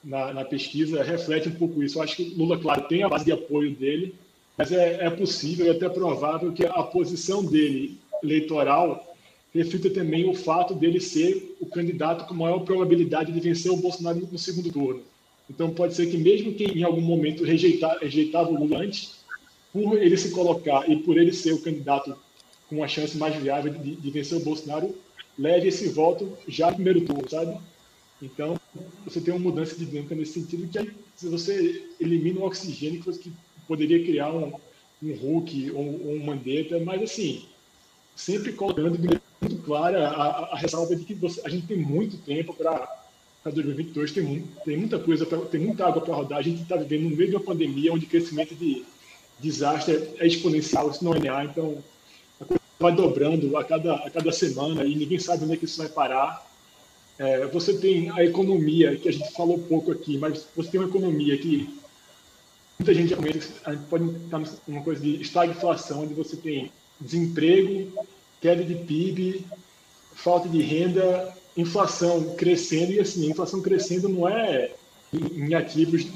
na, 0.03 0.33
na, 0.33 0.45
pesquisa 0.45 1.03
reflete 1.03 1.49
um 1.49 1.55
pouco 1.55 1.83
isso. 1.83 1.99
Eu 1.99 2.03
acho 2.03 2.17
que 2.17 2.35
Lula, 2.35 2.59
claro, 2.59 2.89
tem 2.89 3.03
a 3.03 3.09
base 3.09 3.27
de 3.27 3.33
apoio 3.33 3.73
dele, 3.75 4.15
mas 4.57 4.73
é, 4.73 5.05
é 5.05 5.11
possível 5.11 5.67
e 5.67 5.71
até 5.71 5.89
provável 5.91 6.53
que 6.53 6.65
a 6.65 6.83
posição 6.83 7.45
dele 7.45 7.99
eleitoral 8.23 9.15
reflita 9.55 9.91
também 9.91 10.29
o 10.29 10.35
fato 10.35 10.75
dele 10.75 11.01
ser 11.01 11.57
o 11.61 11.67
candidato 11.67 12.27
com 12.27 12.35
maior 12.35 12.61
probabilidade 12.61 13.31
de 13.31 13.41
vencer 13.41 13.71
o 13.71 13.77
Bolsonaro 13.77 14.27
no 14.31 14.39
segundo 14.39 14.73
turno. 14.73 15.03
Então 15.49 15.71
pode 15.71 15.95
ser 15.95 16.11
que 16.11 16.19
mesmo 16.19 16.55
quem 16.55 16.79
em 16.79 16.83
algum 16.83 17.01
momento 17.01 17.45
rejeitar, 17.45 17.99
rejeitava 18.01 18.51
o 18.51 18.59
Lula 18.59 18.83
antes, 18.83 19.19
por 19.73 20.01
ele 20.01 20.17
se 20.17 20.31
colocar 20.31 20.89
e 20.89 20.97
por 20.97 21.17
ele 21.17 21.33
ser 21.33 21.53
o 21.53 21.63
candidato 21.63 22.17
com 22.69 22.77
uma 22.77 22.89
chance 22.89 23.17
mais 23.17 23.35
viável 23.37 23.73
de, 23.73 23.97
de 23.97 24.11
vencer 24.11 24.37
o 24.39 24.45
Bolsonaro, 24.45 24.95
leve 25.39 25.69
esse 25.69 25.89
voto 25.89 26.37
já 26.47 26.69
no 26.69 26.75
primeiro 26.75 27.01
turno, 27.03 27.29
sabe? 27.29 27.59
Então, 28.21 28.61
você 29.05 29.21
tem 29.21 29.33
uma 29.33 29.41
mudança 29.41 29.77
de 29.77 29.87
dinâmica 29.87 30.15
nesse 30.15 30.41
sentido 30.41 30.69
que 30.69 30.79
aí, 30.79 30.91
se 31.17 31.29
você 31.29 31.85
elimina 32.01 32.41
o 32.41 32.45
oxigênio 32.45 33.01
que 33.01 33.33
poderia 33.67 34.05
criar 34.05 34.33
um, 34.33 34.53
um 35.03 35.15
Hulk 35.15 35.71
ou, 35.71 36.09
ou 36.09 36.15
um 36.15 36.25
Mandetta, 36.25 36.79
mas 36.81 37.03
assim, 37.03 37.45
sempre 38.17 38.53
colocando 38.53 38.99
muito 38.99 39.63
clara 39.63 40.09
a, 40.09 40.55
a, 40.55 40.57
ressalva 40.57 40.97
de 40.97 41.05
que 41.05 41.15
você, 41.15 41.41
a 41.45 41.49
gente 41.49 41.67
tem 41.67 41.77
muito 41.77 42.17
tempo 42.19 42.53
para 42.53 43.08
2022, 43.45 44.13
tem, 44.13 44.45
tem 44.65 44.77
muita 44.77 44.99
coisa, 44.99 45.25
pra, 45.25 45.39
tem 45.41 45.61
muita 45.61 45.87
água 45.87 46.03
para 46.03 46.15
rodar. 46.15 46.39
A 46.39 46.43
gente 46.43 46.63
está 46.63 46.77
vivendo 46.77 47.11
no 47.11 47.17
meio 47.17 47.31
de 47.31 47.37
uma 47.37 47.45
pandemia 47.45 47.93
onde 47.93 48.07
o 48.07 48.09
crescimento 48.09 48.55
de 48.55 48.85
desastre 49.39 50.11
é 50.19 50.27
exponencial, 50.27 50.91
isso 50.91 51.05
não 51.05 51.13
é 51.13 51.19
linear, 51.19 51.45
então 51.45 51.83
vai 52.79 52.95
dobrando 52.95 53.57
a 53.57 53.65
cada, 53.65 53.95
a 53.97 54.11
cada 54.11 54.31
semana 54.31 54.85
e 54.85 54.95
ninguém 54.95 55.19
sabe 55.19 55.45
onde 55.45 55.55
é 55.55 55.57
que 55.57 55.65
isso 55.65 55.79
vai 55.79 55.89
parar. 55.89 56.47
É, 57.19 57.47
você 57.47 57.77
tem 57.77 58.11
a 58.11 58.25
economia, 58.25 58.97
que 58.97 59.09
a 59.09 59.13
gente 59.13 59.33
falou 59.33 59.59
pouco 59.59 59.91
aqui, 59.91 60.17
mas 60.17 60.47
você 60.55 60.71
tem 60.71 60.81
uma 60.81 60.89
economia 60.89 61.37
que 61.37 61.69
muita 62.79 62.95
gente 62.95 63.15
comenta, 63.17 63.45
a 63.65 63.73
gente 63.73 63.85
pode 63.87 64.05
estar 64.05 64.41
numa 64.69 64.83
coisa 64.83 65.03
de 65.03 65.21
estagflação, 65.21 66.05
onde 66.05 66.15
você 66.15 66.37
tem 66.37 66.71
desemprego, 67.01 67.93
queda 68.41 68.63
de 68.63 68.77
PIB, 68.77 69.45
falta 70.15 70.49
de 70.49 70.63
renda, 70.63 71.37
inflação 71.59 72.37
crescendo, 72.37 72.93
e 72.93 73.01
assim, 73.01 73.29
inflação 73.29 73.61
crescendo 73.61 74.09
não 74.09 74.29
é 74.29 74.71
em 75.13 75.55
ativos 75.55 76.07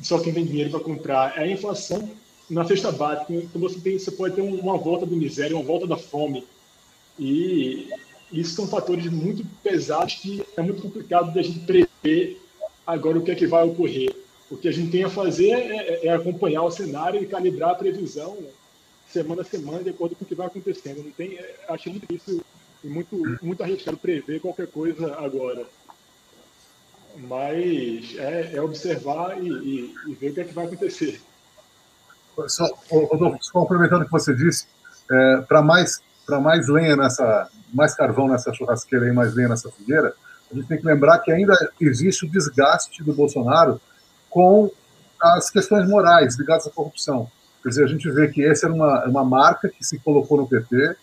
só 0.00 0.18
quem 0.18 0.32
tem 0.32 0.46
dinheiro 0.46 0.70
para 0.70 0.80
comprar, 0.80 1.36
é 1.36 1.42
a 1.42 1.50
inflação 1.50 2.08
na 2.48 2.64
cesta 2.64 2.90
básica, 2.90 3.34
então 3.34 3.60
você, 3.60 3.78
tem, 3.78 3.98
você 3.98 4.10
pode 4.10 4.34
ter 4.34 4.40
uma 4.40 4.78
volta 4.78 5.04
da 5.04 5.14
miséria, 5.14 5.54
uma 5.54 5.64
volta 5.64 5.86
da 5.86 5.98
fome. 5.98 6.46
E 7.18 7.90
isso 8.32 8.54
são 8.54 8.66
fatores 8.66 9.06
muito 9.12 9.44
pesados 9.62 10.14
que 10.14 10.42
é 10.56 10.62
muito 10.62 10.80
complicado 10.80 11.32
de 11.32 11.38
a 11.38 11.42
gente 11.42 11.60
prever 11.60 12.40
agora 12.86 13.18
o 13.18 13.22
que 13.22 13.32
é 13.32 13.34
que 13.34 13.46
vai 13.46 13.64
ocorrer. 13.64 14.14
O 14.50 14.56
que 14.56 14.68
a 14.68 14.72
gente 14.72 14.90
tem 14.90 15.04
a 15.04 15.10
fazer 15.10 15.50
é, 15.50 15.76
é, 15.76 16.06
é 16.06 16.10
acompanhar 16.10 16.62
o 16.62 16.70
cenário 16.70 17.22
e 17.22 17.26
calibrar 17.26 17.70
a 17.70 17.74
previsão 17.74 18.38
semana 19.06 19.42
a 19.42 19.44
semana 19.44 19.82
de 19.82 19.90
acordo 19.90 20.14
com 20.14 20.24
o 20.24 20.28
que 20.28 20.34
vai 20.34 20.46
acontecendo. 20.46 21.02
Não 21.02 21.10
tem, 21.10 21.36
é, 21.36 21.56
acho 21.68 21.90
muito 21.90 22.06
difícil 22.06 22.42
e 22.82 22.88
muito, 22.88 23.16
muito 23.42 23.62
arriscado 23.62 23.96
prever 23.96 24.40
qualquer 24.40 24.68
coisa 24.68 25.14
agora. 25.16 25.66
Mas 27.16 28.16
é, 28.16 28.54
é 28.54 28.62
observar 28.62 29.42
e, 29.42 29.48
e, 29.48 29.94
e 30.06 30.14
ver 30.14 30.30
o 30.30 30.34
que 30.34 30.40
é 30.40 30.44
que 30.44 30.54
vai 30.54 30.66
acontecer 30.66 31.20
só, 32.46 32.68
Rodolfo, 32.90 33.38
complementando 33.52 34.02
o 34.02 34.04
que 34.04 34.12
você 34.12 34.34
disse, 34.34 34.66
é, 35.10 35.40
para 35.48 35.62
mais, 35.62 36.00
mais 36.42 36.68
lenha 36.68 36.94
nessa, 36.94 37.48
mais 37.72 37.94
carvão 37.94 38.28
nessa 38.28 38.52
churrasqueira 38.52 39.08
e 39.08 39.12
mais 39.12 39.34
lenha 39.34 39.48
nessa 39.48 39.70
fogueira, 39.70 40.12
a 40.52 40.54
gente 40.54 40.68
tem 40.68 40.78
que 40.78 40.86
lembrar 40.86 41.18
que 41.18 41.32
ainda 41.32 41.54
existe 41.80 42.24
o 42.24 42.28
desgaste 42.28 43.02
do 43.02 43.12
Bolsonaro 43.12 43.80
com 44.30 44.70
as 45.20 45.50
questões 45.50 45.88
morais 45.88 46.38
ligadas 46.38 46.66
à 46.66 46.70
corrupção. 46.70 47.30
Quer 47.62 47.70
dizer, 47.70 47.84
a 47.84 47.88
gente 47.88 48.08
vê 48.10 48.28
que 48.28 48.44
essa 48.44 48.66
era 48.66 48.74
uma, 48.74 49.04
uma 49.06 49.24
marca 49.24 49.68
que 49.68 49.84
se 49.84 49.98
colocou 49.98 50.38
no 50.38 50.46
PT 50.46 50.96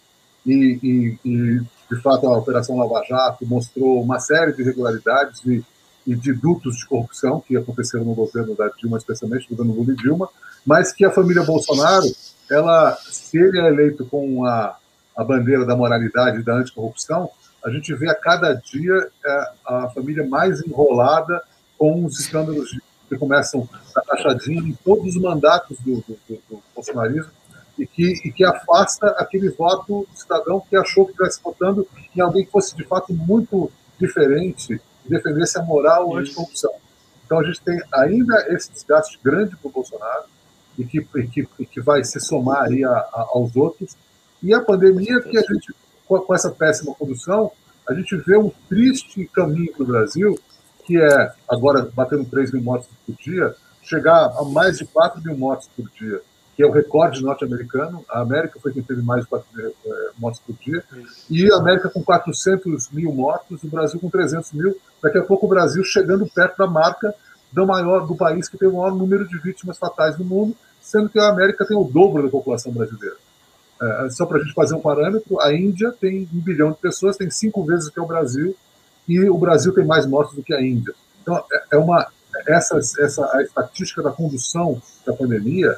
e, 0.45 0.79
e, 0.83 1.19
e 1.25 1.61
de 1.91 2.01
fato, 2.01 2.27
a 2.27 2.37
Operação 2.37 2.77
Lava 2.77 3.03
Jato 3.07 3.45
mostrou 3.45 4.01
uma 4.01 4.19
série 4.19 4.53
de 4.53 4.61
irregularidades 4.61 5.41
e, 5.45 5.63
e 6.05 6.15
de 6.15 6.33
dutos 6.33 6.77
de 6.77 6.85
corrupção 6.85 7.41
que 7.41 7.55
aconteceram 7.55 8.05
no 8.05 8.13
governo 8.13 8.55
da 8.55 8.69
Dilma, 8.69 8.97
especialmente 8.97 9.47
no 9.49 9.57
governo 9.57 9.79
Lula 9.79 9.93
e 9.93 9.95
Dilma, 9.95 10.29
mas 10.65 10.91
que 10.91 11.05
a 11.05 11.11
família 11.11 11.43
Bolsonaro, 11.43 12.07
ela, 12.49 12.97
se 13.09 13.37
ele 13.37 13.59
é 13.59 13.67
eleito 13.67 14.05
com 14.05 14.45
a, 14.45 14.77
a 15.15 15.23
bandeira 15.23 15.65
da 15.65 15.75
moralidade 15.75 16.39
e 16.39 16.43
da 16.43 16.55
anticorrupção, 16.55 17.29
a 17.63 17.69
gente 17.69 17.93
vê 17.95 18.09
a 18.09 18.15
cada 18.15 18.53
dia 18.53 19.09
é, 19.25 19.51
a 19.65 19.89
família 19.89 20.27
mais 20.27 20.61
enrolada 20.61 21.41
com 21.77 22.05
os 22.05 22.19
escândalos 22.19 22.77
que 23.07 23.17
começam 23.17 23.67
a 23.95 24.01
taxadinha 24.01 24.61
em 24.61 24.77
todos 24.83 25.15
os 25.15 25.21
mandatos 25.21 25.77
do, 25.79 25.95
do, 25.97 26.17
do, 26.27 26.41
do 26.49 26.63
bolsonarismo 26.75 27.31
e 27.77 27.85
que, 27.85 28.21
e 28.23 28.31
que 28.31 28.43
afasta 28.43 29.07
aquele 29.17 29.49
voto 29.49 30.07
do 30.09 30.17
cidadão 30.17 30.61
que 30.69 30.75
achou 30.75 31.05
que 31.05 31.11
estivesse 31.11 31.41
votando 31.43 31.87
em 32.15 32.21
alguém 32.21 32.45
que 32.45 32.51
fosse 32.51 32.75
de 32.75 32.83
fato 32.85 33.13
muito 33.13 33.71
diferente 33.99 34.79
e 35.05 35.09
defendesse 35.09 35.57
a 35.57 35.63
moral 35.63 36.15
a 36.15 36.19
anticorrupção. 36.19 36.71
Então 37.25 37.39
a 37.39 37.43
gente 37.43 37.61
tem 37.61 37.79
ainda 37.93 38.45
esse 38.49 38.71
desgaste 38.71 39.19
grande 39.23 39.55
para 39.55 39.67
o 39.67 39.71
Bolsonaro, 39.71 40.25
e 40.77 40.83
que, 40.85 40.99
e 41.15 41.27
que, 41.27 41.47
e 41.59 41.65
que 41.65 41.81
vai 41.81 42.03
se 42.03 42.19
somar 42.19 42.63
aí 42.65 42.83
a, 42.83 42.89
a, 42.89 43.27
aos 43.33 43.55
outros. 43.55 43.95
E 44.43 44.53
a 44.53 44.61
pandemia, 44.61 45.21
que 45.21 45.37
a 45.37 45.41
gente, 45.41 45.73
com, 46.07 46.19
com 46.19 46.35
essa 46.35 46.51
péssima 46.51 46.93
condução, 46.93 47.51
a 47.87 47.93
gente 47.93 48.15
vê 48.17 48.37
um 48.37 48.51
triste 48.67 49.25
caminho 49.33 49.71
para 49.73 49.83
o 49.83 49.87
Brasil, 49.87 50.39
que 50.85 50.99
é, 50.99 51.33
agora 51.47 51.89
batendo 51.93 52.25
3 52.25 52.51
mil 52.51 52.61
mortes 52.61 52.89
por 53.05 53.15
dia, 53.15 53.55
chegar 53.81 54.33
a 54.37 54.43
mais 54.43 54.77
de 54.77 54.85
4 54.85 55.21
mil 55.21 55.37
mortes 55.37 55.69
por 55.75 55.89
dia, 55.91 56.21
que 56.55 56.63
é 56.63 56.65
o 56.65 56.71
recorde 56.71 57.21
norte-americano. 57.21 58.05
A 58.09 58.21
América 58.21 58.59
foi 58.59 58.71
quem 58.71 58.81
teve 58.81 59.01
mais 59.01 59.23
de 59.23 59.27
4 59.27 59.47
mil 59.53 59.67
é, 59.67 60.09
mortes 60.17 60.41
por 60.41 60.55
dia. 60.55 60.83
E 61.29 61.51
a 61.51 61.57
América 61.57 61.89
com 61.89 62.01
400 62.01 62.89
mil 62.91 63.11
mortos, 63.11 63.61
o 63.63 63.67
Brasil 63.67 63.99
com 63.99 64.09
300 64.09 64.53
mil. 64.53 64.77
Daqui 65.03 65.17
a 65.17 65.23
pouco 65.23 65.45
o 65.45 65.49
Brasil 65.49 65.83
chegando 65.83 66.25
perto 66.27 66.57
da 66.57 66.67
marca 66.67 67.13
do 67.51 67.65
maior 67.65 68.07
do 68.07 68.15
país 68.15 68.47
que 68.47 68.57
tem 68.57 68.67
o 68.67 68.73
maior 68.73 68.95
número 68.95 69.27
de 69.27 69.37
vítimas 69.39 69.77
fatais 69.77 70.17
no 70.17 70.25
mundo, 70.25 70.55
sendo 70.81 71.09
que 71.09 71.19
a 71.19 71.29
América 71.29 71.65
tem 71.65 71.75
o 71.75 71.83
dobro 71.83 72.23
da 72.23 72.29
população 72.29 72.71
brasileira. 72.71 73.15
É, 73.81 74.09
só 74.09 74.25
para 74.25 74.37
a 74.37 74.41
gente 74.41 74.53
fazer 74.53 74.75
um 74.75 74.81
parâmetro, 74.81 75.39
a 75.41 75.53
Índia 75.53 75.93
tem 75.99 76.27
um 76.33 76.39
bilhão 76.39 76.71
de 76.71 76.77
pessoas, 76.77 77.17
tem 77.17 77.29
cinco 77.29 77.63
vezes 77.65 77.87
o 77.87 77.91
que 77.91 77.99
é 77.99 78.01
o 78.01 78.07
Brasil, 78.07 78.55
e 79.07 79.29
o 79.29 79.37
Brasil 79.37 79.73
tem 79.73 79.85
mais 79.85 80.05
mortos 80.05 80.35
do 80.35 80.43
que 80.43 80.53
a 80.53 80.61
Índia. 80.61 80.93
Então, 81.21 81.43
é, 81.51 81.63
é 81.73 81.77
uma, 81.77 82.07
essa, 82.47 82.77
essa, 82.77 83.29
a 83.33 83.41
estatística 83.41 84.01
da 84.01 84.11
condução 84.11 84.81
da 85.05 85.13
pandemia 85.13 85.77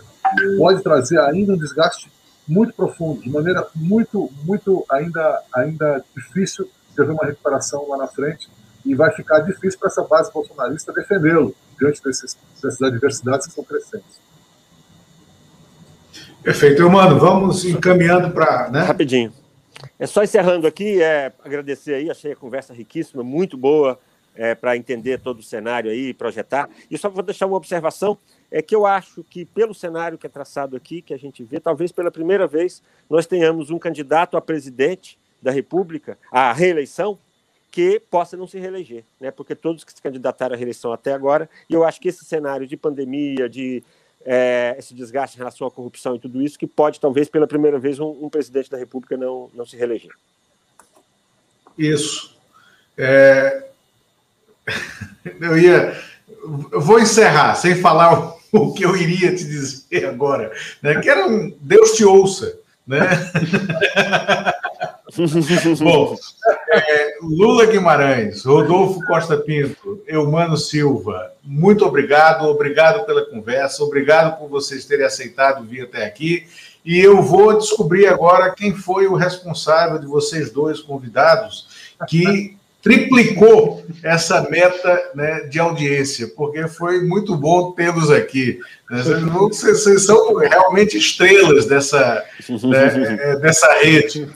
pode 0.57 0.81
trazer 0.81 1.19
ainda 1.19 1.53
um 1.53 1.57
desgaste 1.57 2.11
muito 2.47 2.73
profundo, 2.73 3.21
de 3.21 3.29
maneira 3.29 3.67
muito, 3.75 4.31
muito 4.43 4.85
ainda, 4.89 5.43
ainda 5.53 6.03
difícil 6.15 6.69
de 6.95 7.01
haver 7.01 7.11
uma 7.11 7.25
recuperação 7.25 7.87
lá 7.89 7.97
na 7.97 8.07
frente, 8.07 8.49
e 8.85 8.95
vai 8.95 9.11
ficar 9.11 9.39
difícil 9.39 9.77
para 9.79 9.89
essa 9.89 10.03
base 10.03 10.31
bolsonarista 10.31 10.93
defendê-lo 10.93 11.53
diante 11.77 12.01
desses, 12.01 12.37
dessas 12.61 12.81
adversidades 12.81 13.47
que 13.47 13.53
são 13.53 13.63
crescentes. 13.63 14.19
Perfeito. 16.41 16.89
mano, 16.89 17.19
vamos 17.19 17.65
encaminhando 17.65 18.31
para. 18.31 18.69
Né? 18.69 18.83
Rapidinho. 18.83 19.33
É 19.99 20.07
só 20.07 20.23
encerrando 20.23 20.65
aqui, 20.65 21.01
é, 21.01 21.31
agradecer 21.43 21.95
aí, 21.95 22.09
achei 22.09 22.31
a 22.31 22.35
conversa 22.35 22.73
riquíssima, 22.73 23.21
muito 23.21 23.57
boa, 23.57 23.99
é, 24.33 24.55
para 24.55 24.77
entender 24.77 25.19
todo 25.19 25.39
o 25.39 25.43
cenário 25.43 25.91
aí, 25.91 26.13
projetar. 26.13 26.69
E 26.89 26.97
só 26.97 27.09
vou 27.09 27.21
deixar 27.21 27.45
uma 27.45 27.57
observação, 27.57 28.17
é 28.51 28.61
que 28.61 28.75
eu 28.75 28.85
acho 28.85 29.23
que 29.23 29.45
pelo 29.45 29.73
cenário 29.73 30.17
que 30.17 30.25
é 30.25 30.29
traçado 30.29 30.75
aqui, 30.75 31.01
que 31.01 31.13
a 31.13 31.17
gente 31.17 31.43
vê, 31.43 31.59
talvez 31.59 31.91
pela 31.91 32.11
primeira 32.11 32.47
vez 32.47 32.81
nós 33.09 33.25
tenhamos 33.25 33.69
um 33.69 33.79
candidato 33.79 34.37
a 34.37 34.41
presidente 34.41 35.17
da 35.41 35.51
República, 35.51 36.17
a 36.31 36.51
reeleição, 36.53 37.17
que 37.69 37.99
possa 37.99 38.35
não 38.35 38.47
se 38.47 38.57
reeleger, 38.57 39.03
né? 39.19 39.29
Porque 39.29 39.53
todos 39.53 39.83
que 39.83 39.93
se 39.93 40.01
candidataram 40.01 40.55
à 40.55 40.57
reeleição 40.57 40.91
até 40.91 41.13
agora, 41.13 41.49
e 41.69 41.73
eu 41.73 41.83
acho 41.83 41.99
que 41.99 42.07
esse 42.07 42.25
cenário 42.25 42.65
de 42.65 42.75
pandemia, 42.75 43.47
de 43.47 43.83
é, 44.25 44.75
esse 44.79 44.93
desgaste 44.93 45.37
em 45.37 45.39
relação 45.39 45.67
à 45.67 45.71
corrupção 45.71 46.15
e 46.15 46.19
tudo 46.19 46.41
isso, 46.41 46.57
que 46.57 46.65
pode, 46.65 46.99
talvez, 46.99 47.29
pela 47.29 47.45
primeira 47.45 47.77
vez, 47.77 47.99
um, 47.99 48.09
um 48.21 48.29
presidente 48.29 48.69
da 48.69 48.77
República 48.77 49.15
não, 49.15 49.49
não 49.53 49.65
se 49.65 49.77
reeleger. 49.77 50.11
Isso. 51.77 52.35
É... 52.97 53.67
Eu 55.39 55.57
ia. 55.57 55.95
Eu 56.71 56.81
vou 56.81 56.99
encerrar 56.99 57.55
sem 57.55 57.75
falar 57.75 58.36
o 58.53 58.73
que 58.73 58.83
eu 58.83 58.95
iria 58.95 59.35
te 59.35 59.43
dizer 59.43 60.05
agora, 60.05 60.51
né? 60.81 60.99
Que 60.99 61.09
era 61.09 61.27
um 61.27 61.55
Deus 61.61 61.91
te 61.91 62.03
ouça, 62.03 62.59
né? 62.85 63.07
Bom, 65.79 66.15
é, 66.71 67.15
Lula 67.21 67.65
Guimarães, 67.65 68.43
Rodolfo 68.43 68.99
Costa 69.07 69.37
Pinto, 69.37 70.03
Eumano 70.05 70.57
Silva, 70.57 71.31
muito 71.43 71.85
obrigado, 71.85 72.45
obrigado 72.45 73.05
pela 73.05 73.25
conversa, 73.25 73.83
obrigado 73.83 74.37
por 74.37 74.49
vocês 74.49 74.85
terem 74.85 75.05
aceitado 75.05 75.63
vir 75.63 75.83
até 75.83 76.05
aqui. 76.05 76.45
E 76.85 76.99
eu 76.99 77.21
vou 77.21 77.57
descobrir 77.57 78.07
agora 78.07 78.53
quem 78.53 78.73
foi 78.75 79.07
o 79.07 79.15
responsável 79.15 79.97
de 79.97 80.05
vocês 80.05 80.51
dois 80.51 80.81
convidados 80.81 81.95
que 82.07 82.56
triplicou 82.81 83.85
essa 84.03 84.47
meta 84.49 85.11
né, 85.13 85.41
de 85.41 85.59
audiência, 85.59 86.27
porque 86.35 86.67
foi 86.67 87.03
muito 87.03 87.35
bom 87.35 87.71
tê-los 87.71 88.09
aqui. 88.09 88.59
Vocês, 88.89 89.79
vocês, 89.79 90.05
são 90.05 90.35
realmente 90.37 90.97
estrelas 90.97 91.65
dessa, 91.65 92.23
né, 92.63 93.17
é, 93.19 93.35
dessa 93.39 93.71
rede. 93.81 94.29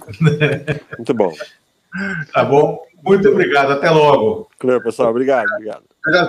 Muito 0.97 1.13
bom. 1.13 1.33
Tá 2.33 2.43
bom? 2.43 2.83
Muito 3.03 3.29
obrigado. 3.29 3.71
Até 3.71 3.89
logo. 3.89 4.49
Claro, 4.59 4.81
pessoal. 4.83 5.09
Obrigado. 5.09 5.47
Obrigado. 5.53 5.83
Obrigado 6.05 6.27